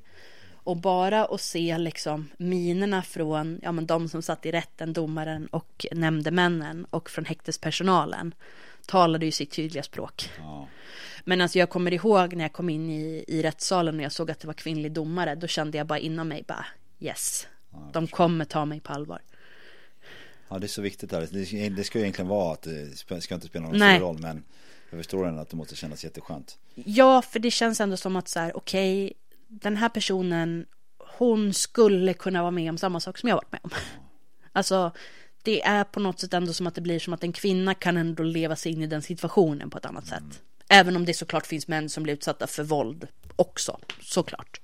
Och 0.52 0.76
bara 0.76 1.24
att 1.24 1.40
se 1.40 1.78
liksom 1.78 2.30
minerna 2.36 3.02
från 3.02 3.60
ja, 3.62 3.72
men 3.72 3.86
de 3.86 4.08
som 4.08 4.22
satt 4.22 4.46
i 4.46 4.52
rätten, 4.52 4.92
domaren 4.92 5.46
och 5.46 5.86
nämndemännen 5.92 6.86
och 6.90 7.10
från 7.10 7.24
häktespersonalen 7.24 8.34
talade 8.86 9.26
ju 9.26 9.32
sitt 9.32 9.50
tydliga 9.50 9.82
språk. 9.82 10.30
Ja. 10.38 10.68
Men 11.28 11.40
alltså 11.40 11.58
jag 11.58 11.70
kommer 11.70 11.94
ihåg 11.94 12.34
när 12.34 12.44
jag 12.44 12.52
kom 12.52 12.68
in 12.68 12.90
i, 12.90 13.24
i 13.28 13.42
rättssalen 13.42 13.96
och 13.96 14.02
jag 14.02 14.12
såg 14.12 14.30
att 14.30 14.40
det 14.40 14.46
var 14.46 14.54
kvinnlig 14.54 14.92
domare, 14.92 15.34
då 15.34 15.46
kände 15.46 15.78
jag 15.78 15.86
bara 15.86 15.98
inom 15.98 16.28
mig 16.28 16.44
bara 16.48 16.66
yes, 17.00 17.46
ja, 17.72 17.90
de 17.92 18.06
kommer 18.06 18.44
ta 18.44 18.64
mig 18.64 18.80
på 18.80 18.92
allvar. 18.92 19.22
Ja 20.48 20.58
det 20.58 20.66
är 20.66 20.68
så 20.68 20.82
viktigt 20.82 21.10
där, 21.10 21.28
det, 21.30 21.68
det 21.68 21.84
ska 21.84 21.98
ju 21.98 22.04
egentligen 22.04 22.28
vara 22.28 22.52
att 22.52 22.62
det 22.62 23.20
ska 23.20 23.34
inte 23.34 23.46
spela 23.46 23.66
någon 23.66 23.78
Nej. 23.78 24.00
roll 24.00 24.18
men 24.18 24.44
jag 24.90 25.00
förstår 25.00 25.28
ändå 25.28 25.42
att 25.42 25.48
det 25.48 25.56
måste 25.56 25.76
kännas 25.76 26.04
jätteskönt. 26.04 26.58
Ja, 26.74 27.22
för 27.22 27.38
det 27.38 27.50
känns 27.50 27.80
ändå 27.80 27.96
som 27.96 28.16
att 28.16 28.28
så 28.28 28.40
här, 28.40 28.56
okej, 28.56 29.04
okay, 29.04 29.14
den 29.48 29.76
här 29.76 29.88
personen, 29.88 30.66
hon 31.18 31.54
skulle 31.54 32.14
kunna 32.14 32.42
vara 32.42 32.50
med 32.50 32.70
om 32.70 32.78
samma 32.78 33.00
sak 33.00 33.18
som 33.18 33.28
jag 33.28 33.36
varit 33.36 33.52
med 33.52 33.60
om. 33.62 33.70
Alltså, 34.52 34.92
det 35.42 35.62
är 35.62 35.84
på 35.84 36.00
något 36.00 36.20
sätt 36.20 36.34
ändå 36.34 36.52
som 36.52 36.66
att 36.66 36.74
det 36.74 36.80
blir 36.80 36.98
som 36.98 37.12
att 37.12 37.24
en 37.24 37.32
kvinna 37.32 37.74
kan 37.74 37.96
ändå 37.96 38.22
leva 38.22 38.56
sig 38.56 38.72
in 38.72 38.82
i 38.82 38.86
den 38.86 39.02
situationen 39.02 39.70
på 39.70 39.78
ett 39.78 39.86
annat 39.86 40.12
mm. 40.12 40.30
sätt. 40.30 40.42
Även 40.68 40.96
om 40.96 41.04
det 41.04 41.14
såklart 41.14 41.46
finns 41.46 41.68
män 41.68 41.88
som 41.88 42.02
blir 42.02 42.14
utsatta 42.14 42.46
för 42.46 42.62
våld 42.62 43.08
också, 43.36 43.78
såklart. 44.02 44.60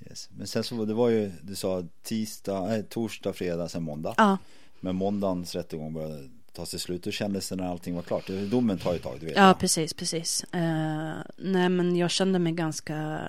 Yes. 0.00 0.28
Men 0.30 0.46
sen 0.46 0.64
så 0.64 0.84
det 0.84 0.94
var 0.94 1.08
ju, 1.08 1.32
du 1.42 1.54
sa 1.54 1.84
tisdag, 2.02 2.76
äh, 2.76 2.82
torsdag, 2.82 3.32
fredag, 3.32 3.68
sen 3.68 3.82
måndag. 3.82 4.14
Ja. 4.16 4.38
Men 4.80 4.96
måndagens 4.96 5.54
rättegång 5.54 5.92
började 5.92 6.28
ta 6.52 6.66
sig 6.66 6.80
slut. 6.80 7.06
Hur 7.06 7.12
kändes 7.12 7.48
det 7.48 7.56
när 7.56 7.64
allting 7.64 7.94
var 7.94 8.02
klart? 8.02 8.26
Domen 8.26 8.78
tar 8.78 8.92
ju 8.92 8.96
ett 8.96 9.02
tag, 9.02 9.20
du 9.20 9.26
vet. 9.26 9.36
Ja, 9.36 9.46
jag. 9.46 9.58
precis, 9.58 9.94
precis. 9.94 10.44
Uh, 10.54 11.14
nej, 11.36 11.68
men 11.68 11.96
jag 11.96 12.10
kände 12.10 12.38
mig 12.38 12.52
ganska, 12.52 13.20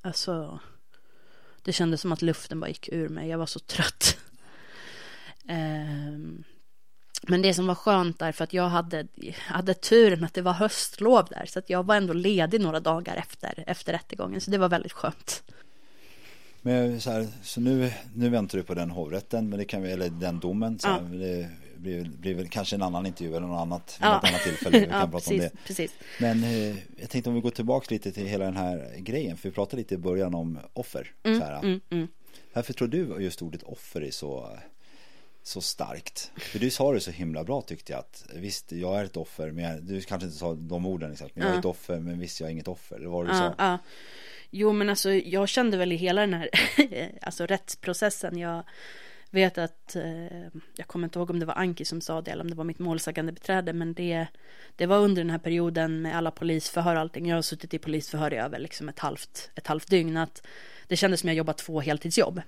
alltså, 0.00 0.58
det 1.62 1.72
kändes 1.72 2.00
som 2.00 2.12
att 2.12 2.22
luften 2.22 2.60
bara 2.60 2.68
gick 2.68 2.88
ur 2.88 3.08
mig. 3.08 3.28
Jag 3.28 3.38
var 3.38 3.46
så 3.46 3.58
trött. 3.58 4.18
uh, 5.50 6.18
Men 7.28 7.42
det 7.42 7.54
som 7.54 7.66
var 7.66 7.74
skönt 7.74 8.18
där, 8.18 8.32
för 8.32 8.44
att 8.44 8.52
jag 8.52 8.68
hade, 8.68 9.06
hade 9.36 9.74
turen 9.74 10.24
att 10.24 10.34
det 10.34 10.42
var 10.42 10.52
höstlov 10.52 11.26
där, 11.30 11.46
så 11.46 11.58
att 11.58 11.70
jag 11.70 11.86
var 11.86 11.96
ändå 11.96 12.12
ledig 12.12 12.60
några 12.60 12.80
dagar 12.80 13.16
efter, 13.16 13.64
efter 13.66 13.92
rättegången, 13.92 14.40
så 14.40 14.50
det 14.50 14.58
var 14.58 14.68
väldigt 14.68 14.92
skönt. 14.92 15.42
Men 16.62 17.00
så, 17.00 17.10
här, 17.10 17.26
så 17.42 17.60
nu, 17.60 17.92
nu 18.14 18.28
väntar 18.28 18.58
du 18.58 18.64
på 18.64 18.74
den 18.74 18.90
hovrätten, 18.90 19.48
men 19.48 19.58
det 19.58 19.64
kan 19.64 19.82
vi, 19.82 19.90
eller 19.90 20.08
den 20.08 20.40
domen, 20.40 20.78
så 20.78 20.88
här, 20.88 21.00
ja. 21.12 21.18
det 21.18 21.48
blir, 21.76 22.04
blir 22.04 22.34
väl 22.34 22.48
kanske 22.48 22.76
en 22.76 22.82
annan 22.82 23.06
intervju 23.06 23.36
eller 23.36 23.46
något 23.46 23.60
annat, 23.60 23.98
ja. 24.00 24.14
något 24.14 24.24
annat 24.24 24.42
tillfälle, 24.42 24.78
vi 24.78 24.86
kan 24.90 25.00
ja, 25.00 25.06
prata 25.06 25.12
precis, 25.12 25.30
om 25.32 25.38
det. 25.38 25.50
Precis. 25.66 25.90
Men 26.20 26.44
eh, 26.44 26.76
jag 26.96 27.10
tänkte 27.10 27.30
om 27.30 27.34
vi 27.34 27.40
går 27.40 27.50
tillbaka 27.50 27.86
lite 27.90 28.12
till 28.12 28.26
hela 28.26 28.44
den 28.44 28.56
här 28.56 28.94
grejen, 28.98 29.36
för 29.36 29.48
vi 29.48 29.54
pratade 29.54 29.76
lite 29.76 29.94
i 29.94 29.98
början 29.98 30.34
om 30.34 30.58
offer. 30.72 31.12
Mm, 31.22 31.38
så 31.40 31.44
här. 31.44 31.58
Mm, 31.58 31.80
mm. 31.90 32.08
Varför 32.52 32.72
tror 32.72 32.88
du 32.88 33.16
just 33.20 33.42
ordet 33.42 33.62
offer 33.62 34.00
är 34.00 34.10
så 34.10 34.58
så 35.46 35.60
starkt. 35.60 36.32
För 36.36 36.58
du 36.58 36.70
sa 36.70 36.92
det 36.92 37.00
så 37.00 37.10
himla 37.10 37.44
bra 37.44 37.62
tyckte 37.62 37.92
jag 37.92 37.98
att 37.98 38.26
visst, 38.34 38.72
jag 38.72 39.00
är 39.00 39.04
ett 39.04 39.16
offer, 39.16 39.50
men 39.50 39.64
jag, 39.64 39.82
du 39.82 40.00
kanske 40.00 40.26
inte 40.26 40.38
sa 40.38 40.54
de 40.54 40.86
orden 40.86 41.12
exakt, 41.12 41.36
men 41.36 41.46
jag 41.46 41.54
är 41.54 41.58
ett 41.58 41.64
offer, 41.64 41.98
men 41.98 42.18
visst, 42.18 42.40
jag 42.40 42.46
är 42.46 42.52
inget 42.52 42.68
offer. 42.68 43.00
Var 43.00 43.24
det 43.24 43.30
du 43.30 43.36
sa. 43.36 43.54
Ja. 43.58 43.78
Jo, 44.50 44.72
men 44.72 44.88
alltså 44.88 45.10
jag 45.10 45.48
kände 45.48 45.76
väl 45.76 45.92
i 45.92 45.96
hela 45.96 46.20
den 46.20 46.34
här 46.34 46.50
alltså 47.22 47.46
rättsprocessen. 47.46 48.38
Jag 48.38 48.62
vet 49.30 49.58
att 49.58 49.96
eh, 49.96 50.42
jag 50.76 50.86
kommer 50.86 51.06
inte 51.06 51.18
ihåg 51.18 51.30
om 51.30 51.40
det 51.40 51.46
var 51.46 51.54
Anki 51.54 51.84
som 51.84 52.00
sa 52.00 52.20
det 52.20 52.30
eller 52.30 52.44
om 52.44 52.50
det 52.50 52.56
var 52.56 52.64
mitt 52.64 52.78
målsägande 52.78 53.32
beträde, 53.32 53.72
men 53.72 53.94
det, 53.94 54.26
det 54.76 54.86
var 54.86 54.98
under 54.98 55.22
den 55.22 55.30
här 55.30 55.38
perioden 55.38 56.02
med 56.02 56.16
alla 56.16 56.30
polisförhör 56.30 56.94
och 56.94 57.00
allting. 57.00 57.28
Jag 57.28 57.36
har 57.36 57.42
suttit 57.42 57.74
i 57.74 57.78
polisförhör 57.78 58.34
i 58.34 58.36
över 58.36 58.58
liksom 58.58 58.88
ett 58.88 58.98
halvt, 58.98 59.50
ett 59.54 59.66
halvt 59.66 59.90
dygn. 59.90 60.16
Att 60.16 60.46
det 60.88 60.96
kändes 60.96 61.20
som 61.20 61.28
jag 61.28 61.36
jobbat 61.36 61.58
två 61.58 61.80
heltidsjobb. 61.80 62.42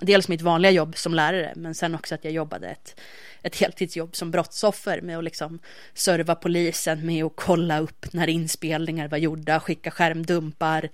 Dels 0.00 0.28
mitt 0.28 0.42
vanliga 0.42 0.72
jobb 0.72 0.96
som 0.96 1.14
lärare, 1.14 1.52
men 1.56 1.74
sen 1.74 1.94
också 1.94 2.14
att 2.14 2.24
jag 2.24 2.32
jobbade 2.32 2.68
ett, 2.68 3.00
ett 3.42 3.56
heltidsjobb 3.56 4.16
som 4.16 4.30
brottsoffer 4.30 5.00
med 5.00 5.18
att 5.18 5.24
liksom 5.24 5.58
serva 5.94 6.34
polisen 6.34 7.06
med 7.06 7.24
att 7.24 7.32
kolla 7.34 7.78
upp 7.78 8.06
när 8.12 8.28
inspelningar 8.28 9.08
var 9.08 9.18
gjorda, 9.18 9.60
skicka 9.60 9.90
skärmdumpar, 9.90 10.88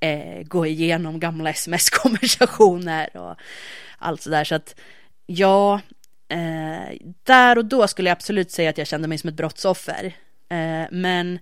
eh, 0.00 0.42
gå 0.42 0.66
igenom 0.66 1.20
gamla 1.20 1.50
sms-konversationer 1.50 3.16
och 3.16 3.36
allt 3.98 4.22
sådär. 4.22 4.44
Så 4.44 4.54
att 4.54 4.80
ja, 5.26 5.80
eh, 6.28 6.96
där 7.22 7.58
och 7.58 7.64
då 7.64 7.88
skulle 7.88 8.10
jag 8.10 8.16
absolut 8.16 8.50
säga 8.50 8.70
att 8.70 8.78
jag 8.78 8.86
kände 8.86 9.08
mig 9.08 9.18
som 9.18 9.28
ett 9.28 9.34
brottsoffer. 9.34 10.04
Eh, 10.48 10.84
men 10.90 11.38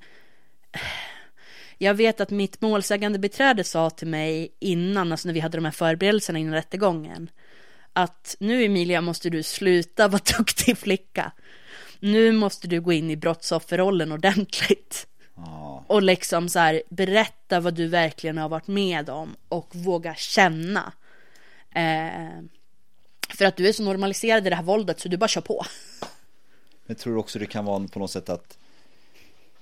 jag 1.82 1.94
vet 1.94 2.20
att 2.20 2.30
mitt 2.30 2.60
målsägande 2.60 3.18
beträde 3.18 3.64
sa 3.64 3.90
till 3.90 4.08
mig 4.08 4.52
innan, 4.58 5.12
alltså 5.12 5.28
när 5.28 5.32
vi 5.32 5.40
hade 5.40 5.58
de 5.58 5.64
här 5.64 5.72
förberedelserna 5.72 6.38
innan 6.38 6.54
rättegången, 6.54 7.30
att 7.92 8.36
nu 8.40 8.64
Emilia 8.64 9.00
måste 9.00 9.30
du 9.30 9.42
sluta 9.42 10.08
vara 10.08 10.22
duktig 10.38 10.78
flicka. 10.78 11.32
Nu 12.00 12.32
måste 12.32 12.68
du 12.68 12.80
gå 12.80 12.92
in 12.92 13.10
i 13.10 13.16
brottsofferrollen 13.16 14.12
ordentligt. 14.12 15.06
Ja. 15.36 15.84
Och 15.86 16.02
liksom 16.02 16.48
så 16.48 16.58
här 16.58 16.82
berätta 16.88 17.60
vad 17.60 17.74
du 17.74 17.86
verkligen 17.86 18.38
har 18.38 18.48
varit 18.48 18.66
med 18.66 19.10
om 19.10 19.36
och 19.48 19.76
våga 19.76 20.14
känna. 20.14 20.92
Eh, 21.74 22.42
för 23.28 23.44
att 23.44 23.56
du 23.56 23.68
är 23.68 23.72
så 23.72 23.82
normaliserad 23.82 24.46
i 24.46 24.50
det 24.50 24.56
här 24.56 24.62
våldet 24.62 25.00
så 25.00 25.08
du 25.08 25.16
bara 25.16 25.28
kör 25.28 25.40
på. 25.40 25.64
Men 26.86 26.96
tror 26.96 27.12
du 27.12 27.18
också 27.18 27.38
det 27.38 27.46
kan 27.46 27.64
vara 27.64 27.88
på 27.88 27.98
något 27.98 28.10
sätt 28.10 28.28
att 28.28 28.58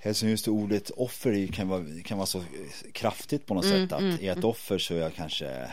Eftersom 0.03 0.29
just 0.29 0.47
ordet 0.47 0.89
offer 0.89 1.47
kan 1.47 1.67
vara, 1.67 1.85
kan 2.05 2.17
vara 2.17 2.25
så 2.25 2.43
kraftigt 2.91 3.45
på 3.45 3.53
något 3.53 3.65
Mm, 3.65 3.87
sätt 3.87 3.93
att 3.93 4.01
är 4.01 4.25
jag 4.25 4.37
ett 4.37 4.43
offer 4.43 4.77
så 4.77 4.93
är 4.95 4.99
jag 4.99 5.13
kanske 5.13 5.71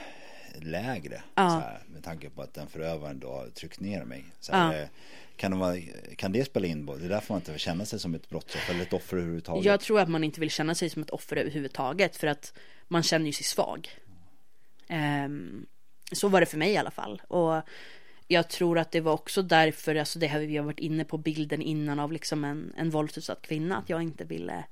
lägre. 0.55 1.23
Ja. 1.35 1.49
Så 1.49 1.59
här, 1.59 1.83
med 1.87 2.05
tanke 2.05 2.31
på 2.31 2.43
att 2.43 2.55
den 2.55 2.67
förövaren 2.67 3.19
då 3.19 3.29
har 3.33 3.47
tryckt 3.49 3.81
ner 3.81 4.05
mig. 4.05 4.25
Så 4.41 4.53
här, 4.53 4.83
eh, 4.83 4.89
kan, 5.37 5.51
det 5.51 5.57
vara, 5.57 5.77
kan 6.17 6.33
det 6.33 6.45
spela 6.45 6.67
in? 6.67 6.87
Det 6.87 6.93
är 6.93 7.09
därför 7.09 7.35
man 7.35 7.41
inte 7.41 7.51
vill 7.51 7.61
känna 7.61 7.85
sig 7.85 7.99
som 7.99 8.15
ett 8.15 8.29
brottsoffer 8.29 8.75
eller 8.75 8.83
ett 8.83 8.93
offer 8.93 9.17
överhuvudtaget. 9.17 9.65
Jag 9.65 9.81
tror 9.81 10.01
att 10.01 10.09
man 10.09 10.25
inte 10.25 10.41
vill 10.41 10.51
känna 10.51 10.75
sig 10.75 10.91
som 10.91 11.03
ett 11.03 11.11
offer 11.11 11.37
överhuvudtaget 11.37 12.17
för 12.17 12.27
att 12.27 12.53
man 12.89 13.03
känner 13.03 13.27
ju 13.27 13.33
sig 13.33 13.45
svag. 13.45 13.89
Ehm, 14.89 15.67
så 16.13 16.29
var 16.29 16.41
det 16.41 16.47
för 16.47 16.59
mig 16.59 16.73
i 16.73 16.77
alla 16.77 16.91
fall. 16.91 17.23
Och 17.29 17.63
jag 18.29 18.49
tror 18.49 18.79
att 18.79 18.91
det 18.91 19.01
var 19.01 19.13
också 19.13 19.43
därför, 19.43 19.95
alltså 19.95 20.19
det 20.19 20.27
här 20.27 20.41
vi 20.41 20.57
har 20.57 20.65
varit 20.65 20.79
inne 20.79 21.05
på 21.05 21.19
bilden 21.19 21.63
innan 21.63 21.99
av 21.99 22.13
liksom 22.13 22.45
en, 22.45 22.73
en 22.77 22.91
våldsutsatt 22.91 23.43
kvinna, 23.43 23.77
att 23.77 23.89
jag 23.89 24.03
inte 24.03 24.25
ville 24.25 24.65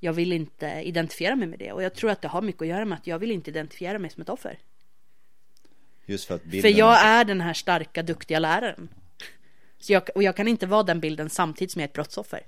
jag 0.00 0.12
vill 0.12 0.32
inte 0.32 0.82
identifiera 0.84 1.36
mig 1.36 1.48
med 1.48 1.58
det 1.58 1.72
och 1.72 1.82
jag 1.82 1.94
tror 1.94 2.10
att 2.10 2.22
det 2.22 2.28
har 2.28 2.42
mycket 2.42 2.62
att 2.62 2.68
göra 2.68 2.84
med 2.84 2.98
att 2.98 3.06
jag 3.06 3.18
vill 3.18 3.30
inte 3.30 3.50
identifiera 3.50 3.98
mig 3.98 4.10
som 4.10 4.22
ett 4.22 4.28
offer. 4.28 4.58
Just 6.06 6.24
för 6.24 6.34
att 6.34 6.44
bilden 6.44 6.62
För 6.62 6.78
jag 6.78 7.04
är 7.04 7.24
den 7.24 7.40
här 7.40 7.54
starka, 7.54 8.02
duktiga 8.02 8.38
läraren. 8.38 8.88
Så 9.78 9.92
jag, 9.92 10.02
och 10.14 10.22
jag 10.22 10.36
kan 10.36 10.48
inte 10.48 10.66
vara 10.66 10.82
den 10.82 11.00
bilden 11.00 11.30
samtidigt 11.30 11.72
som 11.72 11.80
jag 11.80 11.84
är 11.84 11.88
ett 11.88 11.94
brottsoffer. 11.94 12.46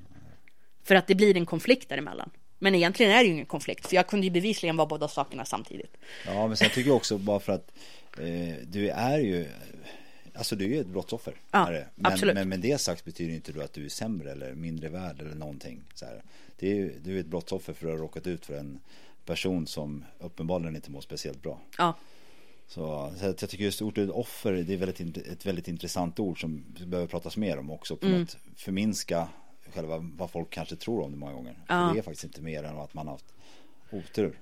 För 0.84 0.94
att 0.94 1.06
det 1.06 1.14
blir 1.14 1.36
en 1.36 1.46
konflikt 1.46 1.88
däremellan. 1.88 2.30
Men 2.58 2.74
egentligen 2.74 3.12
är 3.12 3.18
det 3.18 3.24
ju 3.24 3.32
ingen 3.32 3.46
konflikt, 3.46 3.86
för 3.86 3.96
jag 3.96 4.06
kunde 4.06 4.26
ju 4.26 4.30
bevisligen 4.30 4.76
vara 4.76 4.86
båda 4.86 5.08
sakerna 5.08 5.44
samtidigt. 5.44 5.96
Ja 6.26 6.46
men 6.46 6.56
sen 6.56 6.70
tycker 6.70 6.90
jag 6.90 6.96
också 6.96 7.18
bara 7.18 7.40
för 7.40 7.52
att 7.52 7.72
eh, 8.18 8.54
du 8.66 8.88
är 8.88 9.18
ju 9.18 9.48
Alltså 10.34 10.56
du 10.56 10.64
är 10.64 10.68
ju 10.68 10.80
ett 10.80 10.86
brottsoffer. 10.86 11.34
Ja. 11.50 11.70
Men, 11.94 12.12
absolut. 12.12 12.34
men 12.34 12.48
med 12.48 12.60
det 12.60 12.78
sagt 12.78 13.04
betyder 13.04 13.34
inte 13.34 13.52
du 13.52 13.62
att 13.62 13.72
du 13.72 13.84
är 13.84 13.88
sämre 13.88 14.30
eller 14.32 14.54
mindre 14.54 14.88
värd 14.88 15.20
eller 15.20 15.34
någonting. 15.34 15.82
Så 15.94 16.04
här. 16.04 16.22
Det 16.58 16.70
är 16.70 16.74
ju, 16.74 16.98
du 17.04 17.16
är 17.16 17.20
ett 17.20 17.26
brottsoffer 17.26 17.72
för 17.72 17.86
att 17.86 17.92
ha 17.92 17.98
råkat 18.04 18.26
ut 18.26 18.46
för 18.46 18.54
en 18.54 18.80
person 19.24 19.66
som 19.66 20.04
uppenbarligen 20.18 20.76
inte 20.76 20.90
mår 20.90 21.00
speciellt 21.00 21.42
bra. 21.42 21.60
Ja, 21.78 21.94
Så, 22.68 23.12
så 23.18 23.24
jag 23.24 23.36
tycker 23.36 23.64
just 23.64 23.82
ordet 23.82 24.10
offer 24.10 24.52
det 24.52 24.72
är 24.74 24.76
väldigt, 24.76 25.16
ett 25.16 25.46
väldigt 25.46 25.68
intressant 25.68 26.18
ord 26.20 26.40
som 26.40 26.64
behöver 26.86 27.06
pratas 27.08 27.36
mer 27.36 27.58
om 27.58 27.70
också. 27.70 27.96
På 27.96 28.06
Mm. 28.06 28.20
något 28.20 28.36
förminska 28.56 29.28
själva 29.74 29.98
vad 30.16 30.30
folk 30.30 30.50
kanske 30.50 30.76
tror 30.76 31.02
om 31.04 31.10
det 31.10 31.16
många 31.16 31.32
gånger. 31.32 31.54
Ja. 31.68 31.86
För 31.88 31.94
det 31.94 32.00
är 32.00 32.02
faktiskt 32.02 32.24
inte 32.24 32.42
mer 32.42 32.64
än 32.64 32.78
att 32.78 32.94
man 32.94 33.06
har 33.06 33.14
haft 33.14 33.34
otur 33.90 34.38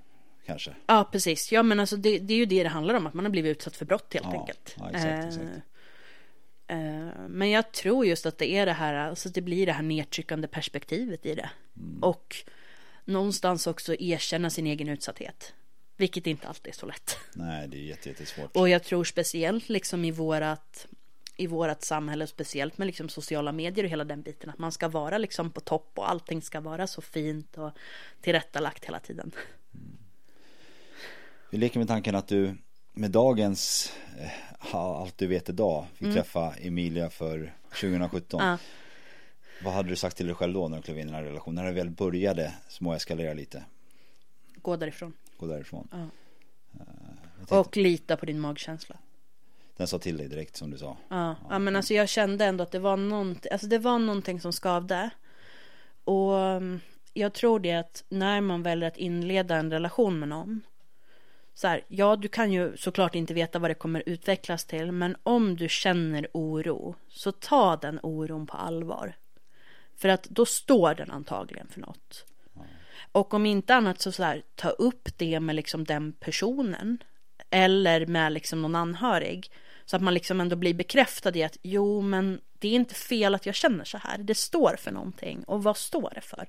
kanske. 0.46 0.74
ja 0.86 1.08
precis. 1.12 1.52
Ja 1.52 1.62
men 1.62 1.80
alltså 1.80 1.96
det, 1.96 2.18
det 2.18 2.34
är 2.34 2.38
ju 2.38 2.46
det 2.46 2.62
det 2.62 2.68
handlar 2.68 2.94
om, 2.94 3.06
att 3.06 3.14
man 3.14 3.24
har 3.24 3.32
blivit 3.32 3.56
utsatt 3.56 3.76
för 3.76 3.84
brott 3.86 4.14
helt 4.14 4.26
Ja, 4.32 4.40
enkelt. 4.40 4.74
ja, 4.78 4.88
exakt, 4.90 5.04
Eh, 5.06 5.26
exakt. 5.28 5.66
Eh, 6.70 7.08
men 7.28 7.50
jag 7.50 7.72
tror 7.72 8.06
just 8.06 8.26
att 8.26 8.38
det 8.38 8.50
är 8.50 8.66
det 8.66 8.72
här, 8.72 8.94
alltså 8.94 9.28
det 9.28 9.40
blir 9.40 9.66
det 9.66 9.72
här 9.72 9.82
nedtryckande 9.82 10.48
perspektivet 10.48 11.26
i 11.26 11.34
det. 11.34 11.50
Mm. 11.76 12.02
Och 12.02 12.36
någonstans 13.04 13.66
också 13.66 13.94
erkänna 13.98 14.50
sin 14.50 14.66
egen 14.66 14.88
utsatthet. 14.88 15.54
Vilket 15.96 16.26
inte 16.26 16.48
alltid 16.48 16.72
är 16.72 16.76
så 16.76 16.86
lätt. 16.86 17.18
Nej 17.32 17.68
det 17.68 17.76
är 17.76 17.82
jätte, 17.82 18.08
jättesvårt. 18.08 18.56
Och 18.56 18.68
jag 18.68 18.84
tror 18.84 19.04
speciellt 19.04 19.68
liksom 19.68 20.04
i 20.04 20.10
vårat 20.10 20.86
i 21.40 21.46
vårat 21.46 21.84
samhälle, 21.84 22.26
speciellt 22.26 22.78
med 22.78 22.86
liksom 22.86 23.08
sociala 23.08 23.52
medier 23.52 23.84
och 23.84 23.90
hela 23.90 24.04
den 24.04 24.22
biten, 24.22 24.50
att 24.50 24.58
man 24.58 24.72
ska 24.72 24.88
vara 24.88 25.18
liksom 25.18 25.50
på 25.50 25.60
topp 25.60 25.92
och 25.94 26.10
allting 26.10 26.42
ska 26.42 26.60
vara 26.60 26.86
så 26.86 27.00
fint 27.02 27.58
och 27.58 27.70
tillrättalagt 28.20 28.84
hela 28.84 29.00
tiden. 29.00 29.32
Vi 31.50 31.58
leker 31.58 31.78
med 31.78 31.88
tanken 31.88 32.14
att 32.14 32.28
du 32.28 32.56
med 32.92 33.10
dagens 33.10 33.92
eh, 34.18 34.59
allt 34.78 35.18
du 35.18 35.26
vet 35.26 35.48
idag 35.48 35.86
fick 35.94 36.14
träffa 36.14 36.54
Emilia 36.54 37.10
för 37.10 37.54
2017. 37.80 38.40
Mm. 38.40 38.58
Ja. 39.62 39.64
Vad 39.64 39.74
hade 39.74 39.88
du 39.88 39.96
sagt 39.96 40.16
till 40.16 40.26
dig 40.26 40.34
själv 40.34 40.54
då 40.54 40.68
när 40.68 40.76
du 40.76 40.82
klev 40.82 40.96
in 40.98 41.02
i 41.02 41.04
den 41.04 41.14
här 41.14 41.22
relationen? 41.22 41.54
När 41.64 41.64
det 41.64 41.76
väl 41.76 41.90
började 41.90 42.54
småeskalera 42.68 43.34
lite, 43.34 43.64
Gå 44.62 44.76
därifrån. 44.76 45.12
gå 45.36 45.46
därifrån. 45.46 45.88
Jag 45.92 46.88
tänkte, 47.38 47.54
Och 47.58 47.76
lita 47.76 48.16
på 48.16 48.26
din 48.26 48.40
magkänsla. 48.40 48.96
Den 49.76 49.86
sa 49.86 49.98
till 49.98 50.16
dig 50.16 50.28
direkt 50.28 50.56
som 50.56 50.70
du 50.70 50.78
sa. 50.78 50.96
Ja, 51.08 51.36
ja 51.50 51.58
men 51.58 51.76
alltså 51.76 51.94
jag 51.94 52.08
kände 52.08 52.44
ändå 52.44 52.62
att 52.62 52.70
det 52.70 52.78
var 52.78 52.96
någonting, 52.96 53.52
alltså 53.52 53.66
det 53.66 53.78
var 53.78 53.98
någonting 53.98 54.40
som 54.40 54.52
skavde. 54.52 55.10
Och 56.04 56.32
um, 56.32 56.80
jag 57.14 57.32
tror 57.32 57.60
det 57.60 57.72
att 57.72 58.04
när 58.08 58.40
man 58.40 58.62
väljer 58.62 58.88
att 58.88 58.96
inleda 58.96 59.56
en 59.56 59.70
relation 59.70 60.18
med 60.18 60.28
någon. 60.28 60.60
Så 61.60 61.68
här, 61.68 61.84
ja 61.88 62.16
du 62.16 62.28
kan 62.28 62.52
ju 62.52 62.76
såklart 62.76 63.14
inte 63.14 63.34
veta 63.34 63.58
vad 63.58 63.70
det 63.70 63.74
kommer 63.74 64.02
utvecklas 64.06 64.64
till. 64.64 64.92
Men 64.92 65.16
om 65.22 65.56
du 65.56 65.68
känner 65.68 66.28
oro 66.32 66.94
så 67.08 67.32
ta 67.32 67.76
den 67.76 68.00
oron 68.02 68.46
på 68.46 68.56
allvar. 68.56 69.16
För 69.96 70.08
att 70.08 70.24
då 70.24 70.46
står 70.46 70.94
den 70.94 71.10
antagligen 71.10 71.68
för 71.68 71.80
något. 71.80 72.26
Och 73.12 73.34
om 73.34 73.46
inte 73.46 73.74
annat 73.74 74.00
så, 74.00 74.12
så 74.12 74.22
här, 74.22 74.42
ta 74.54 74.68
upp 74.68 75.08
det 75.16 75.40
med 75.40 75.56
liksom 75.56 75.84
den 75.84 76.12
personen. 76.12 76.98
Eller 77.50 78.06
med 78.06 78.32
liksom 78.32 78.62
någon 78.62 78.76
anhörig. 78.76 79.50
Så 79.84 79.96
att 79.96 80.02
man 80.02 80.14
liksom 80.14 80.40
ändå 80.40 80.56
blir 80.56 80.74
bekräftad 80.74 81.36
i 81.36 81.42
att 81.42 81.58
jo 81.62 82.00
men 82.00 82.40
det 82.58 82.68
är 82.68 82.72
inte 82.72 82.94
fel 82.94 83.34
att 83.34 83.46
jag 83.46 83.54
känner 83.54 83.84
så 83.84 83.98
här. 83.98 84.18
Det 84.18 84.34
står 84.34 84.76
för 84.78 84.90
någonting. 84.90 85.44
Och 85.44 85.62
vad 85.62 85.76
står 85.76 86.12
det 86.14 86.20
för? 86.20 86.46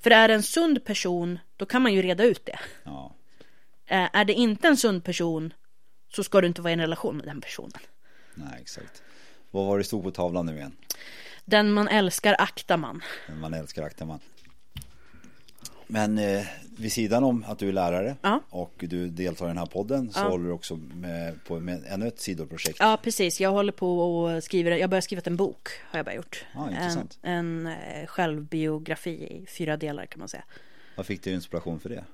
För 0.00 0.10
är 0.10 0.28
det 0.28 0.34
en 0.34 0.42
sund 0.42 0.84
person 0.84 1.38
då 1.56 1.66
kan 1.66 1.82
man 1.82 1.94
ju 1.94 2.02
reda 2.02 2.24
ut 2.24 2.46
det. 2.46 2.58
Ja, 2.84 3.12
är 3.86 4.24
det 4.24 4.32
inte 4.32 4.68
en 4.68 4.76
sund 4.76 5.04
person 5.04 5.52
så 6.14 6.24
ska 6.24 6.40
du 6.40 6.46
inte 6.46 6.62
vara 6.62 6.70
i 6.70 6.74
en 6.74 6.80
relation 6.80 7.16
med 7.16 7.26
den 7.26 7.40
personen. 7.40 7.72
nej 8.34 8.58
exakt. 8.60 9.02
Vad 9.50 9.66
var 9.66 9.78
det 9.78 9.84
stod 9.84 10.02
på 10.02 10.10
tavlan 10.10 10.46
nu 10.46 10.56
igen? 10.56 10.76
Den 11.44 11.72
man 11.72 11.88
älskar 11.88 12.36
aktar 12.38 12.76
man. 12.76 13.02
Man 13.40 13.54
älskar 13.54 13.82
aktar 13.82 14.06
man. 14.06 14.20
Men 15.86 16.18
eh, 16.18 16.46
vid 16.78 16.92
sidan 16.92 17.24
om 17.24 17.44
att 17.48 17.58
du 17.58 17.68
är 17.68 17.72
lärare 17.72 18.16
Ja. 18.22 18.40
och 18.50 18.72
du 18.78 19.08
deltar 19.08 19.44
i 19.44 19.48
den 19.48 19.58
här 19.58 19.66
podden 19.66 20.12
så 20.12 20.20
Ja. 20.20 20.28
håller 20.28 20.44
du 20.44 20.52
också 20.52 20.76
med 20.76 21.44
på 21.44 21.60
med 21.60 21.84
ännu 21.88 22.08
ett 22.08 22.20
sidoprojekt. 22.20 22.76
Ja 22.80 22.98
precis, 23.02 23.40
jag 23.40 23.50
håller 23.50 23.72
på 23.72 24.00
och 24.00 24.44
skriver, 24.44 24.70
jag 24.76 24.90
börjar 24.90 25.00
skriva 25.00 25.22
en 25.24 25.36
bok 25.36 25.68
har 25.90 25.98
jag 25.98 26.06
bara 26.06 26.14
gjort. 26.14 26.44
Ja, 26.54 26.70
en, 26.70 27.08
en 27.22 27.66
eh, 27.66 28.06
självbiografi 28.06 29.10
i 29.10 29.46
fyra 29.46 29.76
delar 29.76 30.06
kan 30.06 30.18
man 30.18 30.28
säga. 30.28 30.44
Vad 30.96 31.06
fick 31.06 31.22
du 31.22 31.30
inspiration 31.32 31.80
för 31.80 31.88
det? 31.88 32.04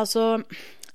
Alltså 0.00 0.42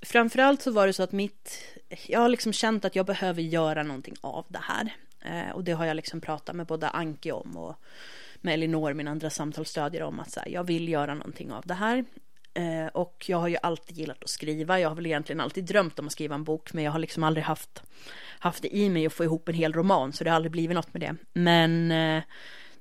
framförallt 0.02 0.62
så 0.62 0.72
var 0.72 0.88
det 0.88 0.94
så 0.94 1.04
att 1.04 1.12
mitt, 1.12 1.64
jag 2.08 2.20
har 2.20 2.30
liksom 2.30 2.54
känt 2.54 2.86
att 2.86 2.96
jag 2.96 3.06
behöver 3.06 3.42
göra 3.42 3.84
någonting 3.84 4.16
av 4.22 4.46
det 4.48 4.62
här. 4.62 4.96
Eh, 5.22 5.56
och 5.56 5.64
det 5.64 5.72
har 5.72 5.86
jag 5.86 5.96
liksom 5.96 6.22
pratat 6.22 6.56
med 6.56 6.66
både 6.66 6.90
Anki 6.90 7.32
om 7.32 7.58
och 7.58 7.76
med 8.42 8.54
Elinor, 8.54 8.94
min 8.94 9.08
andra 9.08 9.30
samtalsstödjare 9.30 10.06
om 10.06 10.20
att 10.20 10.32
så 10.32 10.40
här, 10.40 10.50
jag 10.50 10.64
vill 10.64 10.90
göra 10.90 11.14
någonting 11.14 11.52
av 11.52 11.64
det 11.66 11.74
här. 11.74 12.06
Eh, 12.54 12.88
och 12.88 13.26
jag 13.28 13.38
har 13.38 13.48
ju 13.48 13.58
alltid 13.62 13.98
gillat 13.98 14.24
att 14.24 14.30
skriva. 14.30 14.80
Jag 14.80 14.90
har 14.90 14.96
väl 14.96 15.06
egentligen 15.06 15.42
alltid 15.42 15.64
drömt 15.64 16.00
om 16.00 16.06
att 16.06 16.12
skriva 16.12 16.36
en 16.36 16.44
bok. 16.44 16.74
Men 16.74 16.84
jag 16.84 16.92
har 16.92 17.00
liksom 17.00 17.24
aldrig 17.24 17.44
haft, 17.46 17.84
haft 18.40 18.62
det 18.62 18.76
i 18.76 18.90
mig 18.90 19.06
att 19.06 19.14
få 19.14 19.24
ihop 19.24 19.50
en 19.50 19.56
hel 19.56 19.74
roman. 19.74 20.14
Så 20.14 20.24
det 20.24 20.30
har 20.30 20.36
aldrig 20.36 20.52
blivit 20.52 20.76
något 20.76 20.94
med 20.94 21.02
det. 21.02 21.16
Men 21.34 21.92
eh, 21.92 22.24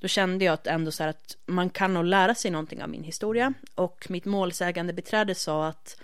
då 0.01 0.09
kände 0.09 0.45
jag 0.45 0.53
att 0.53 0.66
ändå 0.66 0.91
så 0.91 1.03
här 1.03 1.11
att 1.11 1.37
man 1.47 1.70
kan 1.70 1.95
nog 1.95 2.05
lära 2.05 2.35
sig 2.35 2.51
någonting 2.51 2.83
av 2.83 2.89
min 2.89 3.05
historia. 3.05 3.53
Och 3.75 4.07
mitt 4.09 4.25
målsägande 4.25 4.93
beträde 4.93 5.35
sa 5.35 5.66
att 5.66 6.01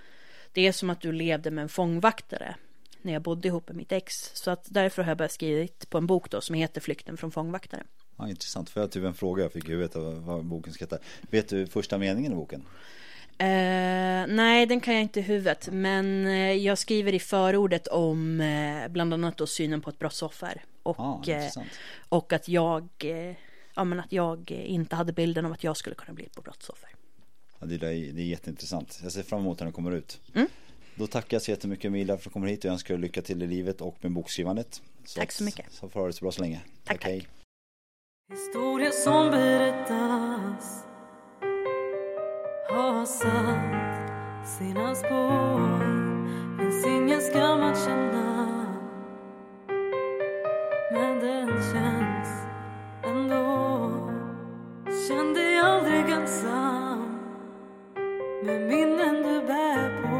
det 0.52 0.66
är 0.66 0.72
som 0.72 0.90
att 0.90 1.00
du 1.00 1.12
levde 1.12 1.50
med 1.50 1.62
en 1.62 1.68
fångvaktare 1.68 2.54
när 3.02 3.12
jag 3.12 3.22
bodde 3.22 3.48
ihop 3.48 3.68
med 3.68 3.76
mitt 3.76 3.92
ex. 3.92 4.30
Så 4.34 4.50
att 4.50 4.66
därför 4.68 5.02
har 5.02 5.10
jag 5.10 5.18
börjat 5.18 5.32
skrivit 5.32 5.90
på 5.90 5.98
en 5.98 6.06
bok 6.06 6.30
då 6.30 6.40
som 6.40 6.54
heter 6.54 6.80
Flykten 6.80 7.16
från 7.16 7.30
fångvaktare. 7.30 7.82
Ja, 8.16 8.28
intressant, 8.28 8.70
för 8.70 8.80
jag 8.80 8.90
typ 8.90 9.04
en 9.04 9.14
fråga 9.14 9.42
jag 9.42 9.52
fick 9.52 9.68
i 9.68 9.72
huvudet 9.72 9.96
vad 9.96 10.44
boken 10.44 10.72
ska 10.72 10.84
heta. 10.84 10.98
Vet 11.20 11.48
du 11.48 11.66
första 11.66 11.98
meningen 11.98 12.32
i 12.32 12.34
boken? 12.34 12.64
Eh, 13.38 14.26
nej, 14.28 14.66
den 14.66 14.80
kan 14.80 14.94
jag 14.94 15.02
inte 15.02 15.20
i 15.20 15.22
huvudet. 15.22 15.68
Men 15.72 16.26
eh, 16.26 16.52
jag 16.52 16.78
skriver 16.78 17.14
i 17.14 17.18
förordet 17.18 17.86
om 17.86 18.40
eh, 18.40 18.88
bland 18.88 19.14
annat 19.14 19.36
då 19.36 19.46
synen 19.46 19.80
på 19.80 19.90
ett 19.90 19.98
brottsoffer. 19.98 20.64
Och, 20.82 21.00
ah, 21.00 21.22
och 22.08 22.32
att 22.32 22.48
jag, 22.48 22.88
eh, 22.98 23.36
ja, 23.74 23.84
men 23.84 24.00
att 24.00 24.12
jag 24.12 24.50
inte 24.50 24.96
hade 24.96 25.12
bilden 25.12 25.46
av 25.46 25.52
att 25.52 25.64
jag 25.64 25.76
skulle 25.76 25.96
kunna 25.96 26.12
bli 26.12 26.24
ett 26.24 26.42
brottsoffer. 26.42 26.90
Ja, 27.60 27.66
det, 27.66 27.74
är, 27.74 28.12
det 28.12 28.22
är 28.22 28.26
jätteintressant. 28.26 29.00
Jag 29.02 29.12
ser 29.12 29.22
fram 29.22 29.40
emot 29.40 29.58
när 29.60 29.64
den 29.64 29.72
kommer 29.72 29.92
ut. 29.92 30.20
Mm. 30.34 30.48
Då 30.94 31.06
tackar 31.06 31.34
jag 31.34 31.42
så 31.42 31.50
jättemycket 31.50 31.84
Emilia 31.84 32.06
för 32.06 32.20
att 32.20 32.24
du 32.24 32.30
kommer 32.30 32.46
hit 32.46 32.64
och 32.64 32.70
önskar 32.70 32.98
lycka 32.98 33.22
till 33.22 33.42
i 33.42 33.46
livet 33.46 33.80
och 33.80 33.96
med 34.00 34.12
bokskrivandet. 34.12 34.82
Så 35.04 35.20
tack 35.20 35.32
så 35.32 35.44
mycket. 35.44 35.72
Så 35.72 35.88
får 35.88 36.00
du 36.00 36.02
ha 36.02 36.06
det 36.06 36.12
så 36.12 36.24
bra 36.24 36.32
så 36.32 36.42
länge. 36.42 36.60
Tack, 36.84 37.00
tack. 37.00 37.12
tack. 37.12 37.28
Historia 38.32 38.90
som 38.90 39.30
berättas 39.30 40.84
har 42.68 43.06
satt 43.06 44.48
sina 44.58 44.94
spår 44.94 45.80
Finns 46.58 46.86
ingen 46.86 47.20
skam 47.20 47.60
att 47.60 47.84
känna 47.84 48.66
Men 50.92 51.20
den 51.20 51.48
känns 51.48 52.28
ändå 53.04 53.90
Känn 55.08 55.34
dig 55.34 55.58
aldrig 55.58 56.10
ensam 56.10 56.89
med 58.42 58.60
minnen 58.60 59.22
du 59.22 59.46
bär 59.46 60.02
på. 60.02 60.16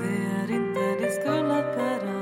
Det 0.00 0.16
är 0.40 0.50
inte 0.50 0.80
din 1.00 1.12
skuld 1.12 1.52
att 1.52 1.76
bära. 1.76 2.18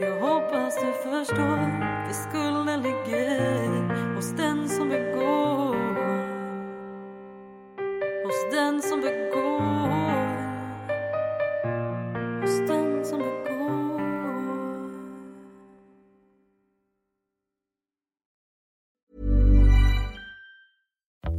Jag 0.00 0.20
hoppas 0.20 0.80
du 0.80 0.92
förstår. 0.92 1.96
För 2.06 2.12
skulden 2.12 2.55